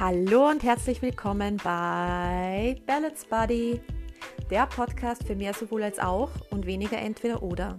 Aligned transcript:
Hallo 0.00 0.48
und 0.48 0.62
herzlich 0.62 1.02
willkommen 1.02 1.58
bei 1.62 2.74
Balance 2.86 3.26
Buddy, 3.28 3.82
der 4.48 4.66
Podcast 4.66 5.26
für 5.26 5.36
mehr 5.36 5.52
sowohl 5.52 5.82
als 5.82 5.98
auch 5.98 6.30
und 6.48 6.64
weniger 6.64 6.96
entweder 6.96 7.42
oder. 7.42 7.78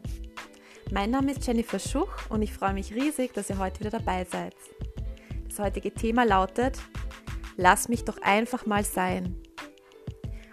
Mein 0.91 1.09
Name 1.09 1.31
ist 1.31 1.47
Jennifer 1.47 1.79
Schuch 1.79 2.29
und 2.29 2.43
ich 2.43 2.53
freue 2.53 2.73
mich 2.73 2.93
riesig, 2.93 3.33
dass 3.33 3.49
ihr 3.49 3.57
heute 3.57 3.79
wieder 3.79 3.89
dabei 3.89 4.23
seid. 4.25 4.53
Das 5.49 5.57
heutige 5.57 5.91
Thema 5.91 6.23
lautet: 6.23 6.77
Lass 7.57 7.89
mich 7.89 8.05
doch 8.05 8.21
einfach 8.21 8.67
mal 8.67 8.83
sein. 8.83 9.35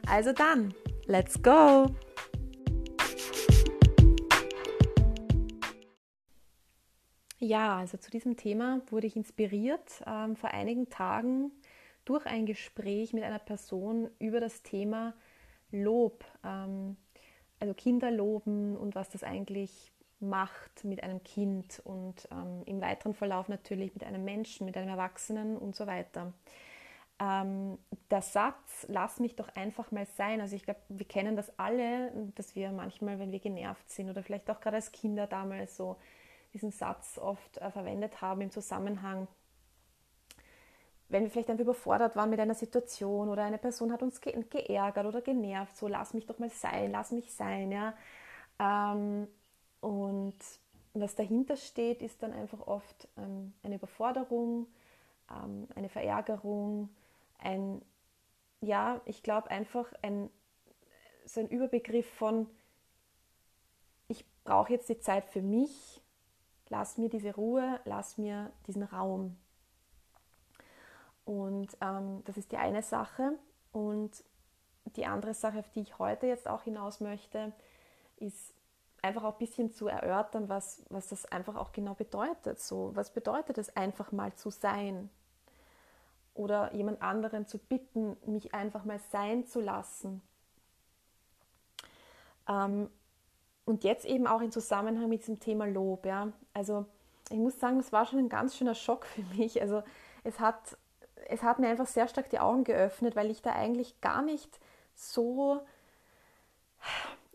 Also 0.07 0.33
dann, 0.33 0.73
let's 1.05 1.43
go! 1.43 1.95
Ja, 7.41 7.77
also 7.77 7.97
zu 7.99 8.11
diesem 8.11 8.37
Thema 8.37 8.81
wurde 8.91 9.07
ich 9.07 9.17
inspiriert 9.17 10.03
ähm, 10.07 10.35
vor 10.35 10.51
einigen 10.51 10.91
Tagen 10.91 11.53
durch 12.09 12.25
ein 12.27 12.47
Gespräch 12.47 13.13
mit 13.13 13.23
einer 13.23 13.39
Person 13.39 14.09
über 14.19 14.41
das 14.41 14.63
Thema 14.63 15.15
Lob, 15.71 16.25
ähm, 16.43 16.97
also 17.61 17.75
Kinder 17.75 18.11
loben 18.11 18.77
und 18.77 18.95
was 18.95 19.11
das 19.11 19.23
eigentlich 19.23 19.93
macht 20.21 20.85
mit 20.85 21.03
einem 21.03 21.23
Kind 21.23 21.81
und 21.85 22.27
ähm, 22.33 22.63
im 22.65 22.81
weiteren 22.81 23.15
Verlauf 23.15 23.49
natürlich 23.49 23.93
mit 23.93 24.05
einem 24.05 24.25
Menschen, 24.25 24.65
mit 24.65 24.77
einem 24.77 24.89
Erwachsenen 24.89 25.57
und 25.57 25.77
so 25.77 25.87
weiter. 25.87 26.33
Ähm, 27.21 27.79
der 28.11 28.23
Satz, 28.23 28.87
lass 28.89 29.21
mich 29.21 29.37
doch 29.37 29.49
einfach 29.55 29.91
mal 29.91 30.07
sein, 30.07 30.41
also 30.41 30.57
ich 30.57 30.63
glaube, 30.63 30.81
wir 30.89 31.07
kennen 31.07 31.37
das 31.37 31.59
alle, 31.59 32.13
dass 32.37 32.55
wir 32.57 32.71
manchmal, 32.73 33.19
wenn 33.19 33.33
wir 33.33 33.41
genervt 33.41 33.91
sind 33.91 34.09
oder 34.09 34.23
vielleicht 34.23 34.49
auch 34.51 34.61
gerade 34.61 34.77
als 34.77 34.93
Kinder 34.93 35.27
damals 35.27 35.77
so 35.77 35.97
diesen 36.55 36.71
Satz 36.71 37.19
oft 37.19 37.59
äh, 37.59 37.71
verwendet 37.71 38.23
haben 38.23 38.41
im 38.41 38.51
Zusammenhang, 38.51 39.29
wenn 41.09 41.25
wir 41.25 41.31
vielleicht 41.31 41.49
einfach 41.51 41.63
überfordert 41.65 42.17
waren 42.17 42.31
mit 42.31 42.41
einer 42.41 42.55
Situation 42.55 43.29
oder 43.29 43.43
eine 43.43 43.59
Person 43.59 43.93
hat 43.93 44.03
uns 44.03 44.21
ge 44.21 44.45
geärgert 44.51 45.07
oder 45.07 45.23
genervt, 45.23 45.77
so 45.77 45.89
lass 45.89 46.15
mich 46.15 46.27
doch 46.27 46.39
mal 46.39 46.51
sein, 46.51 46.91
lass 46.93 47.13
mich 47.13 47.33
sein, 47.33 47.73
ja. 47.73 47.95
Ähm, 48.59 49.29
und 49.81 50.37
was 50.95 51.15
dahinter 51.15 51.57
steht, 51.57 52.03
ist 52.03 52.23
dann 52.23 52.33
einfach 52.33 52.67
oft 52.67 53.09
ähm, 53.17 53.55
eine 53.63 53.77
Überforderung, 53.77 54.67
ähm, 55.31 55.69
eine 55.75 55.89
Verärgerung, 55.89 56.91
ein, 57.39 57.83
ja, 58.61 59.01
ich 59.05 59.23
glaube 59.23 59.51
einfach 59.51 59.93
ein, 60.03 60.31
so 61.25 61.41
ein 61.41 61.49
Überbegriff 61.49 62.11
von, 62.15 62.49
ich 64.09 64.25
brauche 64.45 64.73
jetzt 64.73 64.89
die 64.89 64.99
Zeit 64.99 65.25
für 65.27 65.43
mich, 65.43 66.03
lass 66.69 66.99
mir 66.99 67.09
diese 67.09 67.35
Ruhe, 67.35 67.81
lass 67.85 68.19
mir 68.19 68.51
diesen 68.67 68.83
Raum. 68.83 69.37
Und 71.29 71.77
ähm, 71.83 72.23
das 72.25 72.39
ist 72.39 72.53
die 72.53 72.57
eine 72.57 72.81
Sache. 72.81 73.33
Und 73.71 74.25
die 74.97 75.05
andere 75.05 75.35
Sache, 75.35 75.59
auf 75.59 75.69
die 75.69 75.83
ich 75.83 75.99
heute 75.99 76.27
jetzt 76.27 76.49
auch 76.49 76.63
hinaus 76.63 77.01
möchte, 77.01 77.53
ist 78.17 78.55
einfach 79.03 79.25
auch 79.25 79.35
ein 79.35 79.39
bisschen 79.39 79.71
zu 79.71 79.89
erörtern, 79.89 80.49
was, 80.49 80.87
was 80.89 81.09
das 81.09 81.27
einfach 81.27 81.55
auch 81.57 81.73
genau 81.73 81.93
bedeutet. 81.93 82.61
So, 82.61 82.93
was 82.95 83.13
bedeutet 83.13 83.59
es 83.59 83.77
einfach 83.77 84.11
mal 84.11 84.35
zu 84.37 84.49
sein? 84.49 85.11
Oder 86.33 86.73
jemand 86.73 87.03
anderen 87.03 87.47
zu 87.47 87.59
bitten, 87.59 88.17
mich 88.25 88.55
einfach 88.55 88.87
mal 88.87 88.99
sein 89.11 89.45
zu 89.45 89.61
lassen. 89.61 90.23
Ähm, 92.49 92.89
und 93.67 93.85
jetzt 93.85 94.07
eben 94.07 94.27
auch 94.27 94.41
im 94.41 94.51
Zusammenhang 94.51 95.11
mit 95.11 95.21
diesem 95.21 95.41
Thema 95.41 95.67
Lob. 95.67 96.07
Ja. 96.07 96.33
Also 96.55 96.87
ich 97.29 97.37
muss 97.37 97.61
sagen, 97.61 97.77
das 97.77 97.93
war 97.93 98.07
schon 98.07 98.19
ein 98.19 98.31
ganz 98.31 98.57
schöner 98.57 98.75
Schock 98.75 99.05
für 99.05 99.21
mich. 99.37 99.61
Also 99.61 99.83
es 100.25 100.41
hat, 100.41 100.79
es 101.29 101.43
hat 101.43 101.59
mir 101.59 101.69
einfach 101.69 101.87
sehr 101.87 102.09
stark 102.09 102.31
die 102.31 102.39
Augen 102.39 102.65
geöffnet, 102.65 103.17
weil 103.17 103.31
ich 103.31 103.43
da 103.43 103.53
eigentlich 103.53 104.01
gar 104.01 104.23
nicht 104.23 104.59
so, 104.95 105.61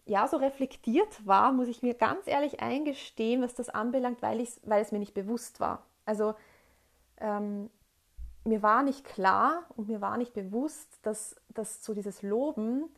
ja, 0.06 0.28
so 0.28 0.38
reflektiert 0.38 1.26
war, 1.26 1.52
muss 1.52 1.68
ich 1.68 1.82
mir 1.82 1.94
ganz 1.94 2.28
ehrlich 2.28 2.62
eingestehen, 2.62 3.42
was 3.42 3.54
das 3.54 3.70
anbelangt, 3.70 4.22
weil, 4.22 4.46
weil 4.64 4.82
es 4.82 4.92
mir 4.92 5.00
nicht 5.00 5.14
bewusst 5.14 5.60
war. 5.60 5.84
Also 6.06 6.36
ähm, 7.18 7.70
mir 8.44 8.62
war 8.62 8.84
nicht 8.84 9.06
klar 9.06 9.64
und 9.76 9.88
mir 9.88 10.02
war 10.02 10.18
nicht 10.18 10.34
bewusst, 10.34 11.00
dass, 11.04 11.36
dass 11.50 11.84
so 11.84 11.94
dieses 11.94 12.22
Loben 12.22 12.90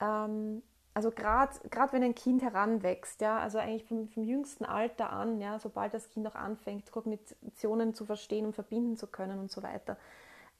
ähm, 0.00 0.62
also 0.94 1.10
gerade 1.10 1.92
wenn 1.92 2.04
ein 2.04 2.14
Kind 2.14 2.42
heranwächst, 2.42 3.20
ja, 3.20 3.38
also 3.38 3.58
eigentlich 3.58 3.84
vom, 3.84 4.08
vom, 4.08 4.22
jüngsten 4.22 4.64
Alter 4.64 5.10
an, 5.10 5.40
ja, 5.40 5.58
sobald 5.58 5.92
das 5.92 6.08
Kind 6.08 6.26
auch 6.28 6.36
anfängt, 6.36 6.92
Kognitionen 6.92 7.94
zu 7.94 8.06
verstehen 8.06 8.46
und 8.46 8.54
verbinden 8.54 8.96
zu 8.96 9.08
können 9.08 9.40
und 9.40 9.50
so 9.50 9.64
weiter, 9.64 9.96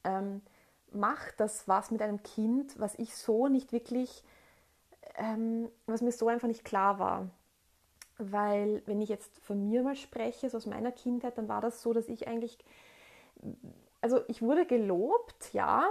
ähm, 0.05 0.43
macht 0.93 1.41
das 1.41 1.67
was 1.69 1.91
mit 1.91 2.03
einem 2.03 2.23
Kind, 2.23 2.79
was 2.79 2.95
ich 2.97 3.15
so 3.17 3.49
nicht 3.49 3.73
wirklich, 3.73 4.23
ähm, 5.17 5.69
was 5.87 6.03
mir 6.03 6.13
so 6.13 6.29
einfach 6.29 6.49
nicht 6.49 6.65
klar 6.65 6.99
war. 6.99 7.31
Weil 8.19 8.83
wenn 8.87 9.01
ich 9.01 9.09
jetzt 9.09 9.39
von 9.41 9.69
mir 9.69 9.83
mal 9.83 9.97
spreche, 9.97 10.49
so 10.49 10.57
aus 10.57 10.67
meiner 10.67 10.93
Kindheit, 10.93 11.37
dann 11.37 11.49
war 11.49 11.61
das 11.61 11.83
so, 11.83 11.93
dass 11.93 12.09
ich 12.09 12.29
eigentlich, 12.29 12.59
also 14.01 14.21
ich 14.29 14.41
wurde 14.41 14.67
gelobt, 14.67 15.53
ja, 15.53 15.89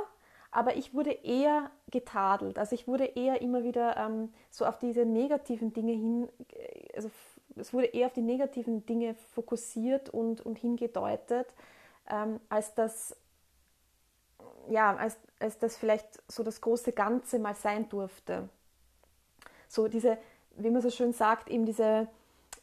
aber 0.51 0.78
ich 0.78 0.94
wurde 0.94 1.12
eher 1.12 1.69
getadelt. 1.91 2.57
Also 2.57 2.75
ich 2.75 2.88
wurde 2.88 3.06
eher 3.06 3.41
immer 3.41 3.63
wieder 3.63 3.97
ähm, 3.97 4.31
so 4.51 4.66
auf 4.66 4.78
diese 4.78 5.06
negativen 5.06 5.74
Dinge 5.74 5.91
hin, 5.91 6.30
also 6.95 7.09
es 7.56 7.74
wurde 7.74 7.88
eher 7.88 8.07
auf 8.07 8.13
die 8.13 8.22
negativen 8.22 8.85
Dinge 8.85 9.16
fokussiert 9.16 10.09
und, 10.09 10.41
und 10.41 10.57
hingedeutet, 10.57 11.53
ähm, 12.09 12.40
als 12.50 12.74
das 12.75 13.16
ja, 14.69 14.96
als, 14.96 15.18
als 15.40 15.57
das 15.57 15.78
vielleicht 15.78 16.07
so 16.31 16.44
das 16.44 16.62
große 16.62 16.91
Ganze 16.91 17.40
mal 17.40 17.56
sein 17.56 17.90
durfte. 17.90 18.50
So 19.68 19.88
diese, 19.88 20.18
wie 20.56 20.69
man 20.69 20.81
so 20.81 20.90
schön 20.90 21.13
sagt, 21.13 21.50
eben 21.50 21.66
diese 21.66 22.07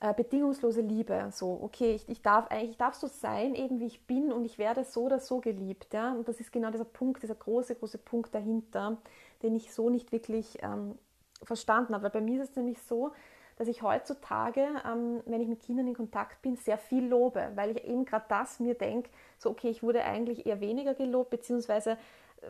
äh, 0.00 0.14
bedingungslose 0.14 0.80
Liebe. 0.80 1.28
So, 1.32 1.60
okay, 1.62 1.94
ich, 1.94 2.08
ich, 2.08 2.22
darf 2.22 2.48
eigentlich, 2.50 2.70
ich 2.70 2.76
darf 2.78 2.94
so 2.94 3.06
sein, 3.06 3.54
eben 3.54 3.80
wie 3.80 3.86
ich 3.86 4.06
bin 4.06 4.32
und 4.32 4.44
ich 4.44 4.58
werde 4.58 4.84
so 4.84 5.02
oder 5.02 5.18
so 5.18 5.40
geliebt. 5.40 5.92
Ja? 5.92 6.12
Und 6.12 6.28
das 6.28 6.40
ist 6.40 6.52
genau 6.52 6.70
dieser 6.70 6.84
Punkt, 6.84 7.22
dieser 7.22 7.34
große, 7.34 7.74
große 7.74 7.98
Punkt 7.98 8.34
dahinter, 8.34 8.96
den 9.42 9.54
ich 9.54 9.72
so 9.72 9.90
nicht 9.90 10.12
wirklich 10.12 10.58
ähm, 10.62 10.98
verstanden 11.42 11.94
habe. 11.94 12.04
Weil 12.04 12.10
bei 12.10 12.20
mir 12.20 12.42
ist 12.42 12.50
es 12.50 12.56
nämlich 12.56 12.80
so, 12.82 13.12
dass 13.60 13.68
ich 13.68 13.82
heutzutage, 13.82 14.66
ähm, 14.90 15.20
wenn 15.26 15.42
ich 15.42 15.46
mit 15.46 15.60
Kindern 15.60 15.86
in 15.86 15.92
Kontakt 15.92 16.40
bin, 16.40 16.56
sehr 16.56 16.78
viel 16.78 17.06
lobe, 17.06 17.52
weil 17.56 17.72
ich 17.72 17.84
eben 17.84 18.06
gerade 18.06 18.24
das 18.26 18.58
mir 18.58 18.72
denke, 18.72 19.10
so 19.36 19.50
okay, 19.50 19.68
ich 19.68 19.82
wurde 19.82 20.02
eigentlich 20.02 20.46
eher 20.46 20.60
weniger 20.60 20.94
gelobt, 20.94 21.28
beziehungsweise 21.28 21.90
äh, 21.90 21.96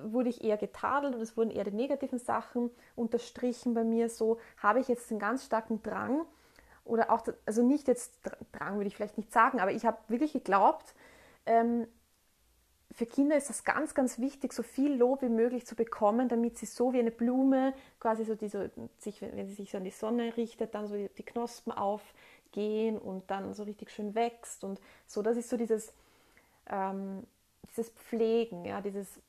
wurde 0.04 0.28
ich 0.28 0.44
eher 0.44 0.56
getadelt 0.56 1.16
und 1.16 1.20
es 1.20 1.36
wurden 1.36 1.50
eher 1.50 1.64
die 1.64 1.72
negativen 1.72 2.20
Sachen 2.20 2.70
unterstrichen 2.94 3.74
bei 3.74 3.82
mir. 3.82 4.08
So 4.08 4.38
habe 4.58 4.78
ich 4.78 4.86
jetzt 4.86 5.10
einen 5.10 5.18
ganz 5.18 5.44
starken 5.44 5.82
Drang, 5.82 6.26
oder 6.84 7.10
auch, 7.10 7.22
also 7.44 7.64
nicht 7.64 7.88
jetzt 7.88 8.20
Drang 8.52 8.76
würde 8.76 8.86
ich 8.86 8.94
vielleicht 8.94 9.18
nicht 9.18 9.32
sagen, 9.32 9.58
aber 9.58 9.72
ich 9.72 9.84
habe 9.84 9.98
wirklich 10.06 10.32
geglaubt, 10.32 10.94
ähm, 11.44 11.88
für 12.92 13.06
Kinder 13.06 13.36
ist 13.36 13.48
das 13.48 13.64
ganz, 13.64 13.94
ganz 13.94 14.18
wichtig, 14.18 14.52
so 14.52 14.62
viel 14.62 14.94
Lob 14.94 15.22
wie 15.22 15.28
möglich 15.28 15.66
zu 15.66 15.76
bekommen, 15.76 16.28
damit 16.28 16.58
sie 16.58 16.66
so 16.66 16.92
wie 16.92 16.98
eine 16.98 17.10
Blume, 17.10 17.72
quasi 18.00 18.24
so, 18.24 18.34
diese, 18.34 18.70
sich, 18.98 19.22
wenn 19.22 19.46
sie 19.46 19.54
sich 19.54 19.70
so 19.70 19.78
an 19.78 19.84
die 19.84 19.90
Sonne 19.90 20.36
richtet, 20.36 20.74
dann 20.74 20.88
so 20.88 20.96
die, 20.96 21.22
Knospen 21.22 21.72
aufgehen 21.72 22.98
und 22.98 23.30
dann 23.30 23.54
so 23.54 23.62
richtig 23.62 23.90
schön 23.90 24.14
wächst 24.14 24.64
und 24.64 24.80
so. 25.06 25.22
Das 25.22 25.36
ist 25.36 25.48
so 25.48 25.56
dieses, 25.56 25.92
ähm, 26.68 27.22
dieses 27.70 27.90
Pflegen, 27.90 28.64
ja, 28.64 28.80
dieses 28.80 29.20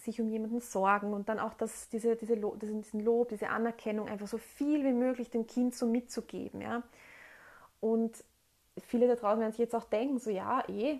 sich 0.00 0.20
um 0.20 0.28
jemanden 0.28 0.60
sorgen 0.60 1.12
und 1.12 1.28
dann 1.28 1.38
auch 1.38 1.54
das, 1.54 1.88
diese, 1.90 2.16
diese 2.16 2.34
Lo 2.34 2.56
diesen 2.56 3.04
Lob, 3.04 3.28
diese 3.28 3.48
Anerkennung 3.48 4.08
einfach 4.08 4.26
so 4.26 4.38
viel 4.38 4.84
wie 4.84 4.92
möglich 4.92 5.30
dem 5.30 5.46
Kind 5.46 5.74
so 5.76 5.86
mitzugeben. 5.86 6.60
Ja? 6.60 6.82
Und 7.80 8.24
viele 8.80 9.08
da 9.08 9.16
draußen 9.16 9.40
werden 9.40 9.52
sich 9.52 9.60
jetzt 9.60 9.74
auch 9.74 9.84
denken, 9.84 10.18
so 10.18 10.30
ja, 10.30 10.64
eh, 10.68 10.98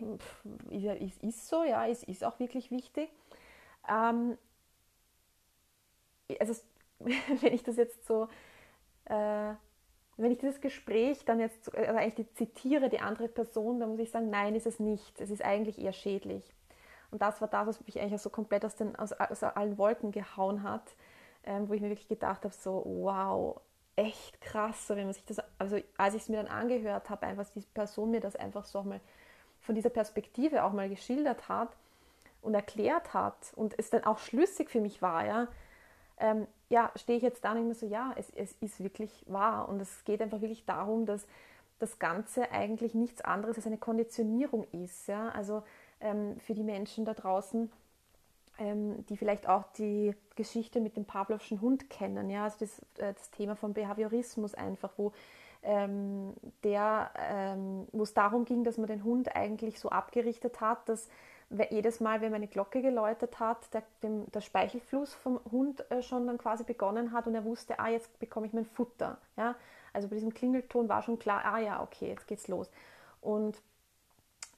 es 0.70 1.16
ist 1.18 1.48
so, 1.48 1.64
ja, 1.64 1.86
es 1.86 2.02
ist 2.02 2.24
auch 2.24 2.38
wirklich 2.38 2.70
wichtig. 2.70 3.10
Ähm, 3.88 4.36
also 6.38 6.54
wenn 6.98 7.52
ich 7.52 7.62
das 7.62 7.76
jetzt 7.76 8.06
so, 8.06 8.28
äh, 9.06 9.54
wenn 10.16 10.30
ich 10.30 10.38
dieses 10.38 10.60
Gespräch 10.60 11.24
dann 11.24 11.40
jetzt, 11.40 11.74
also 11.74 11.98
eigentlich 11.98 12.32
zitiere 12.34 12.88
die 12.88 13.00
andere 13.00 13.28
Person, 13.28 13.80
dann 13.80 13.90
muss 13.90 14.00
ich 14.00 14.10
sagen, 14.10 14.30
nein, 14.30 14.54
ist 14.54 14.66
es 14.66 14.78
nicht. 14.78 15.20
Es 15.20 15.30
ist 15.30 15.42
eigentlich 15.42 15.78
eher 15.78 15.92
schädlich. 15.92 16.54
Und 17.10 17.22
das 17.22 17.40
war 17.40 17.48
das, 17.48 17.66
was 17.66 17.86
mich 17.86 18.00
eigentlich 18.00 18.20
so 18.20 18.30
komplett 18.30 18.64
aus, 18.64 18.76
den, 18.76 18.96
aus, 18.96 19.12
aus 19.12 19.42
allen 19.42 19.78
Wolken 19.78 20.12
gehauen 20.12 20.62
hat, 20.62 20.94
ähm, 21.44 21.68
wo 21.68 21.74
ich 21.74 21.80
mir 21.80 21.88
wirklich 21.88 22.08
gedacht 22.08 22.44
habe, 22.44 22.54
so 22.54 22.82
wow, 22.86 23.60
echt 23.96 24.40
krass, 24.40 24.88
wenn 24.88 25.04
man 25.04 25.12
sich 25.12 25.24
das, 25.24 25.38
also 25.58 25.78
als 25.96 26.14
ich 26.14 26.22
es 26.22 26.28
mir 26.28 26.36
dann 26.36 26.48
angehört 26.48 27.10
habe, 27.10 27.26
einfach 27.26 27.46
die 27.54 27.60
Person 27.60 28.10
mir 28.10 28.20
das 28.20 28.36
einfach 28.36 28.64
so 28.64 28.80
auch 28.80 28.84
mal 28.84 29.00
von 29.60 29.74
dieser 29.74 29.90
Perspektive 29.90 30.64
auch 30.64 30.72
mal 30.72 30.88
geschildert 30.88 31.48
hat 31.48 31.76
und 32.40 32.54
erklärt 32.54 33.14
hat 33.14 33.52
und 33.54 33.78
es 33.78 33.90
dann 33.90 34.04
auch 34.04 34.18
schlüssig 34.18 34.70
für 34.70 34.80
mich 34.80 35.02
war, 35.02 35.24
ja, 35.26 35.48
ähm, 36.18 36.46
ja, 36.68 36.90
stehe 36.96 37.16
ich 37.16 37.22
jetzt 37.22 37.44
da 37.44 37.52
und 37.52 37.58
immer 37.58 37.74
so, 37.74 37.86
ja, 37.86 38.12
es, 38.16 38.30
es 38.30 38.52
ist 38.60 38.82
wirklich 38.82 39.24
wahr 39.26 39.68
und 39.68 39.80
es 39.80 40.04
geht 40.04 40.22
einfach 40.22 40.40
wirklich 40.40 40.64
darum, 40.64 41.06
dass 41.06 41.26
das 41.78 41.98
Ganze 41.98 42.50
eigentlich 42.50 42.94
nichts 42.94 43.22
anderes 43.22 43.56
als 43.56 43.66
eine 43.66 43.78
Konditionierung 43.78 44.64
ist, 44.72 45.08
ja, 45.08 45.28
also 45.30 45.62
ähm, 46.00 46.38
für 46.40 46.54
die 46.54 46.62
Menschen 46.62 47.04
da 47.04 47.14
draußen, 47.14 47.70
ähm, 48.58 49.04
die 49.06 49.16
vielleicht 49.16 49.48
auch 49.48 49.64
die 49.72 50.14
Geschichte 50.36 50.80
mit 50.80 50.96
dem 50.96 51.04
Pavlovschen 51.04 51.60
Hund 51.60 51.90
kennen, 51.90 52.30
ja, 52.30 52.44
also 52.44 52.56
das, 52.60 52.78
äh, 52.98 53.14
das 53.14 53.30
Thema 53.30 53.56
von 53.56 53.72
Behaviorismus 53.72 54.54
einfach, 54.54 54.92
wo 54.96 55.12
ähm, 55.62 56.34
der, 56.64 57.10
ähm, 57.16 57.86
wo 57.92 58.02
es 58.02 58.14
darum 58.14 58.44
ging, 58.44 58.64
dass 58.64 58.78
man 58.78 58.88
den 58.88 59.04
Hund 59.04 59.34
eigentlich 59.34 59.78
so 59.78 59.90
abgerichtet 59.90 60.60
hat, 60.60 60.88
dass 60.88 61.08
jedes 61.70 62.00
Mal, 62.00 62.20
wenn 62.20 62.30
man 62.30 62.40
eine 62.40 62.48
Glocke 62.48 62.80
geläutet 62.80 63.38
hat, 63.38 63.72
der, 63.74 63.82
dem, 64.02 64.30
der 64.32 64.40
Speichelfluss 64.40 65.14
vom 65.14 65.38
Hund 65.50 65.88
äh, 65.90 66.02
schon 66.02 66.26
dann 66.26 66.38
quasi 66.38 66.64
begonnen 66.64 67.12
hat 67.12 67.26
und 67.26 67.34
er 67.34 67.44
wusste, 67.44 67.78
ah, 67.78 67.88
jetzt 67.88 68.18
bekomme 68.18 68.46
ich 68.46 68.52
mein 68.52 68.64
Futter. 68.64 69.18
Ja? 69.36 69.54
Also 69.92 70.08
bei 70.08 70.14
diesem 70.14 70.32
Klingelton 70.32 70.88
war 70.88 71.02
schon 71.02 71.18
klar, 71.18 71.44
ah 71.44 71.58
ja, 71.58 71.82
okay, 71.82 72.08
jetzt 72.08 72.26
geht's 72.26 72.48
los. 72.48 72.70
Und 73.20 73.60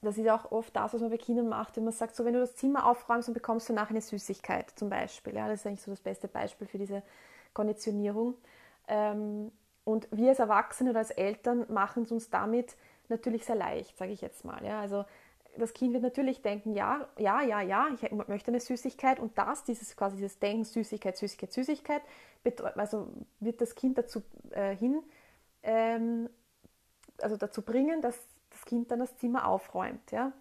das 0.05 0.17
ist 0.17 0.29
auch 0.29 0.51
oft 0.51 0.75
das, 0.75 0.93
was 0.93 1.01
man 1.01 1.09
bei 1.09 1.17
Kindern 1.17 1.49
macht, 1.49 1.77
wenn 1.77 1.83
man 1.83 1.93
sagt, 1.93 2.15
so 2.15 2.25
wenn 2.25 2.33
du 2.33 2.39
das 2.39 2.55
Zimmer 2.55 2.85
aufräumst, 2.85 3.27
dann 3.27 3.33
bekommst 3.33 3.69
du 3.69 3.73
nachher 3.73 3.91
eine 3.91 4.01
Süßigkeit 4.01 4.71
zum 4.75 4.89
Beispiel. 4.89 5.35
Ja? 5.35 5.47
Das 5.47 5.61
ist 5.61 5.67
eigentlich 5.67 5.81
so 5.81 5.91
das 5.91 5.99
beste 5.99 6.27
Beispiel 6.27 6.67
für 6.67 6.77
diese 6.77 7.03
Konditionierung. 7.53 8.35
Ähm, 8.87 9.51
und 9.83 10.07
wir 10.11 10.29
als 10.29 10.39
Erwachsene 10.39 10.91
oder 10.91 10.99
als 10.99 11.11
Eltern 11.11 11.65
machen 11.69 12.03
es 12.03 12.11
uns 12.11 12.29
damit 12.29 12.75
natürlich 13.09 13.45
sehr 13.45 13.55
leicht, 13.55 13.97
sage 13.97 14.11
ich 14.11 14.21
jetzt 14.21 14.45
mal. 14.45 14.63
Ja? 14.65 14.79
Also 14.79 15.05
das 15.57 15.73
Kind 15.73 15.93
wird 15.93 16.03
natürlich 16.03 16.41
denken, 16.41 16.73
ja, 16.73 17.07
ja, 17.17 17.41
ja, 17.41 17.61
ja, 17.61 17.87
ich 17.93 18.11
möchte 18.11 18.51
eine 18.51 18.59
Süßigkeit 18.59 19.19
und 19.19 19.37
das, 19.37 19.63
dieses 19.63 19.95
quasi 19.95 20.17
dieses 20.17 20.39
Denken, 20.39 20.65
Süßigkeit, 20.65 21.17
Süßigkeit, 21.17 21.53
Süßigkeit, 21.53 22.01
also 22.75 23.07
wird 23.39 23.61
das 23.61 23.75
Kind 23.75 23.97
dazu 23.97 24.21
äh, 24.51 24.75
hin, 24.75 25.01
ähm, 25.63 26.29
also 27.21 27.37
dazu 27.37 27.61
bringen, 27.61 28.01
dass 28.01 28.19
Kind 28.65 28.91
dann 28.91 28.99
das 28.99 29.17
Zimmer 29.17 29.47
aufräumt, 29.47 30.11
ja. 30.11 30.31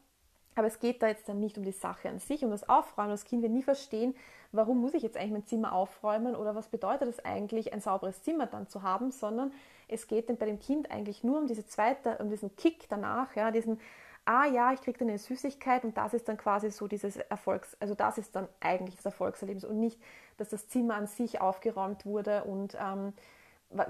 Aber 0.57 0.69
es 0.69 0.79
geht 0.79 1.03
da 1.03 1.09
jetzt 1.09 1.29
dann 1.29 1.41
nicht 1.41 1.59
um 1.59 1.65
die 1.65 1.73
Sache 1.73 2.09
an 2.09 2.19
sich, 2.19 2.45
um 2.45 2.51
das 2.51 2.69
Aufräumen. 2.69 3.11
Das 3.11 3.25
Kind 3.25 3.43
wird 3.43 3.53
nie 3.53 3.63
verstehen, 3.63 4.15
warum 4.53 4.81
muss 4.81 4.95
ich 4.95 5.03
jetzt 5.03 5.17
eigentlich 5.17 5.33
mein 5.33 5.47
Zimmer 5.47 5.73
aufräumen 5.73 6.37
oder 6.37 6.55
was 6.55 6.69
bedeutet 6.69 7.09
es 7.09 7.25
eigentlich, 7.25 7.73
ein 7.73 7.81
sauberes 7.81 8.23
Zimmer 8.23 8.47
dann 8.47 8.69
zu 8.69 8.83
haben, 8.83 9.11
sondern 9.11 9.53
es 9.89 10.07
geht 10.07 10.29
dann 10.29 10.37
bei 10.37 10.47
dem 10.47 10.61
Kind 10.61 10.91
eigentlich 10.91 11.25
nur 11.25 11.39
um 11.39 11.47
diese 11.47 11.67
zweite, 11.67 12.19
um 12.19 12.31
diesen 12.31 12.55
Kick 12.57 12.89
danach, 12.89 13.35
ja, 13.35 13.51
diesen, 13.51 13.81
ah 14.25 14.47
ja, 14.47 14.73
ich 14.73 14.81
kriege 14.81 14.99
dann 14.99 15.09
eine 15.09 15.19
Süßigkeit 15.19 15.85
und 15.85 15.97
das 15.97 16.15
ist 16.15 16.29
dann 16.29 16.37
quasi 16.37 16.71
so 16.71 16.87
dieses 16.87 17.17
Erfolgs, 17.17 17.77
also 17.81 17.95
das 17.95 18.17
ist 18.17 18.35
dann 18.37 18.49
eigentlich 18.61 18.97
das 18.97 19.07
Erfolgserlebnis 19.07 19.65
und 19.65 19.81
nicht, 19.81 20.01
dass 20.37 20.51
das 20.51 20.69
Zimmer 20.69 20.95
an 20.95 21.07
sich 21.07 21.41
aufgeräumt 21.41 22.07
wurde 22.07 22.45
und 22.45 22.77
ähm, 22.81 23.13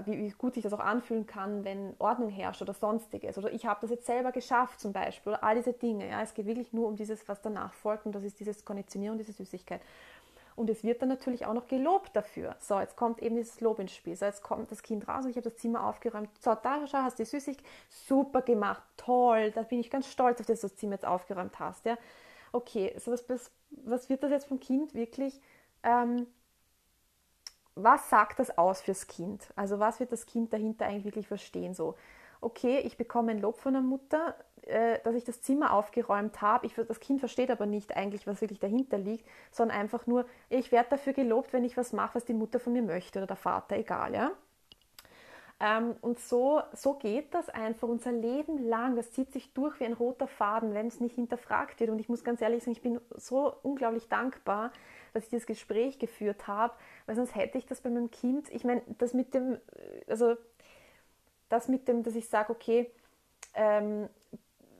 wie, 0.05 0.17
wie, 0.17 0.29
gut 0.31 0.53
sich 0.53 0.63
das 0.63 0.73
auch 0.73 0.79
anfühlen 0.79 1.25
kann, 1.25 1.63
wenn 1.63 1.95
Ordnung 1.99 2.29
herrscht 2.29 2.61
oder 2.61 2.73
sonstiges. 2.73 3.37
Oder 3.37 3.51
ich 3.51 3.65
habe 3.65 3.79
das 3.81 3.89
jetzt 3.89 4.05
selber 4.05 4.31
geschafft 4.31 4.79
zum 4.79 4.93
Beispiel. 4.93 5.33
Oder 5.33 5.43
all 5.43 5.55
diese 5.55 5.73
Dinge. 5.73 6.09
Ja. 6.09 6.21
Es 6.21 6.33
geht 6.33 6.45
wirklich 6.45 6.73
nur 6.73 6.87
um 6.87 6.95
dieses, 6.95 7.27
was 7.27 7.41
danach 7.41 7.73
folgt 7.73 8.05
und 8.05 8.13
das 8.13 8.23
ist 8.23 8.39
dieses 8.39 8.65
Konditionieren, 8.65 9.17
diese 9.17 9.33
Süßigkeit. 9.33 9.81
Und 10.55 10.69
es 10.69 10.83
wird 10.83 11.01
dann 11.01 11.09
natürlich 11.09 11.45
auch 11.45 11.53
noch 11.53 11.67
gelobt 11.67 12.15
dafür. 12.15 12.55
So, 12.59 12.79
jetzt 12.79 12.95
kommt 12.95 13.21
eben 13.21 13.35
dieses 13.35 13.59
Lob 13.59 13.79
ins 13.79 13.93
Spiel. 13.93 14.15
So, 14.15 14.25
jetzt 14.25 14.41
kommt 14.41 14.71
das 14.71 14.81
Kind 14.83 15.07
raus 15.07 15.25
und 15.25 15.31
ich 15.31 15.35
habe 15.35 15.49
das 15.49 15.57
Zimmer 15.57 15.85
aufgeräumt. 15.85 16.29
So, 16.39 16.55
da 16.55 16.87
schau, 16.87 16.99
hast 16.99 17.19
du 17.19 17.23
die 17.23 17.29
Süßigkeit. 17.29 17.65
Super 17.89 18.41
gemacht, 18.41 18.81
toll. 18.95 19.51
Da 19.51 19.63
bin 19.63 19.79
ich 19.79 19.89
ganz 19.89 20.07
stolz 20.07 20.39
auf 20.39 20.45
das, 20.45 20.61
dass 20.61 20.61
du 20.61 20.67
das 20.67 20.77
Zimmer 20.77 20.93
jetzt 20.93 21.05
aufgeräumt 21.05 21.59
hast. 21.59 21.85
Ja. 21.85 21.97
Okay, 22.53 22.95
so 22.97 23.11
was, 23.11 23.27
was, 23.27 23.51
was 23.69 24.09
wird 24.09 24.23
das 24.23 24.31
jetzt 24.31 24.47
vom 24.47 24.61
Kind 24.61 24.93
wirklich 24.93 25.41
ähm, 25.83 26.25
was 27.75 28.09
sagt 28.09 28.39
das 28.39 28.57
aus 28.57 28.81
fürs 28.81 29.07
Kind? 29.07 29.47
Also 29.55 29.79
was 29.79 29.99
wird 29.99 30.11
das 30.11 30.25
Kind 30.25 30.53
dahinter 30.53 30.85
eigentlich 30.85 31.05
wirklich 31.05 31.27
verstehen? 31.27 31.73
So, 31.73 31.95
okay, 32.41 32.79
ich 32.79 32.97
bekomme 32.97 33.31
ein 33.31 33.41
Lob 33.41 33.59
von 33.59 33.73
der 33.73 33.81
Mutter, 33.81 34.35
äh, 34.63 34.99
dass 35.03 35.15
ich 35.15 35.23
das 35.23 35.41
Zimmer 35.41 35.73
aufgeräumt 35.73 36.41
habe. 36.41 36.67
das 36.67 36.99
Kind 36.99 37.19
versteht 37.19 37.51
aber 37.51 37.65
nicht 37.65 37.95
eigentlich, 37.95 38.25
was 38.27 38.41
wirklich 38.41 38.59
dahinter 38.59 38.97
liegt, 38.97 39.27
sondern 39.51 39.77
einfach 39.77 40.07
nur, 40.07 40.25
ich 40.49 40.71
werde 40.71 40.91
dafür 40.91 41.13
gelobt, 41.13 41.53
wenn 41.53 41.63
ich 41.63 41.77
was 41.77 41.93
mache, 41.93 42.15
was 42.15 42.25
die 42.25 42.33
Mutter 42.33 42.59
von 42.59 42.73
mir 42.73 42.81
möchte 42.81 43.19
oder 43.19 43.27
der 43.27 43.35
Vater, 43.35 43.77
egal, 43.77 44.13
ja. 44.13 44.31
Ähm, 45.59 45.95
und 46.01 46.19
so, 46.19 46.61
so 46.73 46.95
geht 46.95 47.33
das 47.33 47.49
einfach 47.49 47.87
unser 47.87 48.11
Leben 48.11 48.67
lang. 48.67 48.95
Das 48.95 49.11
zieht 49.11 49.31
sich 49.31 49.53
durch 49.53 49.79
wie 49.79 49.85
ein 49.85 49.93
roter 49.93 50.27
Faden, 50.27 50.73
wenn 50.73 50.87
es 50.87 50.99
nicht 50.99 51.15
hinterfragt 51.15 51.79
wird. 51.79 51.89
Und 51.89 51.99
ich 51.99 52.09
muss 52.09 52.23
ganz 52.23 52.41
ehrlich 52.41 52.63
sagen, 52.63 52.73
ich 52.73 52.81
bin 52.81 52.99
so 53.15 53.55
unglaublich 53.63 54.09
dankbar, 54.09 54.71
dass 55.13 55.23
ich 55.23 55.29
dieses 55.29 55.45
Gespräch 55.45 55.97
geführt 55.97 56.47
habe, 56.47 56.73
weil 57.05 57.15
sonst 57.15 57.35
hätte 57.35 57.57
ich 57.57 57.65
das 57.65 57.79
bei 57.79 57.89
meinem 57.89 58.11
Kind, 58.11 58.49
ich 58.51 58.65
meine, 58.65 58.81
das 58.97 59.13
mit 59.13 59.33
dem, 59.33 59.57
also 60.07 60.35
das 61.47 61.69
mit 61.69 61.87
dem, 61.87 62.03
dass 62.03 62.15
ich 62.15 62.27
sage, 62.27 62.51
okay, 62.51 62.91
ähm, 63.53 64.09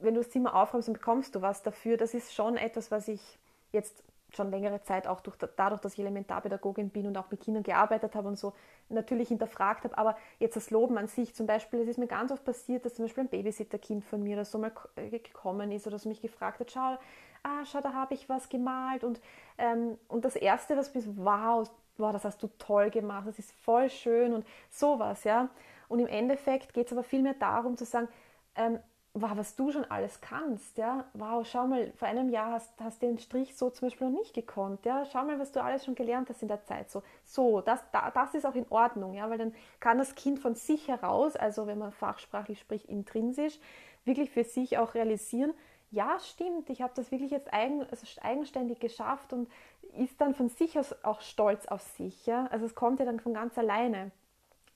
wenn 0.01 0.13
du 0.13 0.19
das 0.19 0.29
Zimmer 0.29 0.55
aufräumst, 0.55 0.89
dann 0.89 0.93
bekommst 0.93 1.35
du 1.35 1.41
was 1.41 1.63
dafür, 1.63 1.95
das 1.95 2.13
ist 2.13 2.33
schon 2.33 2.57
etwas, 2.57 2.91
was 2.91 3.07
ich 3.07 3.39
jetzt 3.71 4.03
schon 4.35 4.51
längere 4.51 4.81
Zeit 4.83 5.07
auch 5.07 5.21
durch, 5.21 5.37
dadurch, 5.55 5.81
dass 5.81 5.93
ich 5.93 5.99
Elementarpädagogin 5.99 6.89
bin 6.89 7.07
und 7.07 7.17
auch 7.17 7.31
mit 7.31 7.41
Kindern 7.41 7.63
gearbeitet 7.63 8.15
habe 8.15 8.27
und 8.27 8.37
so 8.37 8.53
natürlich 8.89 9.29
hinterfragt 9.29 9.83
habe. 9.83 9.97
Aber 9.97 10.17
jetzt 10.39 10.55
das 10.55 10.71
Loben 10.71 10.97
an 10.97 11.07
sich 11.07 11.33
zum 11.35 11.47
Beispiel, 11.47 11.81
es 11.81 11.87
ist 11.87 11.97
mir 11.97 12.07
ganz 12.07 12.31
oft 12.31 12.43
passiert, 12.43 12.85
dass 12.85 12.95
zum 12.95 13.05
Beispiel 13.05 13.23
ein 13.23 13.29
Babysitterkind 13.29 14.03
von 14.03 14.23
mir 14.23 14.35
oder 14.35 14.45
so 14.45 14.57
mal 14.57 14.71
gekommen 14.95 15.71
ist 15.71 15.87
oder 15.87 15.99
so 15.99 16.09
mich 16.09 16.21
gefragt 16.21 16.59
hat, 16.59 16.71
schau, 16.71 16.97
ah, 17.43 17.65
schau, 17.65 17.81
da 17.81 17.93
habe 17.93 18.13
ich 18.13 18.27
was 18.29 18.49
gemalt. 18.49 19.03
Und, 19.03 19.21
ähm, 19.57 19.97
und 20.07 20.25
das 20.25 20.35
Erste, 20.35 20.75
was 20.77 20.93
mir 20.93 21.01
so, 21.01 21.15
wow, 21.17 21.69
wow, 21.97 22.11
das 22.11 22.25
hast 22.25 22.41
du 22.43 22.47
toll 22.57 22.89
gemacht, 22.89 23.27
das 23.27 23.39
ist 23.39 23.51
voll 23.51 23.89
schön 23.89 24.33
und 24.33 24.45
sowas, 24.69 25.23
ja. 25.23 25.49
Und 25.87 25.99
im 25.99 26.07
Endeffekt 26.07 26.73
geht 26.73 26.87
es 26.87 26.93
aber 26.93 27.03
vielmehr 27.03 27.35
darum 27.35 27.77
zu 27.77 27.85
sagen, 27.85 28.07
ähm, 28.55 28.79
wow, 29.15 29.31
was 29.35 29.55
du 29.55 29.71
schon 29.71 29.85
alles 29.85 30.19
kannst, 30.19 30.77
ja, 30.77 31.05
wow, 31.13 31.45
schau 31.47 31.65
mal, 31.67 31.91
vor 31.95 32.07
einem 32.07 32.29
Jahr 32.29 32.51
hast, 32.51 33.01
du 33.01 33.07
den 33.07 33.17
Strich 33.17 33.55
so 33.55 33.69
zum 33.69 33.87
Beispiel 33.87 34.09
noch 34.09 34.19
nicht 34.19 34.33
gekonnt, 34.33 34.85
ja, 34.85 35.05
schau 35.05 35.23
mal, 35.23 35.39
was 35.39 35.53
du 35.53 35.63
alles 35.63 35.85
schon 35.85 35.95
gelernt 35.95 36.29
hast 36.29 36.41
in 36.41 36.49
der 36.49 36.63
Zeit, 36.65 36.91
so, 36.91 37.01
so, 37.23 37.61
das, 37.61 37.79
da, 37.93 38.11
das 38.11 38.35
ist 38.35 38.45
auch 38.45 38.55
in 38.55 38.65
Ordnung, 38.69 39.13
ja, 39.13 39.29
weil 39.29 39.37
dann 39.37 39.55
kann 39.79 39.97
das 39.97 40.15
Kind 40.15 40.39
von 40.39 40.55
sich 40.55 40.89
heraus, 40.89 41.37
also 41.37 41.65
wenn 41.65 41.77
man 41.77 41.93
fachsprachlich 41.93 42.59
spricht, 42.59 42.85
intrinsisch, 42.87 43.57
wirklich 44.03 44.29
für 44.29 44.43
sich 44.43 44.77
auch 44.77 44.93
realisieren, 44.93 45.53
ja, 45.91 46.19
stimmt, 46.19 46.69
ich 46.69 46.81
habe 46.81 46.91
das 46.93 47.11
wirklich 47.11 47.31
jetzt 47.31 47.53
eigen, 47.53 47.81
also 47.89 48.05
eigenständig 48.21 48.79
geschafft 48.81 49.31
und 49.31 49.49
ist 49.97 50.19
dann 50.19 50.35
von 50.35 50.49
sich 50.49 50.77
aus 50.77 50.93
auch 51.03 51.21
stolz 51.21 51.67
auf 51.67 51.81
sich. 51.81 52.25
Ja? 52.25 52.47
Also 52.47 52.65
es 52.65 52.75
kommt 52.75 52.99
ja 52.99 53.05
dann 53.05 53.21
von 53.21 53.33
ganz 53.33 53.57
alleine. 53.57 54.11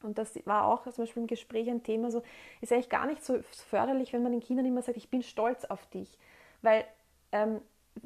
Und 0.03 0.17
das 0.17 0.39
war 0.45 0.65
auch 0.65 0.83
zum 0.83 1.03
Beispiel 1.03 1.21
im 1.21 1.27
Gespräch 1.27 1.69
ein 1.69 1.83
Thema, 1.83 2.11
so 2.11 2.21
ist 2.61 2.71
eigentlich 2.71 2.89
gar 2.89 3.05
nicht 3.05 3.23
so 3.23 3.39
förderlich, 3.51 4.13
wenn 4.13 4.23
man 4.23 4.31
den 4.31 4.41
Kindern 4.41 4.65
immer 4.65 4.81
sagt, 4.81 4.97
ich 4.97 5.09
bin 5.09 5.23
stolz 5.23 5.65
auf 5.65 5.85
dich. 5.87 6.17
Weil 6.61 6.85
ähm, 7.31 7.61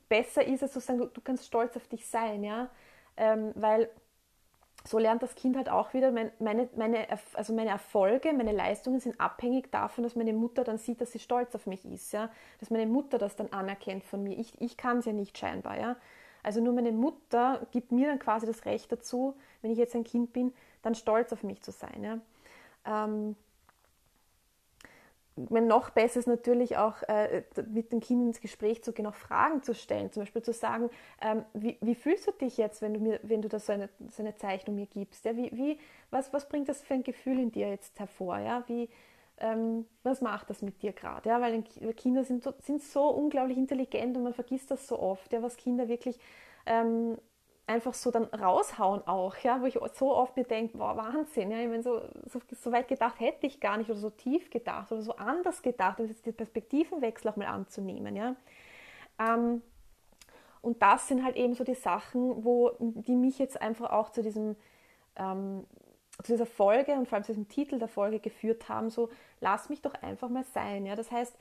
besser 0.09 0.45
ist 0.45 0.63
es 0.63 0.71
zu 0.73 0.79
sagen, 0.79 0.99
du, 0.99 1.05
du, 1.07 1.21
kannst 1.21 1.45
stolz 1.45 1.75
auf 1.77 1.87
dich 1.87 2.07
sein, 2.07 2.43
ja. 2.43 2.69
Ähm, 3.15 3.51
weil 3.55 3.89
so 4.85 4.97
lernt 4.97 5.23
das 5.23 5.35
Kind 5.35 5.55
halt 5.55 5.69
auch 5.69 5.93
wieder, 5.93 6.11
meine, 6.11 6.31
meine, 6.39 7.07
also 7.33 7.53
meine 7.53 7.69
Erfolge, 7.69 8.33
meine 8.33 8.51
Leistungen 8.51 8.99
sind 8.99 9.19
abhängig 9.19 9.71
davon, 9.71 10.03
dass 10.03 10.15
meine 10.15 10.33
Mutter 10.33 10.63
dann 10.63 10.77
sieht, 10.77 10.99
dass 10.99 11.11
sie 11.11 11.19
stolz 11.19 11.55
auf 11.55 11.67
mich 11.67 11.85
ist, 11.85 12.11
ja? 12.11 12.29
dass 12.59 12.69
meine 12.69 12.85
Mutter 12.85 13.17
das 13.17 13.35
dann 13.35 13.53
anerkennt 13.53 14.03
von 14.03 14.23
mir. 14.23 14.37
Ich, 14.37 14.59
ich 14.61 14.75
kann 14.75 14.97
es 14.97 15.05
ja 15.05 15.13
nicht 15.13 15.37
scheinbar. 15.37 15.79
Ja? 15.79 15.95
Also 16.41 16.59
nur 16.59 16.73
meine 16.73 16.91
Mutter 16.91 17.65
gibt 17.71 17.93
mir 17.93 18.07
dann 18.09 18.19
quasi 18.19 18.45
das 18.45 18.65
Recht 18.65 18.91
dazu, 18.91 19.35
wenn 19.61 19.71
ich 19.71 19.77
jetzt 19.77 19.95
ein 19.95 20.03
Kind 20.03 20.33
bin, 20.33 20.53
dann 20.83 20.93
stolz 20.93 21.33
auf 21.33 21.41
mich 21.41 21.61
zu 21.63 21.71
sein. 21.71 22.03
Ja? 22.03 22.19
Ähm, 22.85 23.35
noch 25.35 25.89
besser 25.89 26.19
ist 26.19 26.27
natürlich 26.27 26.77
auch, 26.77 27.01
äh, 27.03 27.43
mit 27.67 27.91
den 27.91 28.01
Kindern 28.01 28.27
ins 28.27 28.41
Gespräch 28.41 28.83
zu 28.83 28.93
gehen, 28.93 29.07
auch 29.07 29.15
Fragen 29.15 29.63
zu 29.63 29.73
stellen. 29.73 30.11
Zum 30.11 30.21
Beispiel 30.21 30.43
zu 30.43 30.53
sagen, 30.53 30.91
ähm, 31.21 31.43
wie, 31.53 31.77
wie, 31.81 31.95
fühlst 31.95 32.27
du 32.27 32.31
dich 32.31 32.57
jetzt, 32.57 32.83
wenn 32.83 32.93
du 32.93 32.99
mir, 32.99 33.19
wenn 33.23 33.41
du 33.41 33.49
da 33.49 33.59
so 33.59 33.73
eine, 33.73 33.89
so 34.09 34.21
eine 34.21 34.35
Zeichnung 34.35 34.75
mir 34.75 34.85
gibst? 34.85 35.25
Ja? 35.25 35.35
Wie, 35.35 35.51
wie, 35.53 35.79
was, 36.11 36.31
was 36.33 36.47
bringt 36.47 36.69
das 36.69 36.83
für 36.83 36.93
ein 36.93 37.03
Gefühl 37.03 37.39
in 37.39 37.51
dir 37.51 37.69
jetzt 37.69 37.99
hervor? 37.99 38.37
Ja? 38.37 38.63
Wie, 38.67 38.89
ähm, 39.39 39.87
was 40.03 40.21
macht 40.21 40.51
das 40.51 40.61
mit 40.61 40.83
dir 40.83 40.93
gerade? 40.93 41.29
Ja? 41.29 41.41
Weil 41.41 41.63
Kinder 41.93 42.23
sind 42.23 42.43
so, 42.43 42.53
sind 42.59 42.83
so 42.83 43.09
unglaublich 43.09 43.57
intelligent 43.57 44.15
und 44.15 44.23
man 44.23 44.33
vergisst 44.33 44.69
das 44.69 44.87
so 44.87 44.99
oft, 44.99 45.33
ja? 45.33 45.41
was 45.41 45.57
Kinder 45.57 45.87
wirklich 45.87 46.19
ähm, 46.67 47.17
einfach 47.65 47.93
so 47.93 48.11
dann 48.11 48.25
raushauen 48.25 49.07
auch, 49.07 49.37
ja, 49.37 49.61
wo 49.61 49.65
ich 49.65 49.79
so 49.93 50.13
oft 50.13 50.35
mir 50.35 50.43
denke, 50.43 50.77
wow, 50.77 50.97
Wahnsinn, 50.97 51.51
ja, 51.51 51.59
ich 51.59 51.67
meine, 51.67 51.83
so, 51.83 52.01
so, 52.25 52.41
so, 52.51 52.71
weit 52.71 52.87
gedacht 52.87 53.19
hätte 53.19 53.47
ich 53.47 53.61
gar 53.61 53.77
nicht 53.77 53.89
oder 53.89 53.99
so 53.99 54.09
tief 54.09 54.49
gedacht 54.49 54.91
oder 54.91 55.01
so 55.01 55.15
anders 55.15 55.61
gedacht, 55.61 55.99
um 55.99 56.07
jetzt 56.07 56.25
den 56.25 56.35
Perspektivenwechsel 56.35 57.31
auch 57.31 57.37
mal 57.37 57.47
anzunehmen, 57.47 58.15
ja. 58.15 58.35
Ähm, 59.17 59.61
und 60.61 60.81
das 60.81 61.07
sind 61.07 61.23
halt 61.23 61.35
eben 61.35 61.53
so 61.53 61.63
die 61.63 61.75
Sachen, 61.75 62.43
wo, 62.43 62.71
die 62.79 63.15
mich 63.15 63.39
jetzt 63.39 63.61
einfach 63.61 63.91
auch 63.91 64.09
zu 64.09 64.21
diesem, 64.21 64.55
ähm, 65.15 65.65
zu 66.21 66.33
dieser 66.33 66.45
Folge 66.45 66.93
und 66.93 67.07
vor 67.07 67.15
allem 67.15 67.25
zu 67.25 67.31
diesem 67.31 67.47
Titel 67.47 67.79
der 67.79 67.87
Folge 67.87 68.19
geführt 68.19 68.67
haben, 68.67 68.89
so, 68.89 69.09
lass 69.39 69.69
mich 69.69 69.81
doch 69.81 69.93
einfach 69.95 70.29
mal 70.29 70.43
sein, 70.43 70.85
ja, 70.85 70.95
das 70.95 71.11
heißt, 71.11 71.37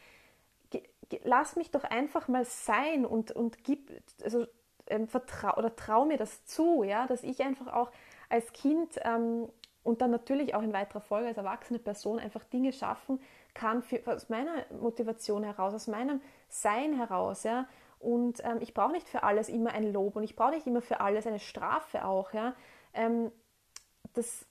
lass 1.25 1.57
mich 1.57 1.71
doch 1.71 1.85
einfach 1.85 2.29
mal 2.29 2.45
sein 2.45 3.05
und, 3.05 3.33
und 3.33 3.64
gib, 3.64 3.91
also 4.23 4.47
ähm, 4.86 5.08
vertrau 5.08 5.56
oder 5.56 5.74
trau 5.74 6.04
mir 6.04 6.16
das 6.16 6.44
zu, 6.44 6.82
ja, 6.82 7.06
dass 7.06 7.22
ich 7.22 7.42
einfach 7.42 7.72
auch 7.72 7.90
als 8.28 8.52
Kind 8.52 8.98
ähm, 9.02 9.48
und 9.82 10.00
dann 10.00 10.10
natürlich 10.10 10.54
auch 10.54 10.62
in 10.62 10.72
weiterer 10.72 11.00
Folge 11.00 11.28
als 11.28 11.36
erwachsene 11.36 11.78
Person 11.78 12.18
einfach 12.18 12.44
Dinge 12.44 12.72
schaffen 12.72 13.20
kann 13.54 13.82
für, 13.82 14.00
aus 14.06 14.28
meiner 14.28 14.64
Motivation 14.80 15.44
heraus, 15.44 15.74
aus 15.74 15.86
meinem 15.86 16.20
Sein 16.48 16.96
heraus, 16.96 17.42
ja, 17.42 17.66
Und 17.98 18.42
ähm, 18.44 18.58
ich 18.60 18.74
brauche 18.74 18.92
nicht 18.92 19.08
für 19.08 19.22
alles 19.22 19.48
immer 19.48 19.72
ein 19.72 19.92
Lob 19.92 20.16
und 20.16 20.24
ich 20.24 20.34
brauche 20.34 20.52
nicht 20.52 20.66
immer 20.66 20.82
für 20.82 21.00
alles 21.00 21.26
eine 21.26 21.38
Strafe 21.38 22.04
auch. 22.04 22.32
Ja? 22.32 22.54
Ähm, 22.94 23.30
das, 24.14 24.46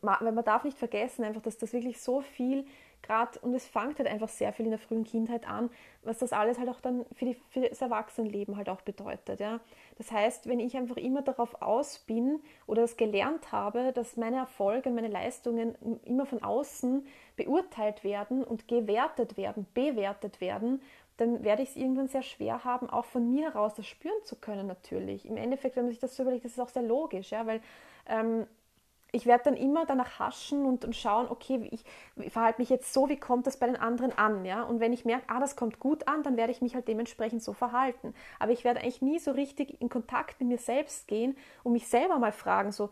weil 0.00 0.32
man 0.32 0.44
darf 0.44 0.64
nicht 0.64 0.78
vergessen, 0.78 1.24
einfach, 1.24 1.42
dass 1.42 1.58
das 1.58 1.72
wirklich 1.72 2.00
so 2.00 2.20
viel 2.20 2.66
gerade, 3.02 3.38
und 3.40 3.54
es 3.54 3.66
fängt 3.66 3.98
halt 3.98 4.08
einfach 4.08 4.28
sehr 4.28 4.52
viel 4.52 4.66
in 4.66 4.70
der 4.70 4.78
frühen 4.78 5.04
Kindheit 5.04 5.48
an, 5.48 5.70
was 6.02 6.18
das 6.18 6.32
alles 6.32 6.58
halt 6.58 6.68
auch 6.68 6.80
dann 6.80 7.04
für, 7.14 7.24
die, 7.24 7.36
für 7.48 7.60
das 7.60 7.80
Erwachsenenleben 7.80 8.56
halt 8.56 8.68
auch 8.68 8.82
bedeutet. 8.82 9.40
Ja? 9.40 9.60
Das 9.96 10.10
heißt, 10.12 10.48
wenn 10.48 10.60
ich 10.60 10.76
einfach 10.76 10.96
immer 10.96 11.22
darauf 11.22 11.60
aus 11.62 11.98
bin 12.00 12.40
oder 12.66 12.82
das 12.82 12.96
gelernt 12.96 13.52
habe, 13.52 13.92
dass 13.92 14.16
meine 14.16 14.36
Erfolge 14.36 14.88
und 14.88 14.94
meine 14.94 15.08
Leistungen 15.08 15.74
immer 16.04 16.26
von 16.26 16.42
außen 16.42 17.06
beurteilt 17.36 18.04
werden 18.04 18.44
und 18.44 18.68
gewertet 18.68 19.36
werden, 19.36 19.66
bewertet 19.74 20.40
werden, 20.40 20.82
dann 21.18 21.42
werde 21.42 21.62
ich 21.62 21.70
es 21.70 21.76
irgendwann 21.76 22.06
sehr 22.06 22.22
schwer 22.22 22.64
haben, 22.64 22.88
auch 22.88 23.04
von 23.04 23.28
mir 23.28 23.52
heraus 23.52 23.74
das 23.74 23.86
spüren 23.86 24.22
zu 24.24 24.36
können 24.36 24.68
natürlich. 24.68 25.26
Im 25.26 25.36
Endeffekt, 25.36 25.76
wenn 25.76 25.84
man 25.84 25.90
sich 25.90 26.00
das 26.00 26.16
so 26.16 26.22
überlegt, 26.22 26.44
das 26.44 26.52
ist 26.52 26.60
auch 26.60 26.68
sehr 26.68 26.82
logisch, 26.82 27.30
ja, 27.30 27.44
weil 27.44 27.60
ähm, 28.08 28.46
ich 29.10 29.26
werde 29.26 29.44
dann 29.44 29.56
immer 29.56 29.86
danach 29.86 30.18
haschen 30.18 30.66
und, 30.66 30.84
und 30.84 30.94
schauen, 30.94 31.28
okay, 31.30 31.68
ich, 31.70 32.30
verhalte 32.30 32.60
mich 32.60 32.68
jetzt 32.68 32.92
so, 32.92 33.08
wie 33.08 33.18
kommt 33.18 33.46
das 33.46 33.56
bei 33.56 33.66
den 33.66 33.76
anderen 33.76 34.16
an, 34.16 34.44
ja? 34.44 34.62
Und 34.62 34.80
wenn 34.80 34.92
ich 34.92 35.04
merke, 35.04 35.24
ah, 35.28 35.40
das 35.40 35.56
kommt 35.56 35.78
gut 35.78 36.06
an, 36.06 36.22
dann 36.22 36.36
werde 36.36 36.52
ich 36.52 36.60
mich 36.60 36.74
halt 36.74 36.88
dementsprechend 36.88 37.42
so 37.42 37.54
verhalten. 37.54 38.14
Aber 38.38 38.52
ich 38.52 38.64
werde 38.64 38.80
eigentlich 38.80 39.00
nie 39.00 39.18
so 39.18 39.30
richtig 39.30 39.80
in 39.80 39.88
Kontakt 39.88 40.40
mit 40.40 40.48
mir 40.50 40.58
selbst 40.58 41.08
gehen 41.08 41.36
und 41.62 41.72
mich 41.72 41.88
selber 41.88 42.18
mal 42.18 42.32
fragen, 42.32 42.70
so, 42.70 42.90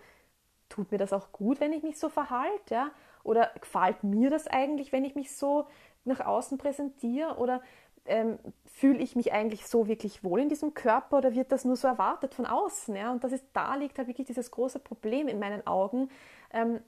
tut 0.68 0.90
mir 0.90 0.98
das 0.98 1.12
auch 1.12 1.32
gut, 1.32 1.60
wenn 1.60 1.72
ich 1.72 1.82
mich 1.82 1.98
so 1.98 2.08
verhalte, 2.08 2.74
ja? 2.74 2.90
Oder 3.22 3.50
gefällt 3.60 4.04
mir 4.04 4.30
das 4.30 4.46
eigentlich, 4.46 4.92
wenn 4.92 5.04
ich 5.04 5.16
mich 5.16 5.36
so 5.36 5.66
nach 6.04 6.20
außen 6.20 6.58
präsentiere? 6.58 7.36
Oder 7.36 7.60
ähm, 8.06 8.38
fühle 8.64 8.98
ich 8.98 9.16
mich 9.16 9.32
eigentlich 9.32 9.66
so 9.66 9.88
wirklich 9.88 10.22
wohl 10.22 10.40
in 10.40 10.48
diesem 10.48 10.74
Körper 10.74 11.18
oder 11.18 11.34
wird 11.34 11.52
das 11.52 11.64
nur 11.64 11.76
so 11.76 11.88
erwartet 11.88 12.34
von 12.34 12.46
außen? 12.46 12.94
Ja? 12.94 13.12
Und 13.12 13.24
das 13.24 13.32
ist, 13.32 13.44
da 13.52 13.74
liegt 13.74 13.98
halt 13.98 14.08
wirklich 14.08 14.26
dieses 14.26 14.50
große 14.50 14.78
Problem 14.78 15.28
in 15.28 15.38
meinen 15.38 15.66
Augen, 15.66 16.10
ähm, 16.52 16.80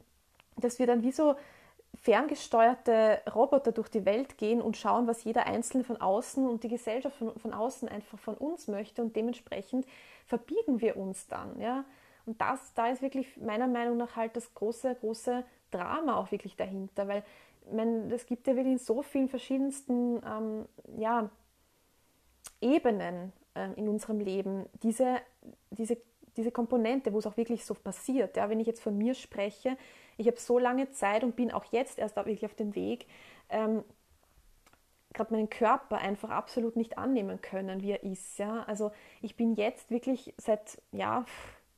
dass 0.56 0.78
wir 0.78 0.86
dann 0.86 1.02
wie 1.02 1.12
so 1.12 1.36
ferngesteuerte 1.94 3.22
Roboter 3.34 3.72
durch 3.72 3.88
die 3.88 4.04
Welt 4.04 4.38
gehen 4.38 4.60
und 4.60 4.76
schauen, 4.76 5.06
was 5.06 5.24
jeder 5.24 5.46
Einzelne 5.46 5.84
von 5.84 6.00
außen 6.00 6.46
und 6.46 6.62
die 6.62 6.68
Gesellschaft 6.68 7.16
von, 7.16 7.36
von 7.38 7.54
außen 7.54 7.88
einfach 7.88 8.18
von 8.18 8.34
uns 8.34 8.68
möchte 8.68 9.02
und 9.02 9.16
dementsprechend 9.16 9.86
verbiegen 10.26 10.80
wir 10.80 10.96
uns 10.96 11.26
dann. 11.26 11.58
Ja? 11.60 11.84
Und 12.26 12.40
das, 12.40 12.74
da 12.74 12.88
ist 12.88 13.02
wirklich 13.02 13.36
meiner 13.38 13.66
Meinung 13.66 13.96
nach 13.96 14.16
halt 14.16 14.36
das 14.36 14.52
große, 14.54 14.94
große 14.96 15.44
Drama 15.70 16.16
auch 16.18 16.30
wirklich 16.30 16.56
dahinter, 16.56 17.08
weil 17.08 17.24
es 18.10 18.26
gibt 18.26 18.46
ja 18.46 18.56
wirklich 18.56 18.72
in 18.72 18.78
so 18.78 19.02
vielen 19.02 19.28
verschiedensten 19.28 20.20
ähm, 20.24 20.66
ja, 20.96 21.30
Ebenen 22.60 23.32
ähm, 23.54 23.74
in 23.76 23.88
unserem 23.88 24.20
Leben 24.20 24.66
diese, 24.82 25.16
diese, 25.70 25.98
diese 26.36 26.50
Komponente, 26.50 27.12
wo 27.12 27.18
es 27.18 27.26
auch 27.26 27.36
wirklich 27.36 27.64
so 27.64 27.74
passiert. 27.74 28.36
Ja, 28.36 28.48
wenn 28.48 28.60
ich 28.60 28.66
jetzt 28.66 28.82
von 28.82 28.96
mir 28.96 29.14
spreche, 29.14 29.76
ich 30.16 30.26
habe 30.26 30.38
so 30.38 30.58
lange 30.58 30.90
Zeit 30.90 31.24
und 31.24 31.36
bin 31.36 31.52
auch 31.52 31.64
jetzt 31.66 31.98
erst 31.98 32.16
wirklich 32.16 32.44
auf 32.44 32.54
dem 32.54 32.74
Weg, 32.74 33.06
ähm, 33.50 33.84
gerade 35.12 35.32
meinen 35.32 35.50
Körper 35.50 35.98
einfach 35.98 36.30
absolut 36.30 36.76
nicht 36.76 36.98
annehmen 36.98 37.40
können, 37.40 37.82
wie 37.82 37.92
er 37.92 38.02
ist. 38.02 38.38
Ja? 38.38 38.62
Also 38.64 38.92
ich 39.20 39.36
bin 39.36 39.54
jetzt 39.54 39.90
wirklich 39.90 40.34
seit 40.36 40.80
ja, 40.92 41.24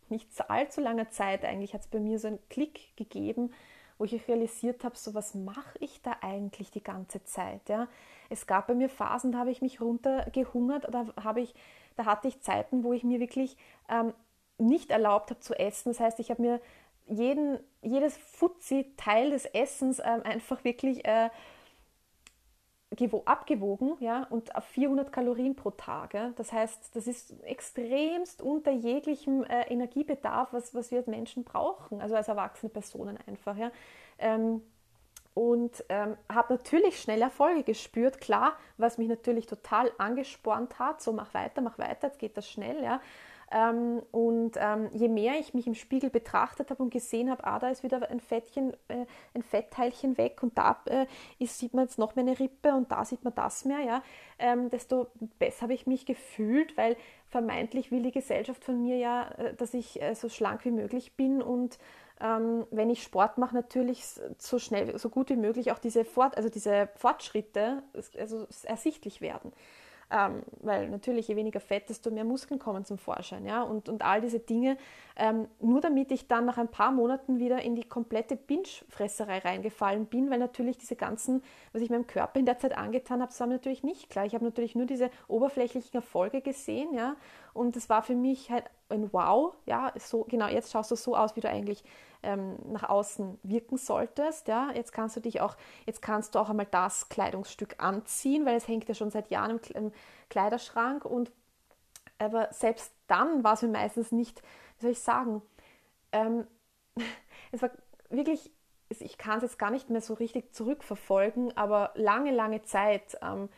nicht 0.09 0.29
allzu 0.51 0.81
langer 0.81 1.11
Zeit 1.11 1.45
eigentlich, 1.45 1.75
hat 1.75 1.83
es 1.83 1.87
bei 1.89 2.01
mir 2.01 2.19
so 2.19 2.29
einen 2.29 2.39
Klick 2.49 2.97
gegeben, 2.97 3.53
wo 4.01 4.05
ich 4.05 4.27
realisiert 4.29 4.83
habe, 4.83 4.97
so 4.97 5.13
was 5.13 5.35
mache 5.35 5.77
ich 5.79 6.01
da 6.01 6.17
eigentlich 6.23 6.71
die 6.71 6.83
ganze 6.83 7.23
Zeit. 7.25 7.69
Ja? 7.69 7.87
Es 8.31 8.47
gab 8.47 8.67
bei 8.67 8.75
mir 8.75 8.89
Phasen, 8.89 9.31
da 9.31 9.39
habe 9.41 9.51
ich 9.51 9.61
mich 9.61 9.83
runtergehungert, 9.83 10.87
da, 10.91 11.05
habe 11.23 11.43
ich, 11.43 11.55
da 11.97 12.07
hatte 12.07 12.27
ich 12.27 12.41
Zeiten, 12.41 12.83
wo 12.83 12.95
ich 12.95 13.05
mir 13.05 13.21
wirklich 13.21 13.59
ähm, 13.91 14.15
nicht 14.57 14.91
erlaubt 14.91 15.29
habe 15.29 15.41
zu 15.41 15.53
essen. 15.59 15.91
Das 15.91 16.01
heißt, 16.01 16.19
ich 16.19 16.31
habe 16.31 16.41
mir 16.41 16.61
jeden, 17.09 17.59
jedes 17.83 18.17
Fuzzi-Teil 18.17 19.33
des 19.33 19.45
Essens 19.45 19.99
ähm, 19.99 20.23
einfach 20.25 20.65
wirklich 20.65 21.05
äh, 21.05 21.29
abgewogen 23.25 23.97
ja, 24.01 24.27
und 24.31 24.55
auf 24.55 24.65
400 24.65 25.13
Kalorien 25.13 25.57
pro 25.57 25.71
Tag. 25.71 26.15
Ja. 26.15 26.33
Das 26.37 26.53
heißt, 26.53 26.95
das 26.95 27.07
ist 27.07 27.43
extremst 27.43 28.43
unter 28.43 28.71
jeglichem 28.71 29.45
äh, 29.45 29.63
Energiebedarf, 29.73 30.53
was, 30.53 30.75
was 30.75 30.91
wir 30.91 30.99
als 30.99 31.07
Menschen 31.07 31.45
brauchen, 31.45 32.01
also 32.01 32.15
als 32.15 32.29
erwachsene 32.29 32.71
Personen 32.71 33.19
einfach. 33.27 33.57
Ja. 33.57 33.71
Ähm, 34.19 34.63
und 35.35 35.85
ähm, 35.89 36.17
habe 36.31 36.55
natürlich 36.55 37.01
schnell 37.01 37.23
Erfolge 37.23 37.63
gespürt, 37.63 38.21
klar, 38.21 38.57
was 38.77 38.99
mich 38.99 39.09
natürlich 39.09 39.47
total 39.47 39.91
angespornt 39.99 40.79
hat, 40.79 41.01
so 41.01 41.13
mach 41.13 41.33
weiter, 41.35 41.61
mach 41.63 41.79
weiter, 41.79 42.09
jetzt 42.09 42.19
geht 42.19 42.37
das 42.37 42.49
schnell, 42.49 42.83
ja. 42.83 43.01
Ähm, 43.53 44.03
und 44.13 44.53
ähm, 44.57 44.91
je 44.93 45.09
mehr 45.09 45.41
ich 45.41 45.55
mich 45.55 45.67
im 45.67 45.75
Spiegel 45.75 46.09
betrachtet 46.09 46.71
habe 46.71 46.83
und 46.83 46.91
gesehen 46.91 47.31
habe, 47.31 47.45
ah, 47.45 47.59
da 47.59 47.69
ist 47.71 47.83
wieder 47.83 48.09
ein 48.09 48.21
Fettchen, 48.21 48.75
äh, 48.87 49.07
ein 49.35 49.43
Fettteilchen 49.43 50.17
weg 50.19 50.43
und 50.43 50.57
da 50.57 50.81
äh, 50.87 51.07
ist, 51.41 51.59
sieht 51.59 51.75
man 51.75 51.87
jetzt 51.87 51.99
noch 51.99 52.15
mehr 52.15 52.25
eine 52.25 52.39
Rippe 52.39 52.73
und 52.75 52.93
da 52.93 53.05
sieht 53.05 53.25
man 53.25 53.35
das 53.35 53.65
mehr, 53.65 53.81
ja, 53.81 54.03
ähm, 54.39 54.71
desto 54.71 55.09
besser 55.41 55.63
habe 55.63 55.75
ich 55.75 55.89
mich 55.89 56.07
gefühlt, 56.07 56.77
weil 56.77 56.97
vermeintlich 57.29 57.91
will 57.91 58.03
die 58.03 58.13
Gesellschaft 58.13 58.65
von 58.65 58.81
mir 58.81 58.97
ja, 58.99 59.29
äh, 59.33 59.55
dass 59.55 59.75
ich 59.75 60.01
äh, 60.01 60.15
so 60.15 60.29
schlank 60.29 60.65
wie 60.65 60.71
möglich 60.71 61.17
bin 61.17 61.43
und 61.43 61.79
ähm, 62.21 62.67
wenn 62.71 62.91
ich 62.91 63.03
Sport 63.03 63.39
mache, 63.39 63.55
natürlich 63.55 64.05
so 64.39 64.59
schnell, 64.59 64.97
so 64.99 65.09
gut 65.09 65.31
wie 65.31 65.37
möglich 65.37 65.73
auch 65.73 65.79
diese, 65.79 66.05
Fort, 66.05 66.37
also 66.37 66.49
diese 66.51 66.89
Fortschritte 66.95 67.83
also 68.17 68.47
ersichtlich 68.65 69.21
werden. 69.21 69.53
Ähm, 70.13 70.43
weil 70.61 70.89
natürlich, 70.89 71.29
je 71.29 71.37
weniger 71.37 71.61
Fett, 71.61 71.89
desto 71.89 72.11
mehr 72.11 72.25
Muskeln 72.25 72.59
kommen 72.59 72.85
zum 72.85 72.99
Vorschein. 72.99 73.47
Ja? 73.47 73.63
Und, 73.63 73.89
und 73.89 74.03
all 74.03 74.21
diese 74.21 74.41
Dinge, 74.41 74.77
ähm, 75.17 75.47
nur 75.61 75.81
damit 75.81 76.11
ich 76.11 76.27
dann 76.27 76.47
nach 76.47 76.59
ein 76.59 76.69
paar 76.69 76.91
Monaten 76.91 77.39
wieder 77.39 77.63
in 77.63 77.77
die 77.77 77.85
komplette 77.85 78.35
Binge-Fresserei 78.35 79.39
reingefallen 79.39 80.07
bin, 80.07 80.29
weil 80.29 80.39
natürlich 80.39 80.79
diese 80.79 80.97
ganzen, 80.97 81.43
was 81.73 81.83
ich 81.83 81.91
meinem 81.91 82.09
Körper 82.09 82.41
in 82.41 82.47
der 82.47 82.59
Zeit 82.59 82.77
angetan 82.77 83.21
habe, 83.21 83.31
das 83.31 83.39
war 83.39 83.47
mir 83.47 83.55
natürlich 83.55 83.85
nicht 83.85 84.11
klar. 84.11 84.27
Ich 84.27 84.35
habe 84.35 84.45
natürlich 84.45 84.75
nur 84.75 84.87
diese 84.87 85.11
oberflächlichen 85.29 85.95
Erfolge 85.95 86.41
gesehen, 86.41 86.93
ja, 86.93 87.15
und 87.53 87.77
das 87.77 87.89
war 87.89 88.03
für 88.03 88.15
mich 88.15 88.51
halt 88.51 88.65
ein 88.89 89.13
Wow, 89.13 89.55
ja, 89.67 89.93
so, 89.97 90.25
genau, 90.25 90.49
jetzt 90.49 90.73
schaust 90.73 90.91
du 90.91 90.97
so 90.97 91.17
aus, 91.17 91.37
wie 91.37 91.41
du 91.41 91.49
eigentlich 91.49 91.85
ähm, 92.23 92.57
nach 92.67 92.89
außen 92.89 93.39
wirken 93.43 93.77
solltest. 93.77 94.49
Ja? 94.49 94.71
Jetzt 94.73 94.93
kannst 94.93 95.17
du 95.17 95.21
dich 95.21 95.41
auch, 95.41 95.57
jetzt 95.87 96.03
kannst 96.03 96.35
du 96.35 96.39
auch 96.39 96.51
einmal 96.51 96.67
das 96.67 97.09
Kleidungsstück 97.09 97.77
anziehen, 97.79 98.45
weil 98.47 98.57
es 98.57 98.69
hängt 98.69 98.89
ja 98.89 98.95
schon 98.95 99.11
seit 99.11 99.31
Jahren 99.31 99.61
im, 99.75 99.93
Kleiderschrank 100.29 101.05
und 101.05 101.33
aber 102.19 102.53
selbst 102.53 102.93
dann 103.09 103.43
war 103.43 103.55
es 103.55 103.63
mir 103.63 103.69
meistens 103.69 104.13
nicht, 104.13 104.43
wie 104.77 104.83
soll 104.83 104.91
ich 104.93 105.01
sagen, 105.01 105.43
ähm, 106.13 106.47
es 107.53 107.63
war 107.63 107.71
wirklich, 108.11 108.53
ich 108.91 109.19
kann 109.19 109.39
es 109.39 109.43
jetzt 109.43 109.59
gar 109.59 109.71
nicht 109.71 109.91
mehr 109.91 110.01
so 110.01 110.15
richtig 110.15 110.55
zurückverfolgen, 110.55 111.57
aber 111.57 111.91
lange, 111.95 112.31
lange 112.31 112.63
Zeit 112.63 113.19
ähm, 113.23 113.49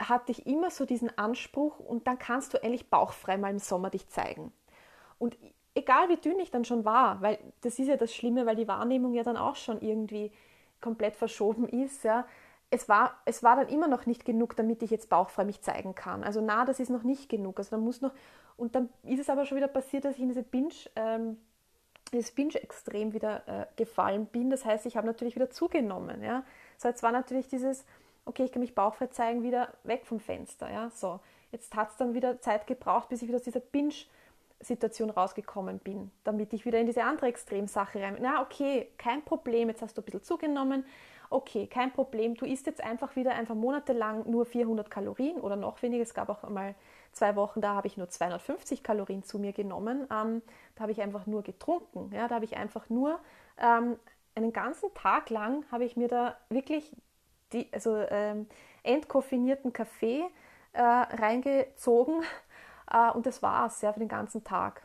hatte 0.00 0.32
ich 0.32 0.46
immer 0.46 0.70
so 0.70 0.86
diesen 0.86 1.16
Anspruch 1.18 1.78
und 1.78 2.06
dann 2.06 2.18
kannst 2.18 2.54
du 2.54 2.62
endlich 2.62 2.88
bauchfrei 2.88 3.36
mal 3.36 3.50
im 3.50 3.58
Sommer 3.58 3.90
dich 3.90 4.08
zeigen. 4.08 4.52
Und 5.18 5.36
egal 5.74 6.08
wie 6.08 6.16
dünn 6.16 6.38
ich 6.40 6.50
dann 6.50 6.64
schon 6.64 6.84
war, 6.84 7.20
weil 7.20 7.38
das 7.60 7.78
ist 7.78 7.88
ja 7.88 7.96
das 7.96 8.14
Schlimme, 8.14 8.46
weil 8.46 8.56
die 8.56 8.68
Wahrnehmung 8.68 9.12
ja 9.12 9.22
dann 9.22 9.36
auch 9.36 9.56
schon 9.56 9.80
irgendwie 9.80 10.32
komplett 10.80 11.16
verschoben 11.16 11.68
ist, 11.68 12.04
ja, 12.04 12.26
es 12.70 12.88
war, 12.88 13.20
es 13.24 13.42
war 13.42 13.56
dann 13.56 13.68
immer 13.68 13.88
noch 13.88 14.06
nicht 14.06 14.24
genug, 14.24 14.56
damit 14.56 14.82
ich 14.82 14.90
jetzt 14.90 15.08
bauchfrei 15.08 15.44
mich 15.44 15.60
zeigen 15.60 15.94
kann. 15.94 16.22
Also 16.22 16.40
na, 16.40 16.64
das 16.64 16.78
ist 16.78 16.88
noch 16.88 17.02
nicht 17.02 17.28
genug. 17.28 17.58
Also 17.58 17.70
dann 17.72 17.84
muss 17.84 18.00
noch, 18.00 18.12
und 18.56 18.74
dann 18.74 18.88
ist 19.02 19.20
es 19.20 19.28
aber 19.28 19.44
schon 19.44 19.56
wieder 19.56 19.68
passiert, 19.68 20.04
dass 20.04 20.14
ich 20.14 20.22
in 20.22 20.28
diese 20.28 20.44
Binge, 20.44 20.72
ähm, 20.94 21.36
dieses 22.12 22.30
Binge-Extrem 22.30 23.12
wieder 23.12 23.46
äh, 23.48 23.66
gefallen 23.76 24.26
bin. 24.26 24.50
Das 24.50 24.64
heißt, 24.64 24.86
ich 24.86 24.96
habe 24.96 25.06
natürlich 25.06 25.34
wieder 25.34 25.50
zugenommen. 25.50 26.22
Ja. 26.22 26.44
So, 26.78 26.88
jetzt 26.88 27.02
war 27.02 27.10
natürlich 27.12 27.48
dieses, 27.48 27.84
okay, 28.24 28.44
ich 28.44 28.52
kann 28.52 28.60
mich 28.60 28.74
bauchfrei 28.74 29.08
zeigen, 29.08 29.42
wieder 29.42 29.72
weg 29.84 30.06
vom 30.06 30.20
Fenster. 30.20 30.70
Ja. 30.70 30.90
So, 30.90 31.20
jetzt 31.52 31.74
hat 31.74 31.90
es 31.90 31.96
dann 31.96 32.14
wieder 32.14 32.40
Zeit 32.40 32.66
gebraucht, 32.66 33.08
bis 33.08 33.22
ich 33.22 33.28
wieder 33.28 33.36
aus 33.36 33.44
dieser 33.44 33.60
Binge- 33.60 34.06
Situation 34.60 35.10
rausgekommen 35.10 35.78
bin, 35.78 36.10
damit 36.22 36.52
ich 36.52 36.66
wieder 36.66 36.78
in 36.78 36.86
diese 36.86 37.02
andere 37.02 37.26
Extremsache 37.26 38.00
rein. 38.00 38.18
Na, 38.20 38.42
okay, 38.42 38.88
kein 38.98 39.24
Problem, 39.24 39.68
jetzt 39.68 39.82
hast 39.82 39.96
du 39.96 40.02
ein 40.02 40.04
bisschen 40.04 40.22
zugenommen. 40.22 40.84
Okay, 41.30 41.66
kein 41.66 41.92
Problem, 41.92 42.34
du 42.34 42.44
isst 42.44 42.66
jetzt 42.66 42.82
einfach 42.82 43.16
wieder 43.16 43.34
einfach 43.34 43.54
monatelang 43.54 44.28
nur 44.28 44.44
400 44.44 44.90
Kalorien 44.90 45.38
oder 45.40 45.56
noch 45.56 45.80
weniger. 45.80 46.02
Es 46.02 46.12
gab 46.12 46.28
auch 46.28 46.48
mal 46.48 46.74
zwei 47.12 47.36
Wochen, 47.36 47.60
da 47.60 47.74
habe 47.74 47.86
ich 47.86 47.96
nur 47.96 48.08
250 48.08 48.82
Kalorien 48.82 49.22
zu 49.22 49.38
mir 49.38 49.52
genommen. 49.52 50.06
Ähm, 50.12 50.42
da 50.74 50.82
habe 50.82 50.92
ich 50.92 51.00
einfach 51.00 51.26
nur 51.26 51.42
getrunken. 51.42 52.10
Ja, 52.12 52.28
da 52.28 52.34
habe 52.34 52.44
ich 52.44 52.56
einfach 52.56 52.90
nur 52.90 53.18
ähm, 53.58 53.96
einen 54.34 54.52
ganzen 54.52 54.92
Tag 54.94 55.30
lang 55.30 55.64
habe 55.70 55.84
ich 55.84 55.96
mir 55.96 56.08
da 56.08 56.36
wirklich 56.50 56.92
die, 57.52 57.68
also 57.72 57.96
ähm, 57.96 58.46
entkoffinierten 58.82 59.72
Kaffee 59.72 60.24
äh, 60.72 60.82
reingezogen 60.82 62.22
äh, 62.90 63.10
und 63.10 63.26
das 63.26 63.42
war 63.42 63.66
es 63.66 63.80
ja 63.80 63.92
für 63.92 64.00
den 64.00 64.08
ganzen 64.08 64.44
Tag. 64.44 64.82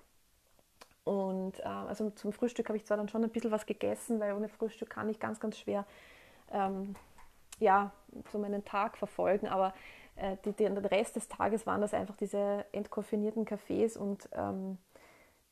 Und 1.03 1.59
äh, 1.59 1.63
also 1.63 2.09
zum 2.11 2.33
Frühstück 2.33 2.67
habe 2.67 2.77
ich 2.77 2.85
zwar 2.85 2.97
dann 2.97 3.09
schon 3.09 3.23
ein 3.23 3.29
bisschen 3.29 3.51
was 3.51 3.65
gegessen, 3.65 4.19
weil 4.19 4.33
ohne 4.33 4.49
Frühstück 4.49 4.89
kann 4.89 5.09
ich 5.09 5.19
ganz, 5.19 5.39
ganz 5.39 5.57
schwer 5.57 5.85
ähm, 6.51 6.95
ja, 7.59 7.91
so 8.31 8.39
meinen 8.39 8.65
Tag 8.65 8.97
verfolgen, 8.97 9.47
aber 9.47 9.73
äh, 10.15 10.37
die, 10.45 10.51
den 10.53 10.77
Rest 10.77 11.15
des 11.15 11.27
Tages 11.27 11.65
waren 11.65 11.81
das 11.81 11.93
einfach 11.93 12.15
diese 12.17 12.65
entkoffinierten 12.71 13.45
Cafés 13.45 13.97
und 13.97 14.29
ähm, 14.33 14.77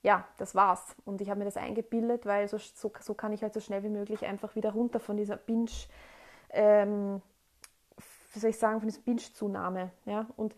ja, 0.02 0.28
das 0.38 0.54
war's. 0.54 0.96
Und 1.06 1.22
ich 1.22 1.30
habe 1.30 1.40
mir 1.40 1.46
das 1.46 1.58
eingebildet, 1.58 2.26
weil 2.26 2.48
so, 2.48 2.58
so, 2.58 2.92
so, 3.00 3.14
kann 3.14 3.32
ich 3.32 3.42
halt 3.42 3.54
so 3.54 3.62
schnell 3.62 3.84
wie 3.84 3.90
möglich 3.90 4.26
einfach 4.26 4.56
wieder 4.56 4.72
runter 4.72 5.00
von 5.00 5.16
dieser 5.18 5.38
Binge, 5.38 5.72
ähm, 6.54 7.22
wie 8.34 8.40
soll 8.40 8.50
ich 8.50 8.58
sagen, 8.58 8.80
von 8.80 8.88
dieser 8.88 9.02
Binge-Zunahme. 9.02 9.92
Ja? 10.06 10.28
Und 10.38 10.56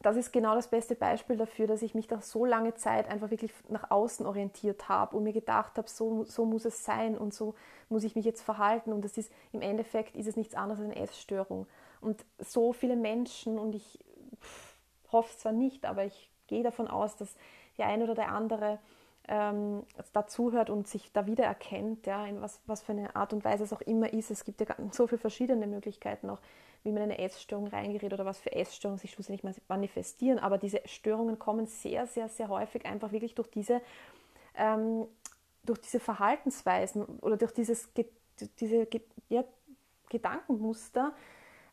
das 0.00 0.16
ist 0.16 0.32
genau 0.32 0.54
das 0.54 0.68
beste 0.68 0.94
Beispiel 0.94 1.36
dafür, 1.36 1.66
dass 1.66 1.82
ich 1.82 1.94
mich 1.94 2.06
da 2.06 2.20
so 2.20 2.44
lange 2.44 2.74
Zeit 2.74 3.08
einfach 3.08 3.30
wirklich 3.30 3.52
nach 3.68 3.90
außen 3.90 4.26
orientiert 4.26 4.88
habe 4.88 5.16
und 5.16 5.24
mir 5.24 5.32
gedacht 5.32 5.78
habe, 5.78 5.88
so, 5.88 6.24
so 6.24 6.44
muss 6.44 6.64
es 6.64 6.84
sein 6.84 7.16
und 7.16 7.32
so 7.34 7.54
muss 7.88 8.04
ich 8.04 8.14
mich 8.14 8.24
jetzt 8.24 8.42
verhalten. 8.42 8.92
Und 8.92 9.04
das 9.04 9.16
ist 9.16 9.32
im 9.52 9.62
Endeffekt 9.62 10.14
ist 10.14 10.26
es 10.26 10.36
nichts 10.36 10.54
anderes 10.54 10.80
als 10.80 10.90
eine 10.90 11.02
Essstörung. 11.02 11.66
Und 12.00 12.24
so 12.38 12.72
viele 12.72 12.94
Menschen, 12.94 13.58
und 13.58 13.74
ich 13.74 13.98
hoffe 15.10 15.30
es 15.32 15.38
zwar 15.38 15.52
nicht, 15.52 15.84
aber 15.86 16.04
ich 16.04 16.30
gehe 16.46 16.62
davon 16.62 16.88
aus, 16.88 17.16
dass 17.16 17.34
der 17.78 17.86
eine 17.86 18.04
oder 18.04 18.14
der 18.14 18.28
andere 18.28 18.78
ähm, 19.28 19.82
dazuhört 20.12 20.70
und 20.70 20.86
sich 20.86 21.12
da 21.12 21.26
wiedererkennt, 21.26 22.06
ja, 22.06 22.26
in 22.26 22.40
was, 22.40 22.60
was 22.66 22.82
für 22.82 22.92
eine 22.92 23.16
Art 23.16 23.32
und 23.32 23.44
Weise 23.44 23.64
es 23.64 23.72
auch 23.72 23.80
immer 23.80 24.12
ist. 24.12 24.30
Es 24.30 24.44
gibt 24.44 24.60
ja 24.60 24.66
so 24.92 25.06
viele 25.06 25.18
verschiedene 25.18 25.66
Möglichkeiten 25.66 26.30
auch, 26.30 26.38
wie 26.84 26.92
man 26.92 27.02
in 27.02 27.10
eine 27.10 27.18
Essstörung 27.18 27.66
reingerät 27.66 28.12
oder 28.12 28.24
was 28.24 28.38
für 28.38 28.52
Essstörungen 28.52 28.98
sich 28.98 29.10
schlussendlich 29.10 29.54
manifestieren. 29.68 30.38
Aber 30.38 30.58
diese 30.58 30.80
Störungen 30.84 31.38
kommen 31.38 31.66
sehr, 31.66 32.06
sehr, 32.06 32.28
sehr 32.28 32.48
häufig 32.48 32.86
einfach 32.86 33.12
wirklich 33.12 33.34
durch 33.34 33.50
diese, 33.50 33.80
ähm, 34.56 35.06
durch 35.64 35.80
diese 35.80 35.98
Verhaltensweisen 35.98 37.04
oder 37.04 37.36
durch 37.36 37.52
dieses, 37.52 37.90
diese 38.60 38.86
ja, 39.28 39.44
Gedankenmuster, 40.08 41.12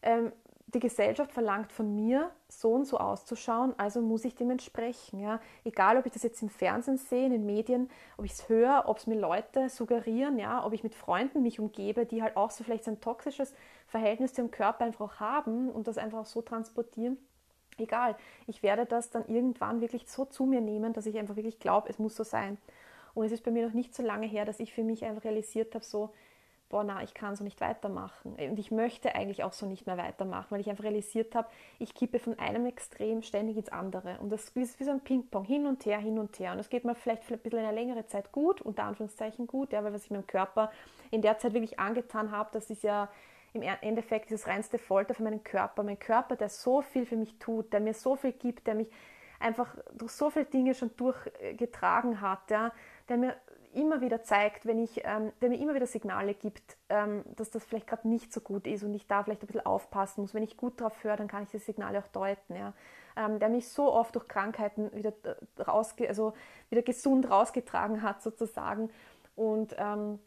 ähm, 0.02 0.32
die 0.74 0.80
Gesellschaft 0.80 1.32
verlangt 1.32 1.72
von 1.72 1.96
mir, 1.96 2.32
so 2.48 2.74
und 2.74 2.86
so 2.86 2.98
auszuschauen, 2.98 3.74
also 3.77 4.01
muss 4.01 4.25
ich 4.25 4.36
dem 4.36 4.51
entsprechen. 4.51 5.20
Ja? 5.20 5.39
Egal, 5.63 5.98
ob 5.98 6.06
ich 6.06 6.13
das 6.13 6.24
jetzt 6.24 6.42
im 6.42 6.50
Fernsehen 6.50 6.98
sehe, 6.98 7.25
in 7.25 7.32
den 7.32 7.46
Medien, 7.46 7.89
ob 8.18 8.25
ich 8.25 8.32
es 8.32 8.50
höre, 8.50 8.84
ob 8.88 8.98
es 8.98 9.08
mir 9.08 9.20
Leute 9.20 9.70
suggerieren, 9.70 10.39
ja? 10.39 10.65
ob 10.65 10.74
ich 10.74 10.84
mit 10.84 10.96
Freunden 10.96 11.44
mich 11.44 11.60
umgebe, 11.60 12.06
die 12.06 12.24
halt 12.24 12.38
auch 12.38 12.51
so 12.51 12.63
vielleicht 12.63 12.84
so 12.84 12.92
ein 12.92 13.01
toxisches 13.01 13.53
Verhältnis 13.88 14.34
zu 14.34 14.42
ihrem 14.42 14.51
Körper 14.51 14.86
einfach 14.86 15.20
haben 15.20 15.70
und 15.70 15.88
das 15.88 15.98
einfach 15.98 16.20
auch 16.20 16.25
so 16.25 16.42
transportieren. 16.42 17.18
Egal, 17.77 18.15
ich 18.48 18.62
werde 18.62 18.86
das 18.86 19.10
dann 19.10 19.27
irgendwann 19.27 19.82
wirklich 19.82 20.08
so 20.08 20.25
zu 20.25 20.46
mir 20.46 20.62
nehmen, 20.62 20.94
dass 20.94 21.06
ich 21.06 21.18
einfach 21.18 21.36
wirklich 21.36 21.60
glaube, 21.60 21.89
es 21.89 22.00
muss 22.00 22.15
so 22.15 22.24
sein. 22.24 22.58
Und 23.13 23.25
es 23.25 23.32
ist 23.32 23.44
bei 23.44 23.51
mir 23.51 23.65
noch 23.68 23.74
nicht 23.74 23.96
so 23.96 24.03
lange 24.03 24.27
her, 24.27 24.46
dass 24.46 24.60
ich 24.60 24.74
für 24.74 24.84
mich 24.84 25.06
einfach 25.06 25.24
realisiert 25.24 25.74
habe, 25.75 25.86
so, 25.86 26.12
boah, 26.74 26.84
na, 26.84 27.03
ich 27.03 27.13
kann 27.13 27.36
so 27.36 27.44
nicht 27.44 27.62
weitermachen. 27.62 28.34
Und 28.34 28.58
ich 28.58 28.72
möchte 28.72 29.13
eigentlich 29.13 29.44
auch 29.44 29.53
so 29.53 29.68
nicht 29.68 29.86
mehr 29.86 29.96
weitermachen, 29.96 30.48
weil 30.50 30.60
ich 30.60 30.72
einfach 30.72 30.86
realisiert 30.86 31.36
habe, 31.36 31.48
ich 31.77 31.94
kippe 31.94 32.18
von 32.18 32.39
einem 32.39 32.65
Extrem 32.65 33.22
ständig 33.22 33.58
ins 33.58 33.70
andere. 33.70 34.18
Und 34.20 34.32
das 34.32 34.46
ist 34.46 34.80
wie 34.80 34.84
so 34.84 34.89
ein 34.89 35.01
Ping-Pong, 35.01 35.44
hin 35.44 35.68
und 35.68 35.86
her, 35.86 36.00
hin 36.00 36.18
und 36.18 36.39
her. 36.39 36.51
Und 36.51 36.58
es 36.58 36.70
geht 36.70 36.84
mir 36.84 36.96
vielleicht 36.96 37.32
ein 37.32 37.38
bisschen 37.38 37.60
eine 37.60 37.72
längere 37.72 38.08
Zeit 38.08 38.32
gut, 38.32 38.60
unter 38.60 38.86
Anführungszeichen 38.86 39.46
gut, 39.46 39.72
ja, 39.72 39.84
weil 39.84 39.94
was 39.94 40.06
ich 40.06 40.10
meinem 40.10 40.25
Körper 40.25 40.72
in 41.12 41.22
der 41.22 41.38
Zeit 41.38 41.53
wirklich 41.53 41.77
angetan 41.77 42.32
habe, 42.32 42.50
das 42.53 42.72
ist 42.72 42.82
ja 42.82 43.08
im 43.53 43.62
Endeffekt 43.62 44.32
dieses 44.32 44.48
reinste 44.48 44.80
Folter 44.80 45.13
für 45.13 45.22
meinen 45.22 45.44
Körper. 45.44 45.84
Mein 45.84 46.00
Körper, 46.00 46.36
der 46.36 46.50
so 46.50 46.82
viel 46.82 47.06
für 47.06 47.18
mich 47.18 47.38
tut, 47.38 47.72
der 47.72 47.82
mir 47.82 47.94
so 47.94 48.15
viel 48.15 48.32
gibt, 48.32 48.65
der 48.65 48.74
mich 48.74 48.89
einfach 49.39 49.77
durch 49.94 50.13
so 50.13 50.32
viele 50.32 50.46
Dinge 50.46 50.74
schon 50.74 50.89
durchgetragen 50.96 52.20
hat, 52.20 52.50
ja, 52.50 52.72
der 53.10 53.18
mir 53.18 53.36
immer 53.74 54.01
wieder 54.01 54.24
zeigt, 54.24 54.65
wenn 54.65 54.80
ich, 54.80 55.01
ähm, 55.03 55.32
der 55.42 55.50
mir 55.50 55.60
immer 55.60 55.74
wieder 55.74 55.88
Signale 55.88 56.34
gibt, 56.34 56.77
ähm, 56.89 57.24
dass 57.36 57.51
das 57.51 57.63
vielleicht 57.63 57.88
gerade 57.88 58.08
nicht 58.08 58.32
so 58.34 58.42
gut 58.42 58.68
ist 58.68 58.84
und 58.84 58.94
ich 58.94 59.08
da 59.08 59.24
vielleicht 59.24 59.44
ein 59.44 59.48
bisschen 59.48 59.65
aufpassen 59.65 60.22
muss. 60.22 60.34
Wenn 60.34 60.44
ich 60.44 60.58
gut 60.58 60.80
drauf 60.80 61.03
höre, 61.03 61.18
dann 61.18 61.27
kann 61.27 61.44
ich 61.44 61.50
diese 61.50 61.65
Signale 61.65 62.00
auch 62.00 62.08
deuten. 62.08 62.56
Ja. 62.56 62.74
Ähm, 63.15 63.39
der 63.39 63.50
mich 63.50 63.67
so 63.67 63.91
oft 63.91 64.15
durch 64.15 64.28
Krankheiten 64.28 64.91
wieder, 64.95 65.13
äh, 65.24 65.62
rausge 65.62 66.08
also 66.08 66.34
wieder 66.69 66.82
gesund 66.82 67.30
rausgetragen 67.30 68.02
hat, 68.02 68.21
sozusagen. 68.21 68.89
Und 69.36 69.76
ähm, 69.78 70.19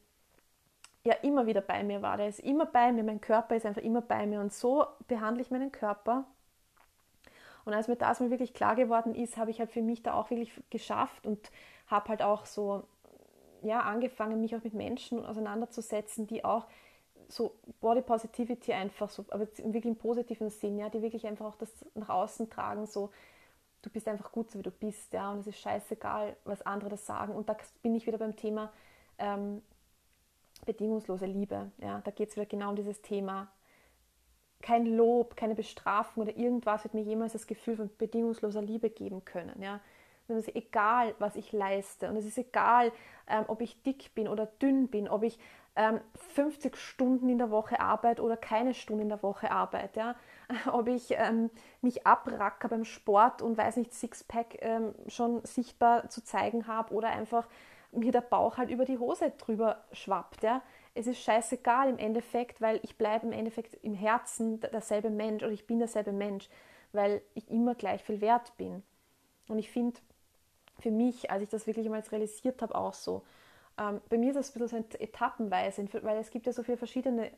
ja, 1.04 1.14
immer 1.22 1.46
wieder 1.46 1.60
bei 1.60 1.84
mir 1.84 2.02
war. 2.02 2.16
Der 2.16 2.28
ist 2.28 2.40
immer 2.40 2.66
bei 2.66 2.92
mir, 2.92 3.04
mein 3.04 3.20
Körper 3.20 3.54
ist 3.56 3.64
einfach 3.64 3.82
immer 3.82 4.02
bei 4.02 4.26
mir. 4.26 4.40
Und 4.40 4.52
so 4.52 4.86
behandle 5.06 5.42
ich 5.42 5.50
meinen 5.50 5.72
Körper. 5.72 6.24
Und 7.64 7.74
als 7.74 7.88
mir 7.88 7.96
das 7.96 8.20
mal 8.20 8.30
wirklich 8.30 8.54
klar 8.54 8.76
geworden 8.76 9.14
ist, 9.14 9.36
habe 9.36 9.50
ich 9.50 9.58
halt 9.58 9.70
für 9.70 9.82
mich 9.82 10.02
da 10.02 10.14
auch 10.14 10.30
wirklich 10.30 10.52
geschafft 10.70 11.26
und 11.26 11.50
habe 11.88 12.08
halt 12.08 12.22
auch 12.22 12.46
so 12.46 12.84
ja, 13.62 13.80
angefangen, 13.80 14.40
mich 14.40 14.54
auch 14.56 14.62
mit 14.64 14.74
Menschen 14.74 15.24
auseinanderzusetzen, 15.24 16.26
die 16.26 16.44
auch 16.44 16.66
so 17.28 17.56
Body 17.80 18.02
Positivity 18.02 18.72
einfach 18.72 19.08
so, 19.08 19.24
aber 19.30 19.46
wirklich 19.56 19.86
im 19.86 19.96
positiven 19.96 20.50
Sinn, 20.50 20.78
ja, 20.78 20.88
die 20.88 21.02
wirklich 21.02 21.26
einfach 21.26 21.46
auch 21.46 21.56
das 21.56 21.70
nach 21.94 22.08
außen 22.08 22.50
tragen, 22.50 22.86
so 22.86 23.10
du 23.82 23.90
bist 23.90 24.08
einfach 24.08 24.32
gut 24.32 24.50
so 24.50 24.58
wie 24.58 24.62
du 24.62 24.70
bist, 24.70 25.12
ja, 25.12 25.30
und 25.30 25.40
es 25.40 25.46
ist 25.48 25.60
scheißegal, 25.60 26.36
was 26.44 26.62
andere 26.62 26.90
das 26.90 27.06
sagen. 27.06 27.34
Und 27.34 27.48
da 27.48 27.56
bin 27.82 27.94
ich 27.94 28.06
wieder 28.06 28.18
beim 28.18 28.34
Thema 28.34 28.72
ähm, 29.18 29.62
bedingungslose 30.64 31.26
Liebe. 31.26 31.70
Ja, 31.78 32.00
da 32.04 32.10
geht 32.10 32.30
es 32.30 32.36
wieder 32.36 32.46
genau 32.46 32.70
um 32.70 32.76
dieses 32.76 33.00
Thema. 33.02 33.48
Kein 34.60 34.86
Lob, 34.86 35.36
keine 35.36 35.54
Bestrafung 35.54 36.24
oder 36.24 36.36
irgendwas 36.36 36.82
wird 36.82 36.94
mir 36.94 37.02
jemals 37.02 37.34
das 37.34 37.46
Gefühl 37.46 37.76
von 37.76 37.90
bedingungsloser 37.96 38.62
Liebe 38.62 38.90
geben 38.90 39.24
können. 39.24 39.62
Ja, 39.62 39.80
und 40.28 40.36
es 40.36 40.48
ist 40.48 40.56
egal, 40.56 41.14
was 41.18 41.36
ich 41.36 41.52
leiste. 41.52 42.08
Und 42.08 42.16
es 42.16 42.26
ist 42.26 42.38
egal, 42.38 42.92
ähm, 43.28 43.44
ob 43.48 43.60
ich 43.60 43.82
dick 43.82 44.14
bin 44.14 44.28
oder 44.28 44.46
dünn 44.46 44.88
bin, 44.88 45.08
ob 45.08 45.22
ich 45.22 45.38
ähm, 45.76 46.00
50 46.34 46.76
Stunden 46.76 47.28
in 47.28 47.38
der 47.38 47.50
Woche 47.50 47.80
arbeite 47.80 48.22
oder 48.22 48.36
keine 48.36 48.74
Stunden 48.74 49.02
in 49.02 49.08
der 49.10 49.22
Woche 49.22 49.50
arbeite. 49.50 50.00
Ja? 50.00 50.16
Ob 50.72 50.88
ich 50.88 51.10
ähm, 51.10 51.50
mich 51.82 52.06
abracker 52.06 52.68
beim 52.68 52.84
Sport 52.84 53.42
und 53.42 53.58
weiß 53.58 53.76
nicht, 53.76 53.92
Sixpack 53.92 54.56
ähm, 54.60 54.94
schon 55.06 55.44
sichtbar 55.44 56.08
zu 56.08 56.24
zeigen 56.24 56.66
habe 56.66 56.94
oder 56.94 57.10
einfach 57.10 57.46
mir 57.92 58.10
der 58.10 58.22
Bauch 58.22 58.56
halt 58.56 58.70
über 58.70 58.84
die 58.84 58.98
Hose 58.98 59.32
drüber 59.38 59.84
schwappt. 59.92 60.42
Ja? 60.42 60.62
Es 60.94 61.06
ist 61.06 61.20
scheißegal 61.20 61.90
im 61.90 61.98
Endeffekt, 61.98 62.60
weil 62.60 62.80
ich 62.82 62.96
bleibe 62.96 63.26
im 63.26 63.32
Endeffekt 63.32 63.74
im 63.84 63.94
Herzen 63.94 64.60
derselbe 64.60 65.10
Mensch 65.10 65.42
oder 65.42 65.52
ich 65.52 65.66
bin 65.66 65.78
derselbe 65.78 66.12
Mensch, 66.12 66.48
weil 66.92 67.20
ich 67.34 67.50
immer 67.50 67.74
gleich 67.74 68.02
viel 68.02 68.22
wert 68.22 68.56
bin. 68.56 68.82
Und 69.48 69.58
ich 69.58 69.70
finde, 69.70 70.00
für 70.78 70.90
mich, 70.90 71.30
als 71.30 71.42
ich 71.42 71.48
das 71.48 71.66
wirklich 71.66 71.86
einmal 71.86 72.02
realisiert 72.10 72.62
habe, 72.62 72.74
auch 72.74 72.94
so. 72.94 73.22
Ähm, 73.78 74.00
bei 74.08 74.18
mir 74.18 74.30
ist 74.30 74.36
das 74.36 74.56
ein 74.56 74.60
bisschen 74.60 74.84
so 74.90 74.98
etappenweise, 74.98 75.86
weil 76.02 76.18
es 76.18 76.30
gibt 76.30 76.46
ja 76.46 76.52
so 76.52 76.62
viele 76.62 76.78
verschiedene 76.78 77.30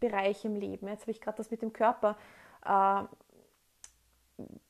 Bereiche 0.00 0.48
im 0.48 0.56
Leben. 0.56 0.88
Jetzt 0.88 1.02
habe 1.02 1.10
ich 1.10 1.20
gerade 1.20 1.36
das 1.36 1.50
mit 1.50 1.62
dem 1.62 1.72
Körper 1.72 2.16
äh, 2.64 3.04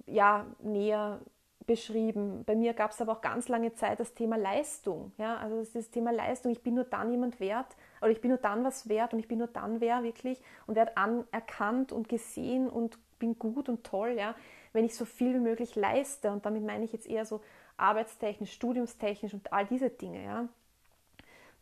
ja, 0.07 0.47
näher 0.61 1.21
beschrieben. 1.67 2.45
Bei 2.45 2.57
mir 2.57 2.75
gab 2.75 2.91
es 2.91 3.01
aber 3.01 3.13
auch 3.13 3.21
ganz 3.21 3.49
lange 3.49 3.73
Zeit 3.75 4.01
das 4.01 4.15
Thema 4.15 4.37
Leistung. 4.37 5.13
Ja? 5.19 5.37
Also 5.37 5.61
das, 5.61 5.73
das 5.73 5.91
Thema 5.91 6.11
Leistung, 6.13 6.51
ich 6.51 6.63
bin 6.63 6.75
nur 6.75 6.85
dann 6.85 7.11
jemand 7.11 7.41
wert 7.41 7.77
oder 8.01 8.11
ich 8.11 8.21
bin 8.21 8.31
nur 8.31 8.39
dann 8.39 8.65
was 8.65 8.89
wert 8.89 9.13
und 9.13 9.21
ich 9.21 9.29
bin 9.29 9.39
nur 9.39 9.47
dann 9.47 9.81
wer 9.81 10.03
wirklich 10.03 10.41
und 10.67 10.75
werde 10.75 10.97
anerkannt 10.97 11.93
und 11.93 12.09
gesehen 12.09 12.69
und 12.69 12.99
bin 13.19 13.39
gut 13.39 13.69
und 13.69 13.85
toll, 13.85 14.15
ja? 14.19 14.35
wenn 14.73 14.85
ich 14.85 14.97
so 14.97 15.05
viel 15.05 15.35
wie 15.35 15.41
möglich 15.41 15.77
leiste. 15.77 16.31
Und 16.33 16.45
damit 16.45 16.65
meine 16.65 16.85
ich 16.85 16.93
jetzt 16.93 17.07
eher 17.07 17.25
so 17.25 17.41
arbeitstechnisch, 17.77 18.53
studiumstechnisch 18.53 19.35
und 19.35 19.53
all 19.53 19.67
diese 19.67 19.91
Dinge, 19.91 20.25
ja. 20.25 20.49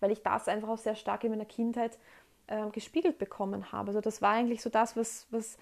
Weil 0.01 0.13
ich 0.13 0.23
das 0.23 0.49
einfach 0.49 0.69
auch 0.69 0.79
sehr 0.79 0.95
stark 0.95 1.25
in 1.25 1.31
meiner 1.31 1.45
Kindheit 1.45 1.99
äh, 2.47 2.69
gespiegelt 2.71 3.19
bekommen 3.19 3.73
habe. 3.73 3.89
Also 3.89 4.01
das 4.01 4.23
war 4.23 4.33
eigentlich 4.33 4.63
so 4.63 4.71
das, 4.71 4.97
was, 4.97 5.27
was 5.31 5.59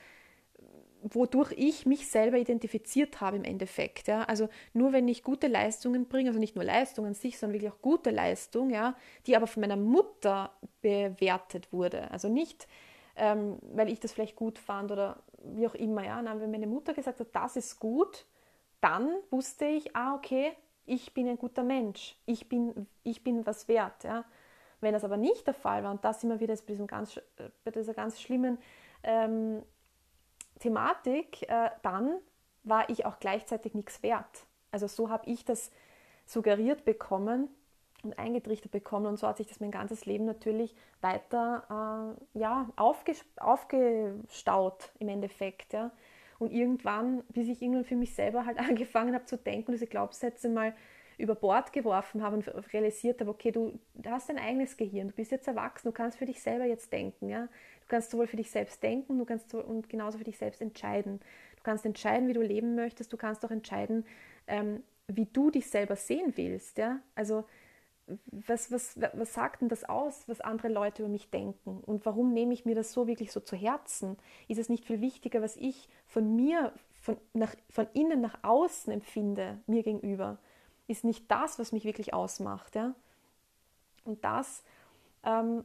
wodurch 1.02 1.52
ich 1.56 1.86
mich 1.86 2.08
selber 2.08 2.38
identifiziert 2.38 3.20
habe 3.20 3.36
im 3.36 3.44
Endeffekt. 3.44 4.08
Ja? 4.08 4.22
Also 4.24 4.48
nur 4.72 4.92
wenn 4.92 5.06
ich 5.08 5.22
gute 5.22 5.46
Leistungen 5.46 6.06
bringe, 6.06 6.30
also 6.30 6.40
nicht 6.40 6.56
nur 6.56 6.64
Leistungen 6.64 7.08
an 7.08 7.14
sich, 7.14 7.38
sondern 7.38 7.54
wirklich 7.54 7.72
auch 7.72 7.82
gute 7.82 8.10
Leistung, 8.10 8.70
ja, 8.70 8.96
die 9.26 9.36
aber 9.36 9.46
von 9.46 9.60
meiner 9.60 9.76
Mutter 9.76 10.52
bewertet 10.80 11.72
wurde. 11.72 12.10
Also 12.10 12.28
nicht, 12.28 12.66
ähm, 13.16 13.58
weil 13.74 13.90
ich 13.90 14.00
das 14.00 14.12
vielleicht 14.12 14.36
gut 14.36 14.58
fand 14.58 14.90
oder 14.90 15.22
wie 15.44 15.66
auch 15.66 15.74
immer. 15.74 16.04
Ja? 16.04 16.20
Nein, 16.20 16.40
wenn 16.40 16.50
meine 16.50 16.66
Mutter 16.66 16.94
gesagt 16.94 17.20
hat, 17.20 17.28
das 17.32 17.56
ist 17.56 17.78
gut, 17.78 18.26
dann 18.80 19.10
wusste 19.30 19.66
ich, 19.66 19.94
ah, 19.96 20.14
okay, 20.14 20.52
ich 20.86 21.12
bin 21.12 21.28
ein 21.28 21.38
guter 21.38 21.62
Mensch, 21.62 22.16
ich 22.24 22.48
bin, 22.48 22.86
ich 23.02 23.22
bin 23.22 23.46
was 23.46 23.68
wert. 23.68 24.04
Ja. 24.04 24.24
Wenn 24.80 24.94
das 24.94 25.04
aber 25.04 25.16
nicht 25.16 25.46
der 25.46 25.54
Fall 25.54 25.82
war, 25.82 25.90
und 25.90 26.04
das 26.04 26.24
immer 26.24 26.40
wieder 26.40 26.54
bei, 26.66 26.74
ganz, 26.86 27.20
bei 27.64 27.70
dieser 27.70 27.94
ganz 27.94 28.20
schlimmen 28.20 28.58
ähm, 29.02 29.62
Thematik, 30.60 31.48
äh, 31.48 31.70
dann 31.82 32.18
war 32.64 32.88
ich 32.88 33.04
auch 33.04 33.18
gleichzeitig 33.18 33.74
nichts 33.74 34.02
wert. 34.02 34.46
Also 34.70 34.86
so 34.86 35.10
habe 35.10 35.28
ich 35.28 35.44
das 35.44 35.70
suggeriert 36.26 36.84
bekommen 36.84 37.48
und 38.02 38.18
eingetrichtert 38.18 38.70
bekommen 38.70 39.06
und 39.06 39.18
so 39.18 39.26
hat 39.26 39.38
sich 39.38 39.46
das 39.46 39.60
mein 39.60 39.70
ganzes 39.70 40.06
Leben 40.06 40.24
natürlich 40.24 40.74
weiter 41.00 42.16
äh, 42.34 42.38
ja, 42.38 42.68
aufgestaut 42.76 44.92
im 44.98 45.08
Endeffekt. 45.08 45.72
Ja. 45.72 45.90
Und 46.38 46.52
irgendwann, 46.52 47.22
bis 47.28 47.48
ich 47.48 47.60
irgendwann 47.60 47.84
für 47.84 47.96
mich 47.96 48.14
selber 48.14 48.46
halt 48.46 48.58
angefangen 48.68 49.14
habe 49.14 49.24
zu 49.24 49.36
denken 49.36 49.72
diese 49.72 49.86
Glaubenssätze 49.86 50.48
mal 50.48 50.74
über 51.18 51.34
Bord 51.34 51.72
geworfen 51.72 52.22
habe 52.22 52.36
und 52.36 52.72
realisiert 52.72 53.20
habe, 53.20 53.30
okay, 53.30 53.50
du 53.50 53.78
hast 54.06 54.28
dein 54.28 54.38
eigenes 54.38 54.76
Gehirn, 54.76 55.08
du 55.08 55.14
bist 55.14 55.32
jetzt 55.32 55.48
erwachsen, 55.48 55.88
du 55.88 55.92
kannst 55.92 56.16
für 56.16 56.26
dich 56.26 56.40
selber 56.40 56.64
jetzt 56.64 56.92
denken, 56.92 57.28
ja. 57.28 57.46
Du 57.46 57.88
kannst 57.88 58.10
sowohl 58.10 58.28
für 58.28 58.36
dich 58.36 58.50
selbst 58.50 58.82
denken, 58.82 59.18
du 59.18 59.24
kannst 59.24 59.50
so, 59.50 59.62
und 59.62 59.88
genauso 59.88 60.18
für 60.18 60.24
dich 60.24 60.38
selbst 60.38 60.60
entscheiden. 60.60 61.18
Du 61.56 61.62
kannst 61.64 61.84
entscheiden, 61.84 62.28
wie 62.28 62.34
du 62.34 62.40
leben 62.40 62.76
möchtest, 62.76 63.12
du 63.12 63.16
kannst 63.16 63.44
auch 63.44 63.50
entscheiden, 63.50 64.04
ähm, 64.46 64.84
wie 65.08 65.24
du 65.24 65.50
dich 65.50 65.68
selber 65.68 65.96
sehen 65.96 66.34
willst. 66.36 66.78
Ja? 66.78 67.00
Also 67.14 67.44
was, 68.26 68.72
was, 68.72 68.98
was 69.12 69.34
sagt 69.34 69.60
denn 69.60 69.68
das 69.68 69.84
aus, 69.84 70.26
was 70.28 70.40
andere 70.40 70.68
Leute 70.68 71.02
über 71.02 71.10
mich 71.10 71.30
denken? 71.30 71.80
Und 71.84 72.06
warum 72.06 72.32
nehme 72.32 72.54
ich 72.54 72.64
mir 72.64 72.74
das 72.74 72.92
so 72.92 73.06
wirklich 73.06 73.32
so 73.32 73.40
zu 73.40 73.56
Herzen? 73.56 74.16
Ist 74.48 74.58
es 74.58 74.68
nicht 74.68 74.84
viel 74.84 75.00
wichtiger, 75.00 75.42
was 75.42 75.56
ich 75.56 75.88
von 76.06 76.34
mir, 76.36 76.72
von, 77.00 77.18
nach, 77.32 77.54
von 77.70 77.86
innen 77.92 78.20
nach 78.20 78.38
außen 78.42 78.92
empfinde, 78.92 79.58
mir 79.66 79.82
gegenüber? 79.82 80.38
Ist 80.86 81.04
nicht 81.04 81.30
das, 81.30 81.58
was 81.58 81.72
mich 81.72 81.84
wirklich 81.84 82.14
ausmacht? 82.14 82.74
Ja? 82.74 82.94
Und 84.04 84.24
das, 84.24 84.64
ähm, 85.24 85.64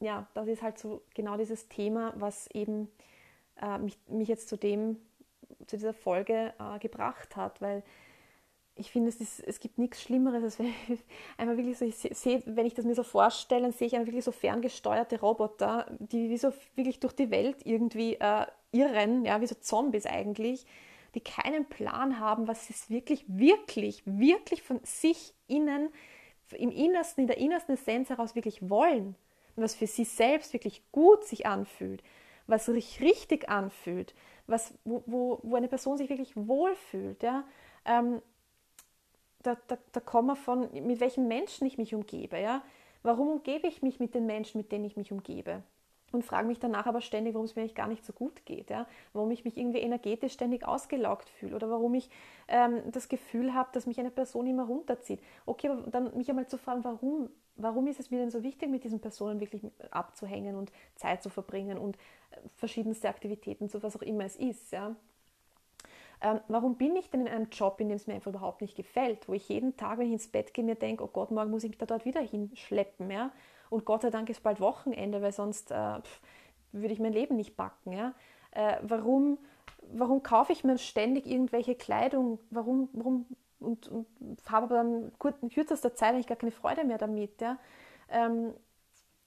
ja, 0.00 0.26
das 0.34 0.48
ist 0.48 0.62
halt 0.62 0.78
so 0.78 1.02
genau 1.14 1.36
dieses 1.36 1.68
Thema, 1.68 2.12
was 2.16 2.48
eben 2.48 2.90
äh, 3.60 3.78
mich, 3.78 3.98
mich 4.08 4.28
jetzt 4.28 4.48
zu 4.48 4.56
dem, 4.56 4.96
zu 5.66 5.76
dieser 5.76 5.94
Folge 5.94 6.52
äh, 6.58 6.78
gebracht 6.80 7.36
hat, 7.36 7.60
weil 7.60 7.82
ich 8.76 8.90
finde, 8.90 9.08
es, 9.08 9.16
ist, 9.16 9.40
es 9.40 9.58
gibt 9.58 9.78
nichts 9.78 10.02
Schlimmeres, 10.02 10.44
als 10.44 10.58
wenn 10.58 10.66
ich 10.66 11.00
einfach 11.38 11.56
wirklich 11.56 11.78
so, 11.78 11.84
ich 11.84 11.96
sehe, 11.96 12.42
wenn 12.44 12.66
ich 12.66 12.74
das 12.74 12.84
mir 12.84 12.94
so 12.94 13.02
vorstelle, 13.02 13.72
sehe 13.72 13.86
ich 13.86 13.94
einfach 13.94 14.08
wirklich 14.08 14.24
so 14.24 14.32
ferngesteuerte 14.32 15.20
Roboter, 15.20 15.86
die 15.98 16.28
wie 16.28 16.36
so 16.36 16.52
wirklich 16.74 17.00
durch 17.00 17.14
die 17.14 17.30
Welt 17.30 17.56
irgendwie 17.64 18.14
äh, 18.14 18.46
irren, 18.72 19.24
ja, 19.24 19.40
wie 19.40 19.46
so 19.46 19.54
Zombies 19.54 20.06
eigentlich, 20.06 20.66
die 21.14 21.20
keinen 21.20 21.64
Plan 21.64 22.20
haben, 22.20 22.46
was 22.46 22.66
sie 22.66 22.74
wirklich, 22.94 23.24
wirklich, 23.26 24.02
wirklich 24.04 24.62
von 24.62 24.80
sich 24.84 25.32
innen, 25.46 25.88
im 26.52 26.70
Innersten, 26.70 27.22
in 27.22 27.26
der 27.26 27.38
innersten 27.38 27.74
Essenz 27.74 28.10
heraus 28.10 28.34
wirklich 28.34 28.68
wollen, 28.68 29.16
was 29.56 29.74
für 29.74 29.86
sie 29.86 30.04
selbst 30.04 30.52
wirklich 30.52 30.82
gut 30.92 31.24
sich 31.24 31.46
anfühlt, 31.46 32.02
was 32.46 32.66
sich 32.66 33.00
richtig 33.00 33.48
anfühlt, 33.48 34.14
was, 34.46 34.74
wo, 34.84 35.02
wo, 35.06 35.40
wo 35.42 35.56
eine 35.56 35.68
Person 35.68 35.96
sich 35.96 36.10
wirklich 36.10 36.36
wohlfühlt, 36.36 37.22
ja. 37.22 37.44
Ähm, 37.86 38.20
da, 39.46 39.56
da, 39.68 39.78
da 39.92 40.00
kommen 40.00 40.28
wir 40.28 40.36
von, 40.36 40.68
mit 40.72 41.00
welchen 41.00 41.28
Menschen 41.28 41.66
ich 41.66 41.78
mich 41.78 41.94
umgebe. 41.94 42.38
Ja? 42.38 42.62
Warum 43.02 43.28
umgebe 43.28 43.68
ich 43.68 43.82
mich 43.82 44.00
mit 44.00 44.14
den 44.14 44.26
Menschen, 44.26 44.58
mit 44.58 44.72
denen 44.72 44.84
ich 44.84 44.96
mich 44.96 45.12
umgebe? 45.12 45.62
Und 46.12 46.24
frage 46.24 46.46
mich 46.46 46.58
danach 46.58 46.86
aber 46.86 47.00
ständig, 47.00 47.34
warum 47.34 47.46
es 47.46 47.56
mir 47.56 47.62
eigentlich 47.62 47.74
gar 47.74 47.88
nicht 47.88 48.04
so 48.04 48.12
gut 48.12 48.44
geht. 48.44 48.70
Ja? 48.70 48.86
Warum 49.12 49.30
ich 49.30 49.44
mich 49.44 49.56
irgendwie 49.56 49.78
energetisch 49.78 50.32
ständig 50.32 50.66
ausgelaugt 50.66 51.28
fühle 51.28 51.54
oder 51.54 51.70
warum 51.70 51.94
ich 51.94 52.10
ähm, 52.48 52.80
das 52.90 53.08
Gefühl 53.08 53.54
habe, 53.54 53.68
dass 53.72 53.86
mich 53.86 54.00
eine 54.00 54.10
Person 54.10 54.46
immer 54.46 54.64
runterzieht. 54.66 55.20
Okay, 55.46 55.68
aber 55.68 55.82
dann 55.90 56.16
mich 56.16 56.28
einmal 56.28 56.46
zu 56.48 56.58
fragen, 56.58 56.84
warum, 56.84 57.30
warum 57.56 57.86
ist 57.86 58.00
es 58.00 58.10
mir 58.10 58.18
denn 58.18 58.30
so 58.30 58.42
wichtig, 58.42 58.68
mit 58.68 58.84
diesen 58.84 59.00
Personen 59.00 59.40
wirklich 59.40 59.62
abzuhängen 59.90 60.56
und 60.56 60.72
Zeit 60.94 61.22
zu 61.22 61.28
verbringen 61.28 61.78
und 61.78 61.96
äh, 61.96 62.38
verschiedenste 62.54 63.08
Aktivitäten, 63.08 63.68
so 63.68 63.82
was 63.82 63.96
auch 63.96 64.02
immer 64.02 64.24
es 64.24 64.36
ist. 64.36 64.72
Ja? 64.72 64.96
Ähm, 66.26 66.40
warum 66.48 66.74
bin 66.74 66.96
ich 66.96 67.08
denn 67.08 67.20
in 67.20 67.28
einem 67.28 67.50
Job, 67.50 67.80
in 67.80 67.88
dem 67.88 67.94
es 67.94 68.08
mir 68.08 68.14
einfach 68.14 68.32
überhaupt 68.32 68.60
nicht 68.60 68.74
gefällt, 68.74 69.28
wo 69.28 69.34
ich 69.34 69.48
jeden 69.48 69.76
Tag, 69.76 69.98
wenn 69.98 70.08
ich 70.08 70.14
ins 70.14 70.26
Bett 70.26 70.52
gehe, 70.54 70.64
mir 70.64 70.74
denke, 70.74 71.04
oh 71.04 71.06
Gott, 71.06 71.30
morgen 71.30 71.52
muss 71.52 71.62
ich 71.62 71.70
mich 71.70 71.78
da 71.78 71.86
dort 71.86 72.04
wieder 72.04 72.20
hinschleppen, 72.20 73.08
ja? 73.12 73.30
Und 73.70 73.84
Gott 73.84 74.02
sei 74.02 74.10
Dank 74.10 74.28
ist 74.28 74.42
bald 74.42 74.60
Wochenende, 74.60 75.22
weil 75.22 75.30
sonst 75.30 75.70
äh, 75.70 76.00
pff, 76.00 76.20
würde 76.72 76.92
ich 76.92 76.98
mein 76.98 77.12
Leben 77.12 77.36
nicht 77.36 77.56
backen, 77.56 77.92
ja? 77.92 78.12
Äh, 78.50 78.78
warum, 78.82 79.38
warum 79.92 80.24
kaufe 80.24 80.52
ich 80.52 80.64
mir 80.64 80.78
ständig 80.78 81.26
irgendwelche 81.26 81.76
Kleidung? 81.76 82.40
Warum, 82.50 82.88
warum 82.92 83.26
und, 83.60 83.86
und 83.86 84.06
habe 84.50 84.66
aber 84.66 84.74
dann 84.74 85.12
in 85.42 85.50
kürzester 85.50 85.94
Zeit 85.94 86.10
eigentlich 86.10 86.26
gar 86.26 86.36
keine 86.36 86.50
Freude 86.50 86.82
mehr 86.82 86.98
damit, 86.98 87.40
ja? 87.40 87.56
Ähm, 88.08 88.52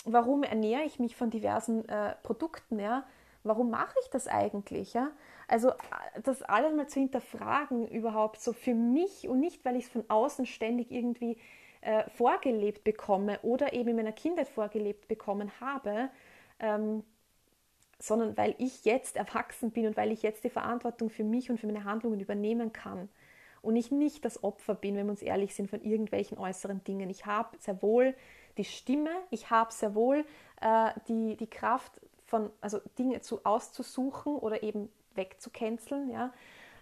warum 0.04 0.44
ernähre 0.44 0.84
ich 0.84 1.00
mich 1.00 1.16
von 1.16 1.30
diversen 1.30 1.88
äh, 1.88 2.16
Produkten, 2.24 2.78
ja? 2.78 3.06
Warum 3.44 3.70
mache 3.70 3.96
ich 4.04 4.10
das 4.10 4.28
eigentlich, 4.28 4.94
ja? 4.94 5.12
Also 5.50 5.72
das 6.24 6.44
alles 6.44 6.76
mal 6.76 6.88
zu 6.88 7.00
hinterfragen 7.00 7.88
überhaupt 7.88 8.40
so 8.40 8.54
für 8.54 8.76
mich 8.76 9.28
und 9.28 9.40
nicht, 9.40 9.66
weil 9.66 9.76
ich 9.76 9.86
es 9.86 9.90
von 9.90 10.06
außen 10.08 10.46
ständig 10.46 10.92
irgendwie 10.92 11.38
äh, 11.82 12.08
vorgelebt 12.12 12.84
bekomme 12.84 13.40
oder 13.42 13.74
eben 13.74 13.90
in 13.90 13.96
meiner 13.96 14.12
Kindheit 14.12 14.48
vorgelebt 14.48 15.08
bekommen 15.08 15.52
habe, 15.60 16.10
ähm, 16.60 17.04
sondern 17.98 18.38
weil 18.38 18.54
ich 18.60 18.86
jetzt 18.86 19.18
erwachsen 19.18 19.72
bin 19.72 19.88
und 19.88 19.98
weil 19.98 20.12
ich 20.12 20.22
jetzt 20.22 20.44
die 20.44 20.50
Verantwortung 20.50 21.10
für 21.10 21.24
mich 21.24 21.50
und 21.50 21.60
für 21.60 21.68
meine 21.68 21.84
Handlungen 21.84 22.20
übernehmen 22.20 22.72
kann. 22.72 23.10
Und 23.62 23.76
ich 23.76 23.92
nicht 23.92 24.24
das 24.24 24.44
Opfer 24.44 24.76
bin, 24.76 24.96
wenn 24.96 25.08
wir 25.08 25.12
uns 25.12 25.22
ehrlich 25.22 25.56
sind, 25.56 25.70
von 25.70 25.82
irgendwelchen 25.82 26.38
äußeren 26.38 26.84
Dingen. 26.84 27.10
Ich 27.10 27.26
habe 27.26 27.58
sehr 27.60 27.82
wohl 27.82 28.16
die 28.58 28.64
Stimme, 28.64 29.10
ich 29.32 29.50
habe 29.50 29.74
sehr 29.74 29.96
wohl 29.96 30.26
äh, 30.62 30.92
die, 31.08 31.36
die 31.36 31.50
Kraft, 31.50 32.00
von, 32.26 32.52
also 32.62 32.80
Dinge 32.98 33.22
zu, 33.22 33.44
auszusuchen 33.44 34.36
oder 34.36 34.64
eben 34.64 34.90
wegzucanceln. 35.20 36.10
Ja? 36.10 36.34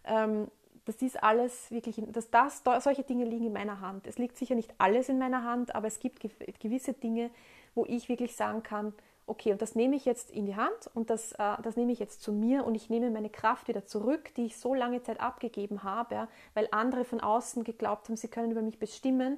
Ähm, 0.06 0.47
das 0.86 1.02
ist 1.02 1.21
alles 1.21 1.69
wirklich, 1.69 2.02
dass 2.08 2.30
das, 2.30 2.63
solche 2.80 3.04
Dinge 3.04 3.26
liegen 3.26 3.47
in 3.47 3.54
meiner 3.54 3.82
Hand. 3.82 4.08
Es 4.08 4.17
liegt 4.17 4.38
sicher 4.38 4.56
nicht 4.56 4.73
alles 4.78 5.10
in 5.10 5.19
meiner 5.19 5.43
Hand, 5.43 5.76
aber 5.76 5.88
es 5.88 6.00
gibt 6.00 6.21
gewisse 6.62 6.93
Dinge, 6.93 7.30
wo 7.76 7.86
ich 7.86 8.08
wirklich 8.08 8.36
sagen 8.36 8.63
kann, 8.63 8.93
okay, 9.27 9.51
und 9.51 9.61
das 9.61 9.75
nehme 9.75 9.95
ich 9.95 10.05
jetzt 10.05 10.31
in 10.31 10.45
die 10.45 10.55
Hand 10.55 10.89
und 10.93 11.09
das, 11.09 11.33
äh, 11.33 11.61
das 11.61 11.75
nehme 11.75 11.91
ich 11.91 11.99
jetzt 11.99 12.21
zu 12.21 12.31
mir 12.31 12.65
und 12.65 12.75
ich 12.75 12.89
nehme 12.89 13.11
meine 13.11 13.29
Kraft 13.29 13.67
wieder 13.67 13.85
zurück, 13.85 14.33
die 14.35 14.45
ich 14.45 14.57
so 14.57 14.73
lange 14.73 15.03
Zeit 15.03 15.19
abgegeben 15.19 15.83
habe, 15.83 16.29
weil 16.53 16.69
andere 16.71 17.03
von 17.03 17.19
außen 17.19 17.65
geglaubt 17.65 18.07
haben, 18.07 18.15
sie 18.15 18.29
können 18.29 18.51
über 18.51 18.61
mich 18.61 18.79
bestimmen. 18.79 19.37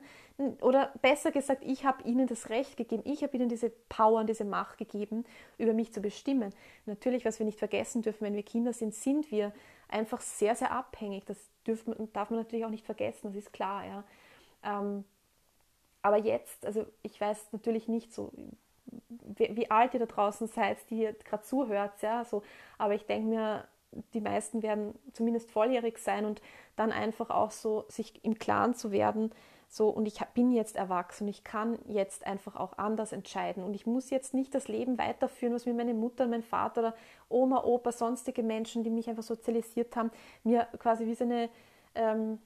Oder 0.61 0.93
besser 1.01 1.31
gesagt, 1.31 1.63
ich 1.65 1.85
habe 1.85 2.03
ihnen 2.03 2.27
das 2.27 2.49
Recht 2.49 2.77
gegeben, 2.77 3.01
ich 3.05 3.23
habe 3.23 3.35
ihnen 3.35 3.49
diese 3.49 3.71
Power 3.89 4.21
und 4.21 4.29
diese 4.29 4.45
Macht 4.45 4.77
gegeben, 4.77 5.25
über 5.57 5.73
mich 5.73 5.91
zu 5.91 6.01
bestimmen. 6.01 6.53
Natürlich, 6.85 7.25
was 7.25 7.39
wir 7.39 7.45
nicht 7.45 7.59
vergessen 7.59 8.03
dürfen, 8.03 8.21
wenn 8.21 8.35
wir 8.35 8.43
Kinder 8.43 8.73
sind, 8.73 8.93
sind 8.93 9.31
wir 9.31 9.51
einfach 9.89 10.21
sehr, 10.21 10.55
sehr 10.55 10.71
abhängig. 10.71 11.25
Das 11.25 11.37
dürfen, 11.65 11.95
darf 12.13 12.29
man 12.29 12.39
natürlich 12.39 12.63
auch 12.63 12.69
nicht 12.69 12.85
vergessen, 12.85 13.27
das 13.27 13.35
ist 13.35 13.51
klar. 13.51 13.85
Ja. 13.85 14.03
Ähm, 14.63 15.03
aber 16.03 16.17
jetzt, 16.17 16.65
also 16.65 16.85
ich 17.01 17.19
weiß 17.19 17.51
natürlich 17.51 17.87
nicht 17.87 18.13
so, 18.13 18.31
wie, 19.09 19.55
wie 19.55 19.71
alt 19.71 19.93
ihr 19.93 19.99
da 19.99 20.05
draußen 20.05 20.47
seid, 20.47 20.77
die 20.89 21.09
gerade 21.23 21.43
zuhört, 21.43 22.01
ja, 22.01 22.23
so, 22.25 22.43
aber 22.77 22.93
ich 22.95 23.05
denke 23.05 23.27
mir, 23.27 23.67
die 24.13 24.21
meisten 24.21 24.61
werden 24.61 24.93
zumindest 25.13 25.51
volljährig 25.51 25.97
sein 25.97 26.25
und 26.25 26.41
dann 26.75 26.91
einfach 26.91 27.29
auch 27.29 27.51
so 27.51 27.85
sich 27.87 28.23
im 28.23 28.37
Klaren 28.37 28.75
zu 28.75 28.91
werden, 28.91 29.31
so 29.67 29.89
und 29.89 30.07
ich 30.07 30.19
bin 30.33 30.51
jetzt 30.51 30.75
erwachsen 30.75 31.25
und 31.25 31.29
ich 31.29 31.43
kann 31.43 31.77
jetzt 31.87 32.25
einfach 32.25 32.55
auch 32.55 32.77
anders 32.79 33.11
entscheiden. 33.13 33.63
Und 33.63 33.75
ich 33.75 33.85
muss 33.85 34.09
jetzt 34.09 34.33
nicht 34.33 34.55
das 34.55 34.67
Leben 34.67 34.97
weiterführen, 34.97 35.53
was 35.53 35.67
mir 35.67 35.75
meine 35.75 35.93
Mutter, 35.93 36.25
mein 36.27 36.41
Vater 36.41 36.81
oder 36.81 36.95
Oma, 37.29 37.63
Opa, 37.63 37.91
sonstige 37.91 38.41
Menschen, 38.41 38.83
die 38.83 38.89
mich 38.89 39.07
einfach 39.09 39.21
sozialisiert 39.23 39.95
haben, 39.95 40.09
mir 40.43 40.67
quasi 40.79 41.05
wie 41.05 41.13
so 41.13 41.23
eine 41.23 41.49
ähm, 41.93 42.39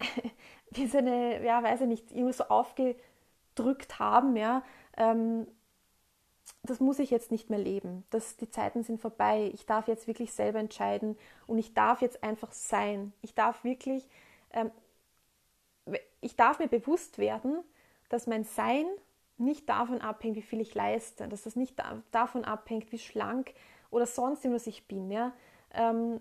wie 0.70 0.86
so 0.86 0.98
eine, 0.98 1.44
ja, 1.44 1.62
weiß 1.62 1.82
ich 1.82 1.88
nicht, 1.88 2.12
irgendwie 2.12 2.32
so 2.32 2.44
aufgedrückt 2.44 3.98
haben, 3.98 4.36
ja, 4.36 4.62
ähm, 4.96 5.46
das 6.64 6.80
muss 6.80 6.98
ich 6.98 7.10
jetzt 7.10 7.30
nicht 7.30 7.50
mehr 7.50 7.58
leben. 7.58 8.04
Das, 8.10 8.36
die 8.36 8.50
Zeiten 8.50 8.84
sind 8.84 9.00
vorbei. 9.00 9.50
Ich 9.52 9.66
darf 9.66 9.88
jetzt 9.88 10.06
wirklich 10.06 10.32
selber 10.32 10.60
entscheiden 10.60 11.16
und 11.46 11.58
ich 11.58 11.74
darf 11.74 12.00
jetzt 12.02 12.22
einfach 12.22 12.52
sein. 12.52 13.12
Ich 13.20 13.34
darf 13.34 13.64
wirklich, 13.64 14.08
ähm, 14.52 14.70
ich 16.20 16.36
darf 16.36 16.60
mir 16.60 16.68
bewusst 16.68 17.18
werden, 17.18 17.58
dass 18.08 18.26
mein 18.26 18.44
Sein 18.44 18.86
nicht 19.38 19.68
davon 19.68 20.00
abhängt, 20.00 20.36
wie 20.36 20.42
viel 20.42 20.60
ich 20.60 20.74
leiste, 20.74 21.26
dass 21.26 21.42
das 21.42 21.56
nicht 21.56 21.78
da, 21.78 22.02
davon 22.12 22.44
abhängt, 22.44 22.92
wie 22.92 22.98
schlank 22.98 23.52
oder 23.90 24.06
sonst 24.06 24.44
was 24.44 24.66
ich 24.68 24.86
bin. 24.86 25.10
Ja? 25.10 25.32
Ähm, 25.72 26.20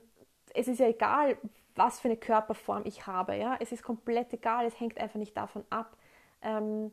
es 0.56 0.68
ist 0.68 0.80
ja 0.80 0.88
egal, 0.88 1.38
was 1.76 2.00
für 2.00 2.08
eine 2.08 2.18
Körperform 2.18 2.84
ich 2.86 3.06
habe. 3.06 3.36
Ja? 3.36 3.58
Es 3.60 3.72
ist 3.72 3.84
komplett 3.84 4.34
egal, 4.34 4.66
es 4.66 4.80
hängt 4.80 4.98
einfach 4.98 5.20
nicht 5.20 5.38
davon 5.38 5.64
ab. 5.70 5.96
Ähm, 6.42 6.92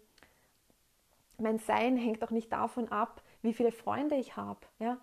mein 1.39 1.59
Sein 1.59 1.97
hängt 1.97 2.23
auch 2.23 2.31
nicht 2.31 2.53
davon 2.53 2.89
ab, 2.89 3.23
wie 3.43 3.53
viele 3.53 3.73
Freunde 3.73 4.17
ich 4.17 4.37
habe. 4.37 4.61
Ja? 4.79 4.99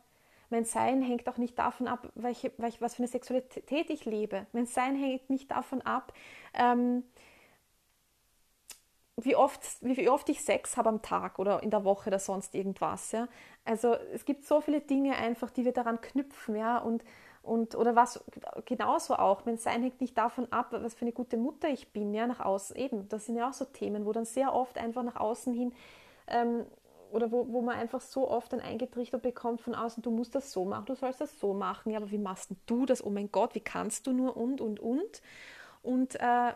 Mein 0.49 0.65
Sein 0.65 1.01
hängt 1.01 1.27
auch 1.27 1.37
nicht 1.37 1.57
davon 1.57 1.87
ab, 1.87 2.11
welche, 2.15 2.51
welche, 2.57 2.81
was 2.81 2.95
für 2.95 2.99
eine 2.99 3.07
Sexualität 3.07 3.89
ich 3.89 4.05
lebe. 4.05 4.45
Mein 4.53 4.65
Sein 4.65 4.95
hängt 4.95 5.29
nicht 5.29 5.51
davon 5.51 5.81
ab, 5.81 6.13
ähm, 6.53 7.03
wie, 9.17 9.35
oft, 9.35 9.61
wie 9.81 10.09
oft 10.09 10.27
ich 10.29 10.43
Sex 10.43 10.75
habe 10.77 10.89
am 10.89 11.01
Tag 11.01 11.39
oder 11.39 11.63
in 11.63 11.71
der 11.71 11.85
Woche 11.85 12.09
oder 12.09 12.19
sonst 12.19 12.53
irgendwas. 12.53 13.11
Ja? 13.11 13.27
Also 13.63 13.93
es 14.13 14.25
gibt 14.25 14.45
so 14.45 14.61
viele 14.61 14.81
Dinge 14.81 15.15
einfach, 15.15 15.51
die 15.51 15.65
wir 15.65 15.71
daran 15.71 16.01
knüpfen. 16.01 16.55
Ja? 16.55 16.79
Und, 16.79 17.03
und, 17.41 17.75
oder 17.75 17.95
was 17.95 18.23
genauso 18.65 19.15
auch, 19.15 19.45
mein 19.45 19.57
Sein 19.57 19.81
hängt 19.81 20.01
nicht 20.01 20.17
davon 20.17 20.51
ab, 20.51 20.67
was 20.71 20.95
für 20.95 21.03
eine 21.03 21.13
gute 21.13 21.37
Mutter 21.37 21.69
ich 21.69 21.93
bin, 21.93 22.13
ja, 22.13 22.27
nach 22.27 22.39
außen 22.39 22.75
eben. 22.75 23.07
Das 23.07 23.25
sind 23.25 23.37
ja 23.37 23.49
auch 23.49 23.53
so 23.53 23.65
Themen, 23.65 24.05
wo 24.05 24.11
dann 24.11 24.25
sehr 24.25 24.53
oft 24.53 24.77
einfach 24.77 25.03
nach 25.03 25.15
außen 25.15 25.53
hin 25.53 25.73
ähm, 26.27 26.65
oder 27.11 27.31
wo, 27.31 27.47
wo 27.51 27.61
man 27.61 27.77
einfach 27.77 28.01
so 28.01 28.29
oft 28.29 28.51
dann 28.53 28.59
eingetrichtert 28.61 29.21
bekommt 29.21 29.61
von 29.61 29.75
außen, 29.75 30.03
du 30.03 30.11
musst 30.11 30.35
das 30.35 30.51
so 30.51 30.65
machen, 30.65 30.85
du 30.87 30.95
sollst 30.95 31.21
das 31.21 31.39
so 31.39 31.53
machen, 31.53 31.91
ja, 31.91 31.97
aber 31.97 32.11
wie 32.11 32.17
machst 32.17 32.51
du 32.65 32.85
das? 32.85 33.03
Oh 33.05 33.09
mein 33.09 33.31
Gott, 33.31 33.55
wie 33.55 33.61
kannst 33.61 34.07
du 34.07 34.11
nur 34.13 34.35
und 34.37 34.61
und 34.61 34.79
und? 34.79 35.21
Und 35.83 36.15
äh, 36.17 36.53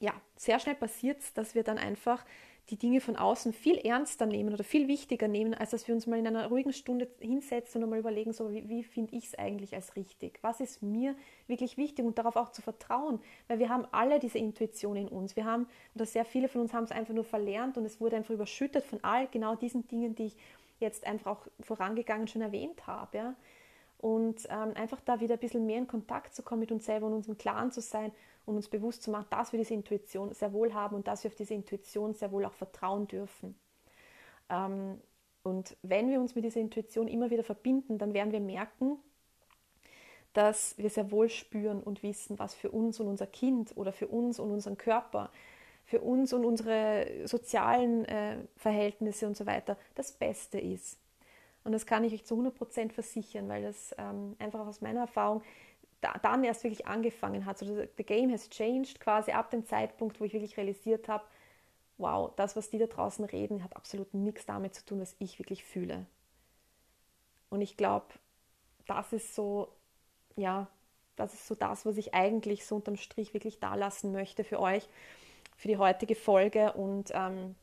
ja, 0.00 0.12
sehr 0.36 0.58
schnell 0.60 0.74
passiert 0.76 1.20
es, 1.20 1.32
dass 1.34 1.54
wir 1.54 1.64
dann 1.64 1.78
einfach 1.78 2.24
die 2.70 2.76
Dinge 2.76 3.00
von 3.00 3.16
außen 3.16 3.52
viel 3.52 3.78
ernster 3.78 4.26
nehmen 4.26 4.52
oder 4.52 4.62
viel 4.62 4.88
wichtiger 4.88 5.26
nehmen, 5.26 5.54
als 5.54 5.70
dass 5.70 5.88
wir 5.88 5.94
uns 5.94 6.06
mal 6.06 6.18
in 6.18 6.26
einer 6.26 6.48
ruhigen 6.48 6.72
Stunde 6.72 7.08
hinsetzen 7.18 7.82
und 7.82 7.90
mal 7.90 7.98
überlegen, 7.98 8.32
so 8.32 8.50
wie, 8.50 8.68
wie 8.68 8.82
finde 8.82 9.16
ich 9.16 9.28
es 9.28 9.34
eigentlich 9.38 9.74
als 9.74 9.96
richtig? 9.96 10.38
Was 10.42 10.60
ist 10.60 10.82
mir 10.82 11.14
wirklich 11.46 11.78
wichtig 11.78 12.04
und 12.04 12.18
darauf 12.18 12.36
auch 12.36 12.50
zu 12.50 12.60
vertrauen? 12.60 13.20
Weil 13.46 13.58
wir 13.58 13.70
haben 13.70 13.86
alle 13.90 14.18
diese 14.18 14.38
Intuition 14.38 14.96
in 14.96 15.08
uns. 15.08 15.34
Wir 15.34 15.46
haben, 15.46 15.66
oder 15.94 16.04
sehr 16.04 16.26
viele 16.26 16.48
von 16.48 16.60
uns 16.60 16.74
haben 16.74 16.84
es 16.84 16.92
einfach 16.92 17.14
nur 17.14 17.24
verlernt 17.24 17.78
und 17.78 17.86
es 17.86 18.00
wurde 18.00 18.16
einfach 18.16 18.34
überschüttet 18.34 18.84
von 18.84 19.02
all 19.02 19.28
genau 19.28 19.54
diesen 19.54 19.88
Dingen, 19.88 20.14
die 20.14 20.26
ich 20.26 20.36
jetzt 20.78 21.06
einfach 21.06 21.32
auch 21.32 21.46
vorangegangen 21.60 22.28
schon 22.28 22.42
erwähnt 22.42 22.86
habe. 22.86 23.16
Ja? 23.16 23.34
Und 23.98 24.46
ähm, 24.50 24.74
einfach 24.74 25.00
da 25.00 25.20
wieder 25.20 25.34
ein 25.34 25.40
bisschen 25.40 25.64
mehr 25.64 25.78
in 25.78 25.88
Kontakt 25.88 26.34
zu 26.34 26.42
kommen 26.42 26.60
mit 26.60 26.70
uns 26.70 26.84
selber 26.84 27.06
und 27.06 27.14
uns 27.14 27.28
im 27.28 27.38
Klaren 27.38 27.72
zu 27.72 27.80
sein 27.80 28.12
und 28.48 28.56
uns 28.56 28.68
bewusst 28.68 29.02
zu 29.02 29.10
machen, 29.10 29.26
dass 29.30 29.52
wir 29.52 29.58
diese 29.58 29.74
Intuition 29.74 30.32
sehr 30.32 30.52
wohl 30.52 30.72
haben 30.72 30.96
und 30.96 31.06
dass 31.06 31.22
wir 31.22 31.30
auf 31.30 31.34
diese 31.34 31.54
Intuition 31.54 32.14
sehr 32.14 32.32
wohl 32.32 32.44
auch 32.46 32.54
vertrauen 32.54 33.06
dürfen. 33.06 33.54
Ähm, 34.48 35.00
und 35.42 35.76
wenn 35.82 36.10
wir 36.10 36.20
uns 36.20 36.34
mit 36.34 36.44
dieser 36.44 36.60
Intuition 36.60 37.08
immer 37.08 37.30
wieder 37.30 37.44
verbinden, 37.44 37.98
dann 37.98 38.14
werden 38.14 38.32
wir 38.32 38.40
merken, 38.40 38.98
dass 40.32 40.76
wir 40.78 40.90
sehr 40.90 41.10
wohl 41.10 41.28
spüren 41.28 41.82
und 41.82 42.02
wissen, 42.02 42.38
was 42.38 42.54
für 42.54 42.70
uns 42.70 43.00
und 43.00 43.08
unser 43.08 43.26
Kind 43.26 43.76
oder 43.76 43.92
für 43.92 44.08
uns 44.08 44.38
und 44.38 44.50
unseren 44.50 44.78
Körper, 44.78 45.30
für 45.84 46.00
uns 46.00 46.32
und 46.32 46.44
unsere 46.44 47.26
sozialen 47.26 48.04
äh, 48.06 48.38
Verhältnisse 48.56 49.26
und 49.26 49.36
so 49.36 49.46
weiter 49.46 49.76
das 49.94 50.12
Beste 50.12 50.58
ist. 50.58 50.98
Und 51.64 51.72
das 51.72 51.86
kann 51.86 52.04
ich 52.04 52.14
euch 52.14 52.24
zu 52.24 52.34
100% 52.34 52.92
versichern, 52.92 53.48
weil 53.48 53.62
das 53.62 53.94
ähm, 53.98 54.36
einfach 54.38 54.66
aus 54.66 54.80
meiner 54.80 55.00
Erfahrung 55.00 55.42
da, 56.00 56.12
dann 56.22 56.44
erst 56.44 56.64
wirklich 56.64 56.86
angefangen 56.86 57.44
hat. 57.44 57.58
So, 57.58 57.66
the 57.96 58.04
game 58.04 58.30
has 58.30 58.48
changed 58.48 59.00
quasi 59.00 59.32
ab 59.32 59.50
dem 59.50 59.64
Zeitpunkt, 59.66 60.20
wo 60.20 60.24
ich 60.24 60.32
wirklich 60.32 60.56
realisiert 60.56 61.08
habe, 61.08 61.24
wow, 61.98 62.32
das, 62.36 62.56
was 62.56 62.70
die 62.70 62.78
da 62.78 62.86
draußen 62.86 63.24
reden, 63.24 63.64
hat 63.64 63.76
absolut 63.76 64.14
nichts 64.14 64.46
damit 64.46 64.74
zu 64.74 64.84
tun, 64.84 65.00
was 65.00 65.16
ich 65.18 65.38
wirklich 65.38 65.64
fühle. 65.64 66.06
Und 67.50 67.60
ich 67.60 67.76
glaube, 67.76 68.06
das 68.86 69.12
ist 69.12 69.34
so, 69.34 69.68
ja, 70.36 70.68
das 71.16 71.34
ist 71.34 71.46
so 71.46 71.54
das, 71.54 71.84
was 71.84 71.96
ich 71.96 72.14
eigentlich 72.14 72.64
so 72.64 72.76
unterm 72.76 72.96
Strich 72.96 73.34
wirklich 73.34 73.58
da 73.58 73.74
lassen 73.74 74.12
möchte 74.12 74.44
für 74.44 74.60
euch, 74.60 74.88
für 75.56 75.68
die 75.68 75.76
heutige 75.76 76.14
Folge 76.14 76.72
und 76.74 77.10
ähm, 77.12 77.56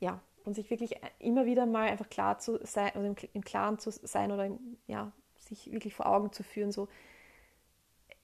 ja, 0.00 0.20
und 0.44 0.54
sich 0.54 0.70
wirklich 0.70 0.96
immer 1.18 1.46
wieder 1.46 1.66
mal 1.66 1.88
einfach 1.88 2.08
klar 2.08 2.38
zu 2.38 2.58
sein, 2.64 2.90
oder 2.96 3.14
im, 3.32 3.44
Klaren 3.44 3.78
zu 3.78 3.90
sein 3.90 4.32
oder 4.32 4.46
im, 4.46 4.78
ja, 4.86 5.12
sich 5.50 5.72
wirklich 5.72 5.94
vor 5.94 6.06
Augen 6.06 6.32
zu 6.32 6.42
führen, 6.42 6.72
so 6.72 6.88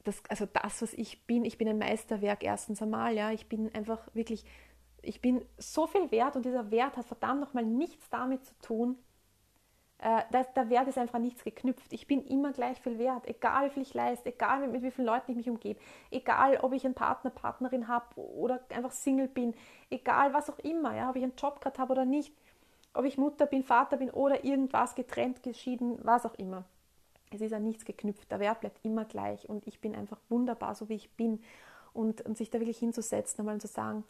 das, 0.05 0.23
also 0.29 0.47
das, 0.47 0.83
was 0.83 0.93
ich 0.95 1.27
bin, 1.27 1.45
ich 1.45 1.59
bin 1.59 1.69
ein 1.69 1.79
Meisterwerk 1.79 2.45
erstens 2.45 2.81
einmal, 2.81 3.15
ja, 3.15 3.33
ich 3.33 3.49
bin 3.49 3.75
einfach 3.75 4.01
wirklich, 4.15 4.45
ich 5.03 5.21
bin 5.21 5.45
so 5.59 5.87
viel 5.87 6.11
wert 6.11 6.37
und 6.37 6.45
dieser 6.45 6.71
Wert 6.71 6.97
hat 6.97 7.07
verdammt 7.07 7.41
nochmal 7.41 7.65
nichts 7.65 8.09
damit 8.09 8.45
zu 8.45 8.55
tun, 8.63 8.97
äh, 9.99 10.23
der, 10.33 10.45
der 10.45 10.69
Wert 10.69 10.89
ist 10.89 10.99
einfach 10.99 11.19
nichts 11.19 11.43
geknüpft. 11.43 11.93
Ich 11.93 12.07
bin 12.07 12.23
immer 12.27 12.53
gleich 12.53 12.81
viel 12.81 12.99
wert, 12.99 13.27
egal 13.27 13.67
wie 13.67 13.71
viel 13.71 13.83
ich 13.83 13.95
leiste, 13.95 14.29
egal 14.29 14.61
mit, 14.61 14.73
mit 14.73 14.83
wie 14.83 14.91
vielen 14.91 15.07
Leuten 15.07 15.31
ich 15.31 15.37
mich 15.37 15.49
umgebe, 15.49 15.81
egal 16.11 16.59
ob 16.59 16.73
ich 16.73 16.85
einen 16.85 16.95
Partner, 16.95 17.31
Partnerin 17.31 17.89
habe 17.89 18.21
oder 18.21 18.61
einfach 18.69 18.93
Single 18.93 19.29
bin, 19.29 19.55
egal 19.91 20.35
was 20.35 20.51
auch 20.51 20.59
immer, 20.59 20.95
ja, 20.95 21.09
ob 21.09 21.17
ich 21.17 21.23
einen 21.23 21.37
Job 21.37 21.61
gerade 21.61 21.79
habe 21.79 21.93
oder 21.93 22.05
nicht, 22.05 22.35
ob 22.93 23.05
ich 23.05 23.17
Mutter 23.17 23.47
bin, 23.47 23.63
Vater 23.63 23.97
bin 23.97 24.11
oder 24.11 24.45
irgendwas 24.45 24.95
getrennt, 24.95 25.43
geschieden, 25.43 25.99
was 26.03 26.27
auch 26.27 26.35
immer. 26.35 26.65
Es 27.31 27.41
ist 27.41 27.53
an 27.53 27.65
nichts 27.65 27.85
geknüpft. 27.85 28.31
Der 28.31 28.41
Wert 28.41 28.61
bleibt 28.61 28.85
immer 28.85 29.05
gleich 29.05 29.49
und 29.49 29.67
ich 29.67 29.81
bin 29.81 29.95
einfach 29.95 30.19
wunderbar, 30.29 30.75
so 30.75 30.89
wie 30.89 30.95
ich 30.95 31.11
bin. 31.11 31.43
Und, 31.93 32.21
und 32.23 32.37
sich 32.37 32.51
da 32.51 32.61
wirklich 32.61 32.79
hinzusetzen, 32.79 33.41
einmal 33.41 33.61
zu 33.61 33.69
sagen, 33.69 34.05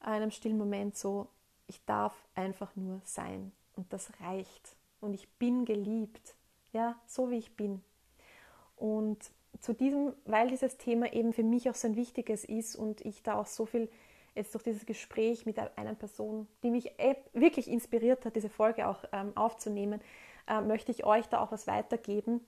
in 0.00 0.08
einem 0.08 0.30
stillen 0.30 0.58
Moment 0.58 0.96
so, 0.96 1.28
ich 1.66 1.84
darf 1.84 2.14
einfach 2.34 2.74
nur 2.74 3.00
sein. 3.04 3.52
Und 3.76 3.92
das 3.92 4.10
reicht. 4.20 4.76
Und 5.00 5.14
ich 5.14 5.28
bin 5.30 5.64
geliebt. 5.64 6.34
Ja, 6.72 6.96
so 7.06 7.30
wie 7.30 7.36
ich 7.36 7.54
bin. 7.54 7.82
Und 8.76 9.18
zu 9.60 9.74
diesem, 9.74 10.14
weil 10.24 10.48
dieses 10.48 10.78
Thema 10.78 11.12
eben 11.12 11.32
für 11.32 11.42
mich 11.42 11.68
auch 11.70 11.74
so 11.74 11.86
ein 11.86 11.96
wichtiges 11.96 12.44
ist 12.44 12.74
und 12.74 13.00
ich 13.02 13.22
da 13.22 13.34
auch 13.34 13.46
so 13.46 13.66
viel 13.66 13.88
jetzt 14.34 14.54
durch 14.54 14.64
dieses 14.64 14.86
Gespräch 14.86 15.46
mit 15.46 15.58
einer 15.76 15.94
Person, 15.94 16.48
die 16.62 16.70
mich 16.70 16.98
e, 16.98 17.16
wirklich 17.32 17.68
inspiriert 17.68 18.24
hat, 18.24 18.34
diese 18.34 18.48
Folge 18.48 18.88
auch 18.88 19.04
ähm, 19.12 19.36
aufzunehmen, 19.36 20.00
äh, 20.46 20.60
möchte 20.60 20.92
ich 20.92 21.04
euch 21.04 21.28
da 21.28 21.40
auch 21.40 21.52
was 21.52 21.66
weitergeben. 21.66 22.40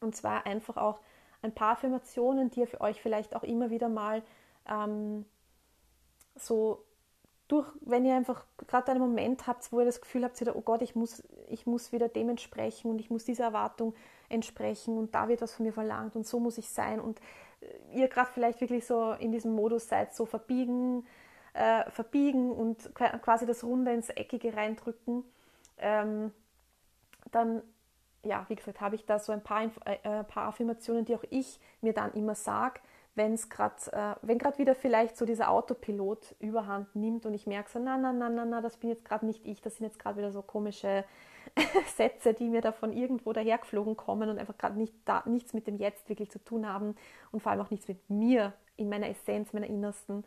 Und 0.00 0.14
zwar 0.16 0.46
einfach 0.46 0.76
auch 0.76 1.00
ein 1.42 1.54
paar 1.54 1.72
Affirmationen, 1.72 2.50
die 2.50 2.60
ihr 2.60 2.66
für 2.66 2.80
euch 2.80 3.00
vielleicht 3.00 3.34
auch 3.36 3.42
immer 3.42 3.70
wieder 3.70 3.88
mal 3.88 4.22
ähm, 4.68 5.24
so 6.34 6.84
durch, 7.48 7.66
wenn 7.80 8.04
ihr 8.04 8.14
einfach 8.14 8.44
gerade 8.66 8.90
einen 8.92 9.00
Moment 9.00 9.46
habt, 9.46 9.72
wo 9.72 9.80
ihr 9.80 9.86
das 9.86 10.00
Gefühl 10.00 10.24
habt, 10.24 10.40
oh 10.54 10.60
Gott, 10.60 10.82
ich 10.82 10.94
muss, 10.94 11.22
ich 11.48 11.66
muss 11.66 11.92
wieder 11.92 12.08
dem 12.08 12.28
entsprechen 12.28 12.90
und 12.90 13.00
ich 13.00 13.10
muss 13.10 13.24
dieser 13.24 13.44
Erwartung 13.44 13.94
entsprechen 14.28 14.98
und 14.98 15.14
da 15.14 15.28
wird 15.28 15.40
was 15.40 15.54
von 15.54 15.64
mir 15.64 15.72
verlangt 15.72 16.14
und 16.14 16.26
so 16.26 16.38
muss 16.38 16.58
ich 16.58 16.68
sein 16.68 17.00
und 17.00 17.20
äh, 17.60 17.98
ihr 17.98 18.08
gerade 18.08 18.30
vielleicht 18.32 18.60
wirklich 18.60 18.86
so 18.86 19.12
in 19.12 19.32
diesem 19.32 19.52
Modus 19.52 19.88
seid, 19.88 20.14
so 20.14 20.26
verbiegen, 20.26 21.06
äh, 21.54 21.90
verbiegen 21.90 22.52
und 22.52 22.94
quasi 22.94 23.46
das 23.46 23.64
Runde 23.64 23.92
ins 23.92 24.10
Eckige 24.10 24.54
reindrücken, 24.54 25.24
ähm, 25.78 26.32
dann, 27.30 27.62
ja, 28.24 28.44
wie 28.48 28.56
gesagt, 28.56 28.80
habe 28.80 28.94
ich 28.94 29.06
da 29.06 29.18
so 29.18 29.32
ein 29.32 29.42
paar, 29.42 29.62
äh, 29.84 30.24
paar 30.24 30.48
Affirmationen, 30.48 31.04
die 31.04 31.14
auch 31.14 31.24
ich 31.30 31.60
mir 31.80 31.92
dann 31.92 32.12
immer 32.12 32.34
sage, 32.34 32.80
wenn 33.14 33.34
es 33.34 33.50
gerade, 33.50 33.74
äh, 33.92 34.14
wenn 34.22 34.38
gerade 34.38 34.58
wieder 34.58 34.74
vielleicht 34.74 35.16
so 35.16 35.26
dieser 35.26 35.50
Autopilot 35.50 36.36
überhand 36.38 36.94
nimmt 36.94 37.26
und 37.26 37.34
ich 37.34 37.46
merke 37.46 37.70
so, 37.70 37.78
na, 37.78 37.98
na, 37.98 38.12
na, 38.12 38.28
na, 38.30 38.44
na, 38.44 38.60
das 38.60 38.76
bin 38.78 38.90
jetzt 38.90 39.04
gerade 39.04 39.26
nicht 39.26 39.44
ich, 39.44 39.60
das 39.60 39.76
sind 39.76 39.86
jetzt 39.86 39.98
gerade 39.98 40.18
wieder 40.18 40.30
so 40.30 40.40
komische 40.40 41.04
Sätze, 41.96 42.32
die 42.32 42.48
mir 42.48 42.60
da 42.60 42.72
von 42.72 42.92
irgendwo 42.92 43.32
dahergeflogen 43.32 43.96
kommen 43.96 44.30
und 44.30 44.38
einfach 44.38 44.56
gerade 44.56 44.78
nicht 44.78 44.94
da, 45.04 45.22
nichts 45.26 45.52
mit 45.52 45.66
dem 45.66 45.76
Jetzt 45.76 46.08
wirklich 46.08 46.30
zu 46.30 46.42
tun 46.42 46.66
haben 46.66 46.94
und 47.32 47.42
vor 47.42 47.52
allem 47.52 47.60
auch 47.60 47.70
nichts 47.70 47.88
mit 47.88 48.08
mir 48.08 48.54
in 48.76 48.88
meiner 48.88 49.08
Essenz, 49.08 49.52
meiner 49.52 49.66
Innersten 49.66 50.24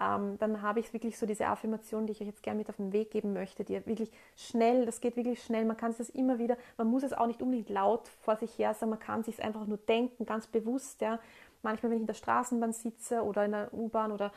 ähm, 0.00 0.38
dann 0.38 0.60
habe 0.60 0.80
ich 0.80 0.92
wirklich 0.92 1.18
so 1.18 1.24
diese 1.24 1.46
Affirmation, 1.46 2.06
die 2.06 2.12
ich 2.12 2.20
euch 2.20 2.26
jetzt 2.26 2.42
gerne 2.42 2.58
mit 2.58 2.68
auf 2.68 2.76
den 2.76 2.92
Weg 2.92 3.10
geben 3.10 3.32
möchte, 3.32 3.64
die 3.64 3.74
wirklich 3.86 4.10
schnell, 4.36 4.84
das 4.84 5.00
geht 5.00 5.16
wirklich 5.16 5.42
schnell, 5.42 5.64
man 5.64 5.76
kann 5.76 5.94
es 5.98 6.10
immer 6.10 6.38
wieder, 6.38 6.56
man 6.76 6.88
muss 6.88 7.02
es 7.02 7.14
auch 7.14 7.26
nicht 7.26 7.40
unbedingt 7.40 7.70
laut 7.70 8.08
vor 8.22 8.36
sich 8.36 8.58
her 8.58 8.74
sagen, 8.74 8.90
man 8.90 8.98
kann 8.98 9.20
es 9.20 9.26
sich 9.26 9.42
einfach 9.42 9.66
nur 9.66 9.78
denken, 9.78 10.26
ganz 10.26 10.46
bewusst, 10.46 11.00
ja. 11.00 11.18
Manchmal, 11.62 11.90
wenn 11.90 11.96
ich 11.96 12.02
in 12.02 12.06
der 12.06 12.14
Straßenbahn 12.14 12.72
sitze 12.72 13.22
oder 13.22 13.44
in 13.46 13.52
der 13.52 13.72
U-Bahn 13.72 14.12
oder 14.12 14.30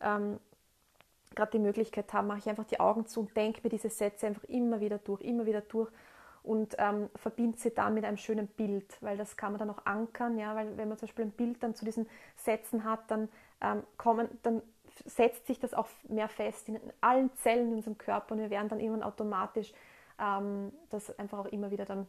ähm, 0.00 0.38
gerade 1.34 1.52
die 1.52 1.58
Möglichkeit 1.58 2.12
habe, 2.12 2.28
mache 2.28 2.38
ich 2.38 2.48
einfach 2.48 2.64
die 2.64 2.78
Augen 2.78 3.06
zu 3.06 3.20
und 3.20 3.36
denke 3.36 3.60
mir 3.62 3.70
diese 3.70 3.90
Sätze 3.90 4.26
einfach 4.26 4.44
immer 4.44 4.80
wieder 4.80 4.98
durch, 4.98 5.22
immer 5.22 5.46
wieder 5.46 5.62
durch 5.62 5.90
und 6.42 6.76
ähm, 6.78 7.08
verbinde 7.16 7.58
sie 7.58 7.70
dann 7.70 7.94
mit 7.94 8.04
einem 8.04 8.18
schönen 8.18 8.46
Bild, 8.46 8.96
weil 9.00 9.16
das 9.16 9.36
kann 9.36 9.52
man 9.52 9.58
dann 9.58 9.70
auch 9.70 9.84
ankern, 9.84 10.38
ja, 10.38 10.54
weil 10.54 10.76
wenn 10.76 10.88
man 10.88 10.96
zum 10.96 11.08
Beispiel 11.08 11.24
ein 11.24 11.32
Bild 11.32 11.62
dann 11.62 11.74
zu 11.74 11.84
diesen 11.84 12.06
Sätzen 12.36 12.84
hat, 12.84 13.10
dann 13.10 13.28
ähm, 13.60 13.82
kommen, 13.96 14.28
dann 14.42 14.62
setzt 15.04 15.46
sich 15.46 15.58
das 15.58 15.74
auch 15.74 15.88
mehr 16.08 16.28
fest 16.28 16.68
in 16.68 16.80
allen 17.00 17.34
Zellen 17.36 17.68
in 17.68 17.74
unserem 17.76 17.98
Körper 17.98 18.34
und 18.34 18.40
wir 18.40 18.50
werden 18.50 18.68
dann 18.68 18.80
irgendwann 18.80 19.02
automatisch 19.02 19.72
ähm, 20.18 20.72
das 20.90 21.16
einfach 21.18 21.38
auch 21.38 21.46
immer 21.46 21.70
wieder 21.70 21.84
dann 21.84 22.06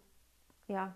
ja, 0.67 0.95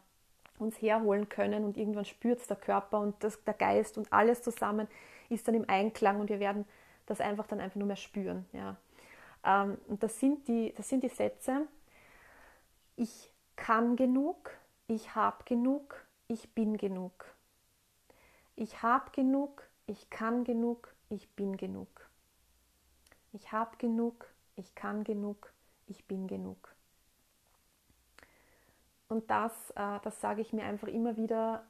uns 0.60 0.82
herholen 0.82 1.30
können 1.30 1.64
und 1.66 1.78
irgendwann 1.78 2.06
spürt 2.06 2.40
es 2.40 2.48
der 2.48 2.58
Körper 2.58 3.00
und 3.00 3.22
das, 3.24 3.44
der 3.44 3.54
Geist 3.54 3.98
und 3.98 4.12
alles 4.12 4.42
zusammen 4.42 4.88
ist 5.30 5.48
dann 5.48 5.56
im 5.56 5.68
Einklang 5.68 6.20
und 6.20 6.30
wir 6.30 6.40
werden 6.40 6.66
das 7.06 7.22
einfach 7.22 7.48
dann 7.48 7.60
einfach 7.60 7.78
nur 7.78 7.88
mehr 7.88 7.96
spüren. 7.96 8.46
Ja. 8.54 8.78
Ähm, 9.44 9.78
und 9.88 10.04
das 10.04 10.20
sind, 10.20 10.48
die, 10.48 10.74
das 10.76 10.90
sind 10.90 11.04
die 11.04 11.10
Sätze, 11.10 11.68
ich 12.96 13.32
kann 13.56 13.96
genug, 13.96 14.52
ich 14.88 15.16
habe 15.16 15.44
genug, 15.46 16.06
ich 16.28 16.54
bin 16.54 16.78
genug. 16.78 17.26
Ich 18.56 18.84
habe 18.84 19.10
genug, 19.12 19.64
ich 19.92 20.10
kann 20.10 20.46
genug, 20.46 20.96
ich 21.10 21.30
bin 21.32 21.58
genug. 21.58 22.10
Ich 23.34 23.52
habe 23.52 23.76
genug, 23.78 24.26
ich 24.56 24.74
kann 24.74 25.04
genug, 25.04 25.52
ich 25.88 26.06
bin 26.06 26.28
genug. 26.28 26.74
Und 29.10 29.30
das, 29.30 29.52
äh, 29.72 30.00
das 30.02 30.22
sage 30.22 30.40
ich 30.40 30.54
mir 30.54 30.64
einfach 30.64 30.88
immer 30.88 31.18
wieder 31.18 31.66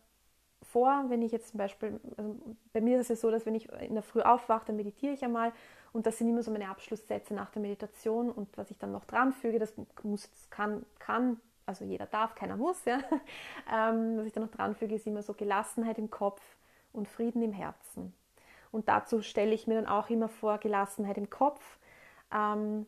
vor, 0.62 1.06
wenn 1.08 1.24
ich 1.24 1.32
jetzt 1.32 1.50
zum 1.50 1.58
Beispiel, 1.58 2.00
also 2.16 2.40
bei 2.72 2.82
mir 2.82 3.00
ist 3.00 3.10
es 3.10 3.22
so, 3.22 3.32
dass 3.32 3.48
wenn 3.48 3.56
ich 3.56 3.70
in 3.70 3.96
der 3.96 4.04
Früh 4.04 4.22
aufwache, 4.22 4.66
dann 4.68 4.76
meditiere 4.76 5.14
ich 5.14 5.24
einmal 5.24 5.52
und 5.92 6.06
das 6.06 6.20
sind 6.20 6.30
immer 6.30 6.44
so 6.44 6.52
meine 6.52 6.70
Abschlusssätze 6.70 7.34
nach 7.34 7.50
der 7.50 7.64
Meditation 7.64 8.32
und 8.32 8.56
was 8.56 8.70
ich 8.70 8.78
dann 8.78 8.92
noch 8.92 9.06
dran 9.06 9.34
füge, 9.34 9.58
das 9.58 9.74
muss, 10.04 10.30
das 10.30 10.50
kann, 10.52 10.86
kann, 11.00 11.42
also 11.66 11.84
jeder 11.84 12.06
darf, 12.06 12.36
keiner 12.36 12.58
muss, 12.58 12.86
ja. 12.86 13.00
Ähm, 13.74 14.18
was 14.18 14.28
ich 14.28 14.34
dann 14.34 14.44
noch 14.44 14.52
dran 14.52 14.76
füge, 14.76 14.94
ist 14.94 15.08
immer 15.08 15.24
so 15.24 15.34
Gelassenheit 15.34 15.98
im 15.98 16.12
Kopf 16.12 16.42
und 16.94 17.08
Frieden 17.08 17.42
im 17.42 17.54
Herzen. 17.54 18.14
Und 18.72 18.88
dazu 18.88 19.22
stelle 19.22 19.54
ich 19.54 19.68
mir 19.68 19.76
dann 19.76 19.88
auch 19.88 20.10
immer 20.10 20.30
vor 20.30 20.58
Gelassenheit 20.58 21.18
im 21.18 21.30
Kopf. 21.30 21.80
Ähm, 22.34 22.86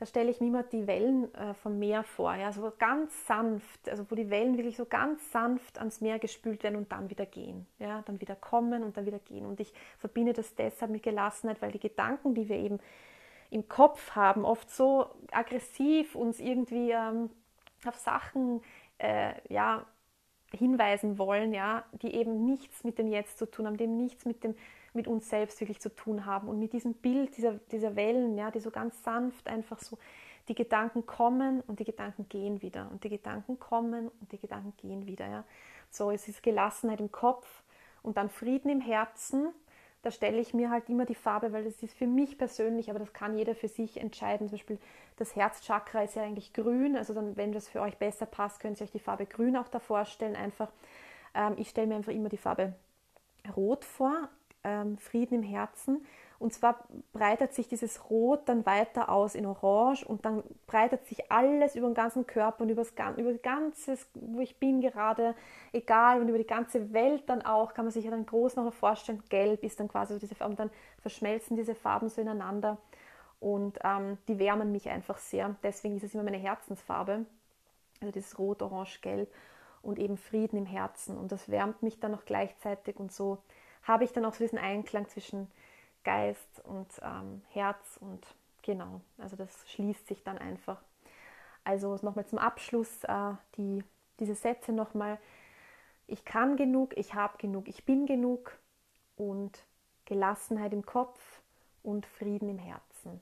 da 0.00 0.06
stelle 0.06 0.30
ich 0.30 0.40
mir 0.40 0.46
immer 0.46 0.62
die 0.62 0.86
Wellen 0.86 1.34
äh, 1.34 1.52
vom 1.52 1.78
Meer 1.78 2.02
vor, 2.04 2.34
ja, 2.34 2.52
so 2.52 2.72
ganz 2.78 3.26
sanft, 3.26 3.86
also 3.86 4.10
wo 4.10 4.14
die 4.14 4.30
Wellen 4.30 4.56
wirklich 4.56 4.78
so 4.78 4.86
ganz 4.86 5.30
sanft 5.30 5.78
ans 5.78 6.00
Meer 6.00 6.18
gespült 6.18 6.62
werden 6.62 6.76
und 6.76 6.90
dann 6.90 7.10
wieder 7.10 7.26
gehen, 7.26 7.66
ja, 7.78 8.00
dann 8.06 8.18
wieder 8.18 8.34
kommen 8.34 8.82
und 8.82 8.96
dann 8.96 9.04
wieder 9.04 9.18
gehen. 9.18 9.44
Und 9.44 9.60
ich 9.60 9.74
verbinde 9.98 10.32
das 10.32 10.54
deshalb 10.54 10.90
mit 10.90 11.02
Gelassenheit, 11.02 11.60
weil 11.60 11.72
die 11.72 11.80
Gedanken, 11.80 12.34
die 12.34 12.48
wir 12.48 12.56
eben 12.56 12.78
im 13.50 13.68
Kopf 13.68 14.12
haben, 14.12 14.46
oft 14.46 14.70
so 14.70 15.06
aggressiv 15.32 16.14
uns 16.14 16.40
irgendwie 16.40 16.92
ähm, 16.92 17.28
auf 17.84 17.96
Sachen 17.96 18.62
äh, 18.96 19.34
ja, 19.52 19.84
hinweisen 20.52 21.18
wollen, 21.18 21.52
ja, 21.52 21.84
die 22.02 22.14
eben 22.14 22.44
nichts 22.44 22.84
mit 22.84 22.98
dem 22.98 23.08
Jetzt 23.08 23.38
zu 23.38 23.50
tun 23.50 23.66
haben, 23.66 23.76
die 23.76 23.86
nichts 23.86 24.24
mit 24.24 24.42
dem 24.44 24.54
mit 24.92 25.06
uns 25.06 25.28
selbst 25.28 25.60
wirklich 25.60 25.80
zu 25.80 25.94
tun 25.94 26.26
haben 26.26 26.48
und 26.48 26.58
mit 26.58 26.72
diesem 26.72 26.94
Bild 26.94 27.36
dieser, 27.36 27.52
dieser 27.70 27.96
Wellen, 27.96 28.36
ja, 28.36 28.50
die 28.50 28.60
so 28.60 28.70
ganz 28.70 29.02
sanft 29.02 29.46
einfach 29.48 29.78
so, 29.78 29.98
die 30.48 30.54
Gedanken 30.54 31.06
kommen 31.06 31.60
und 31.66 31.78
die 31.78 31.84
Gedanken 31.84 32.28
gehen 32.28 32.60
wieder 32.62 32.88
und 32.90 33.04
die 33.04 33.08
Gedanken 33.08 33.58
kommen 33.60 34.08
und 34.08 34.32
die 34.32 34.38
Gedanken 34.38 34.72
gehen 34.76 35.06
wieder, 35.06 35.28
ja. 35.28 35.44
So, 35.90 36.10
es 36.10 36.28
ist 36.28 36.42
Gelassenheit 36.42 37.00
im 37.00 37.10
Kopf 37.10 37.62
und 38.02 38.16
dann 38.16 38.30
Frieden 38.30 38.70
im 38.70 38.80
Herzen. 38.80 39.48
Da 40.02 40.10
stelle 40.10 40.40
ich 40.40 40.54
mir 40.54 40.70
halt 40.70 40.88
immer 40.88 41.04
die 41.04 41.14
Farbe, 41.14 41.52
weil 41.52 41.64
das 41.64 41.82
ist 41.82 41.94
für 41.94 42.06
mich 42.06 42.38
persönlich, 42.38 42.88
aber 42.88 42.98
das 42.98 43.12
kann 43.12 43.36
jeder 43.36 43.54
für 43.54 43.68
sich 43.68 44.00
entscheiden. 44.00 44.48
Zum 44.48 44.56
Beispiel 44.56 44.78
das 45.16 45.36
Herzchakra 45.36 46.02
ist 46.02 46.16
ja 46.16 46.22
eigentlich 46.22 46.54
grün, 46.54 46.96
also 46.96 47.12
dann, 47.12 47.36
wenn 47.36 47.52
das 47.52 47.68
für 47.68 47.82
euch 47.82 47.98
besser 47.98 48.24
passt, 48.24 48.60
könnt 48.60 48.80
ihr 48.80 48.84
euch 48.84 48.92
die 48.92 48.98
Farbe 48.98 49.26
grün 49.26 49.56
auch 49.56 49.68
da 49.68 49.78
vorstellen. 49.78 50.36
Einfach, 50.36 50.72
ähm, 51.34 51.54
ich 51.58 51.68
stelle 51.68 51.88
mir 51.88 51.96
einfach 51.96 52.12
immer 52.12 52.30
die 52.30 52.38
Farbe 52.38 52.74
rot 53.54 53.84
vor, 53.84 54.28
ähm, 54.64 54.96
Frieden 54.96 55.42
im 55.42 55.42
Herzen. 55.42 56.06
Und 56.40 56.54
zwar 56.54 56.88
breitet 57.12 57.52
sich 57.52 57.68
dieses 57.68 58.08
Rot 58.08 58.48
dann 58.48 58.64
weiter 58.64 59.10
aus 59.10 59.34
in 59.34 59.44
Orange 59.44 60.06
und 60.06 60.24
dann 60.24 60.42
breitet 60.66 61.06
sich 61.06 61.30
alles 61.30 61.76
über 61.76 61.86
den 61.86 61.94
ganzen 61.94 62.26
Körper 62.26 62.62
und 62.62 62.70
über 62.70 62.82
das, 62.82 62.94
über 63.18 63.30
das 63.30 63.42
ganze, 63.42 63.98
wo 64.14 64.40
ich 64.40 64.58
bin 64.58 64.80
gerade, 64.80 65.34
egal, 65.72 66.18
und 66.18 66.30
über 66.30 66.38
die 66.38 66.46
ganze 66.46 66.94
Welt 66.94 67.24
dann 67.28 67.42
auch, 67.42 67.74
kann 67.74 67.84
man 67.84 67.92
sich 67.92 68.06
ja 68.06 68.10
dann 68.10 68.24
groß 68.24 68.56
noch 68.56 68.72
vorstellen. 68.72 69.22
Gelb 69.28 69.62
ist 69.62 69.80
dann 69.80 69.88
quasi 69.88 70.14
so 70.14 70.18
diese 70.18 70.34
Farbe, 70.34 70.52
und 70.52 70.60
dann 70.60 70.70
verschmelzen 71.02 71.58
diese 71.58 71.74
Farben 71.74 72.08
so 72.08 72.22
ineinander 72.22 72.78
und 73.38 73.78
ähm, 73.84 74.16
die 74.26 74.38
wärmen 74.38 74.72
mich 74.72 74.88
einfach 74.88 75.18
sehr. 75.18 75.56
Deswegen 75.62 75.98
ist 75.98 76.04
es 76.04 76.14
immer 76.14 76.22
meine 76.22 76.38
Herzensfarbe, 76.38 77.26
also 78.00 78.12
dieses 78.12 78.38
Rot, 78.38 78.62
Orange, 78.62 79.02
Gelb 79.02 79.30
und 79.82 79.98
eben 79.98 80.16
Frieden 80.16 80.56
im 80.56 80.66
Herzen. 80.66 81.18
Und 81.18 81.32
das 81.32 81.50
wärmt 81.50 81.82
mich 81.82 82.00
dann 82.00 82.12
noch 82.12 82.24
gleichzeitig 82.24 82.98
und 82.98 83.12
so 83.12 83.36
habe 83.82 84.04
ich 84.04 84.12
dann 84.12 84.24
auch 84.24 84.32
so 84.32 84.44
diesen 84.44 84.58
Einklang 84.58 85.06
zwischen 85.08 85.48
Geist 86.04 86.60
und 86.64 86.88
ähm, 87.02 87.42
Herz 87.50 87.98
und 88.00 88.26
genau, 88.62 89.00
also 89.18 89.36
das 89.36 89.68
schließt 89.70 90.06
sich 90.06 90.22
dann 90.22 90.38
einfach. 90.38 90.82
Also 91.64 91.98
nochmal 92.02 92.26
zum 92.26 92.38
Abschluss 92.38 93.04
äh, 93.04 93.32
die, 93.56 93.84
diese 94.18 94.34
Sätze 94.34 94.72
nochmal. 94.72 95.18
Ich 96.06 96.24
kann 96.24 96.56
genug, 96.56 96.96
ich 96.96 97.14
habe 97.14 97.38
genug, 97.38 97.68
ich 97.68 97.84
bin 97.84 98.06
genug 98.06 98.58
und 99.16 99.62
Gelassenheit 100.06 100.72
im 100.72 100.84
Kopf 100.84 101.20
und 101.82 102.06
Frieden 102.06 102.48
im 102.48 102.58
Herzen. 102.58 103.20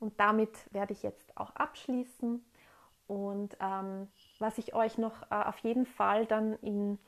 Und 0.00 0.18
damit 0.18 0.72
werde 0.72 0.92
ich 0.92 1.02
jetzt 1.02 1.36
auch 1.36 1.50
abschließen. 1.56 2.44
Und 3.06 3.56
ähm, 3.60 4.08
was 4.38 4.58
ich 4.58 4.74
euch 4.74 4.98
noch 4.98 5.22
äh, 5.30 5.34
auf 5.34 5.58
jeden 5.58 5.86
Fall 5.86 6.26
dann 6.26 6.54
in 6.60 6.98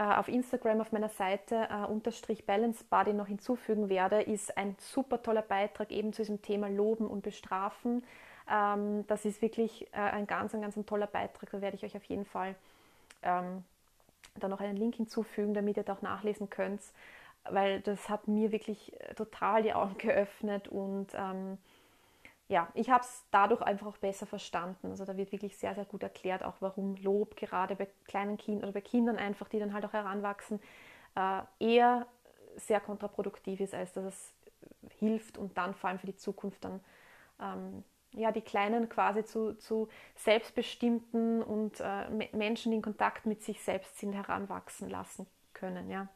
auf 0.00 0.28
Instagram 0.28 0.80
auf 0.80 0.92
meiner 0.92 1.08
Seite 1.08 1.68
äh, 1.70 1.86
unterstrich 1.86 2.46
Balance 2.46 2.84
Body 2.88 3.12
noch 3.12 3.26
hinzufügen 3.26 3.88
werde, 3.88 4.22
ist 4.22 4.56
ein 4.56 4.76
super 4.78 5.22
toller 5.22 5.42
Beitrag 5.42 5.90
eben 5.90 6.12
zu 6.12 6.22
diesem 6.22 6.40
Thema 6.40 6.68
Loben 6.68 7.06
und 7.06 7.22
Bestrafen. 7.22 8.04
Ähm, 8.50 9.06
das 9.08 9.24
ist 9.24 9.42
wirklich 9.42 9.86
äh, 9.92 9.98
ein 9.98 10.26
ganz, 10.26 10.54
ein 10.54 10.62
ganz 10.62 10.76
ein 10.76 10.86
toller 10.86 11.06
Beitrag. 11.06 11.50
Da 11.50 11.60
werde 11.60 11.76
ich 11.76 11.84
euch 11.84 11.96
auf 11.96 12.04
jeden 12.04 12.24
Fall 12.24 12.54
ähm, 13.22 13.64
da 14.36 14.48
noch 14.48 14.60
einen 14.60 14.76
Link 14.76 14.94
hinzufügen, 14.94 15.54
damit 15.54 15.76
ihr 15.76 15.82
da 15.82 15.94
auch 15.94 16.02
nachlesen 16.02 16.48
könnt, 16.48 16.80
weil 17.44 17.80
das 17.80 18.08
hat 18.08 18.28
mir 18.28 18.52
wirklich 18.52 18.92
äh, 19.00 19.14
total 19.14 19.62
die 19.62 19.74
Augen 19.74 19.96
geöffnet 19.98 20.68
und 20.68 21.08
ähm, 21.14 21.58
ja, 22.48 22.68
ich 22.74 22.88
habe 22.88 23.04
es 23.04 23.24
dadurch 23.30 23.60
einfach 23.60 23.86
auch 23.86 23.98
besser 23.98 24.26
verstanden. 24.26 24.90
Also 24.90 25.04
da 25.04 25.16
wird 25.16 25.32
wirklich 25.32 25.56
sehr, 25.58 25.74
sehr 25.74 25.84
gut 25.84 26.02
erklärt, 26.02 26.42
auch 26.42 26.56
warum 26.60 26.96
Lob 26.96 27.36
gerade 27.36 27.76
bei 27.76 27.86
kleinen 28.06 28.38
Kindern 28.38 28.64
oder 28.64 28.72
bei 28.72 28.80
Kindern 28.80 29.16
einfach, 29.16 29.48
die 29.48 29.58
dann 29.58 29.74
halt 29.74 29.84
auch 29.84 29.92
heranwachsen, 29.92 30.60
äh, 31.14 31.42
eher 31.58 32.06
sehr 32.56 32.80
kontraproduktiv 32.80 33.60
ist, 33.60 33.74
als 33.74 33.92
dass 33.92 34.04
es 34.04 34.34
hilft 34.98 35.36
und 35.38 35.58
dann 35.58 35.74
vor 35.74 35.90
allem 35.90 35.98
für 35.98 36.06
die 36.06 36.16
Zukunft 36.16 36.64
dann 36.64 36.80
ähm, 37.40 37.84
ja, 38.12 38.32
die 38.32 38.40
Kleinen 38.40 38.88
quasi 38.88 39.24
zu, 39.24 39.54
zu 39.58 39.88
selbstbestimmten 40.16 41.42
und 41.42 41.80
äh, 41.80 42.08
Menschen, 42.32 42.72
die 42.72 42.76
in 42.76 42.82
Kontakt 42.82 43.26
mit 43.26 43.42
sich 43.42 43.62
selbst 43.62 43.98
sind, 43.98 44.14
heranwachsen 44.14 44.88
lassen 44.88 45.26
können. 45.52 45.90
Ja. 45.90 46.08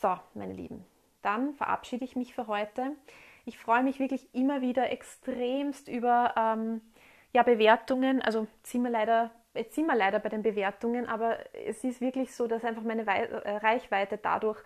So, 0.00 0.18
meine 0.34 0.52
Lieben, 0.52 0.84
dann 1.22 1.54
verabschiede 1.54 2.04
ich 2.04 2.16
mich 2.16 2.34
für 2.34 2.48
heute. 2.48 2.96
Ich 3.48 3.58
freue 3.58 3.84
mich 3.84 4.00
wirklich 4.00 4.34
immer 4.34 4.60
wieder 4.60 4.90
extremst 4.90 5.86
über 5.86 6.34
ähm, 6.36 6.80
ja, 7.32 7.44
Bewertungen. 7.44 8.20
Also 8.20 8.48
sind 8.64 8.82
wir 8.82 8.90
leider, 8.90 9.30
jetzt 9.54 9.76
sind 9.76 9.86
wir 9.86 9.94
leider 9.94 10.18
bei 10.18 10.28
den 10.28 10.42
Bewertungen, 10.42 11.06
aber 11.06 11.38
es 11.64 11.84
ist 11.84 12.00
wirklich 12.00 12.34
so, 12.34 12.48
dass 12.48 12.64
einfach 12.64 12.82
meine 12.82 13.06
äh, 13.06 13.56
Reichweite 13.58 14.18
dadurch 14.20 14.58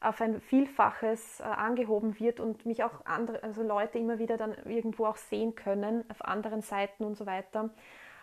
auf 0.00 0.20
ein 0.20 0.42
Vielfaches 0.42 1.40
äh, 1.40 1.44
angehoben 1.44 2.20
wird 2.20 2.38
und 2.38 2.66
mich 2.66 2.84
auch 2.84 3.06
andere, 3.06 3.42
also 3.42 3.62
Leute 3.62 3.98
immer 3.98 4.18
wieder 4.18 4.36
dann 4.36 4.54
irgendwo 4.66 5.06
auch 5.06 5.16
sehen 5.16 5.54
können 5.54 6.04
auf 6.10 6.22
anderen 6.22 6.60
Seiten 6.60 7.04
und 7.04 7.16
so 7.16 7.24
weiter. 7.24 7.70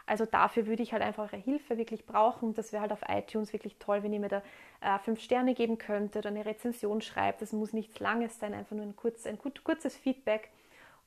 Also 0.07 0.25
dafür 0.25 0.67
würde 0.67 0.83
ich 0.83 0.93
halt 0.93 1.01
einfach 1.01 1.23
eure 1.31 1.41
Hilfe 1.41 1.77
wirklich 1.77 2.05
brauchen. 2.05 2.53
Das 2.53 2.71
wäre 2.71 2.81
halt 2.81 2.91
auf 2.91 3.01
iTunes 3.07 3.53
wirklich 3.53 3.77
toll, 3.79 4.03
wenn 4.03 4.13
ihr 4.13 4.19
mir 4.19 4.29
da 4.29 4.43
äh, 4.81 4.99
fünf 4.99 5.19
Sterne 5.19 5.55
geben 5.55 5.77
könntet 5.77 6.17
oder 6.17 6.29
eine 6.29 6.45
Rezension 6.45 7.01
schreibt. 7.01 7.41
Das 7.41 7.53
muss 7.53 7.73
nichts 7.73 7.99
Langes 7.99 8.39
sein, 8.39 8.53
einfach 8.53 8.75
nur 8.75 8.85
ein, 8.85 8.95
kurz, 8.95 9.25
ein 9.25 9.37
gut, 9.37 9.63
kurzes 9.63 9.97
Feedback. 9.97 10.49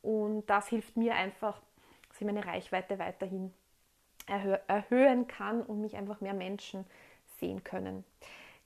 Und 0.02 0.48
das 0.50 0.68
hilft 0.68 0.96
mir 0.96 1.14
einfach, 1.14 1.60
dass 2.08 2.20
ich 2.20 2.26
meine 2.26 2.44
Reichweite 2.44 2.98
weiterhin 2.98 3.52
erhö 4.26 4.56
erhöhen 4.66 5.26
kann 5.26 5.62
und 5.62 5.80
mich 5.80 5.96
einfach 5.96 6.20
mehr 6.20 6.34
Menschen 6.34 6.84
sehen 7.38 7.64
können. 7.64 8.04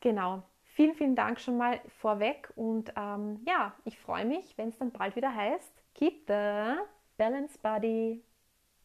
Genau. 0.00 0.42
Vielen, 0.74 0.94
vielen 0.94 1.14
Dank 1.14 1.38
schon 1.38 1.58
mal 1.58 1.80
vorweg 1.98 2.50
und 2.56 2.94
ähm, 2.96 3.40
ja, 3.46 3.74
ich 3.84 3.98
freue 3.98 4.24
mich, 4.24 4.56
wenn 4.56 4.70
es 4.70 4.78
dann 4.78 4.90
bald 4.90 5.16
wieder 5.16 5.34
heißt, 5.34 5.70
Keep 5.94 6.26
the 6.28 6.80
Balance 7.18 7.58
Body. 7.62 8.22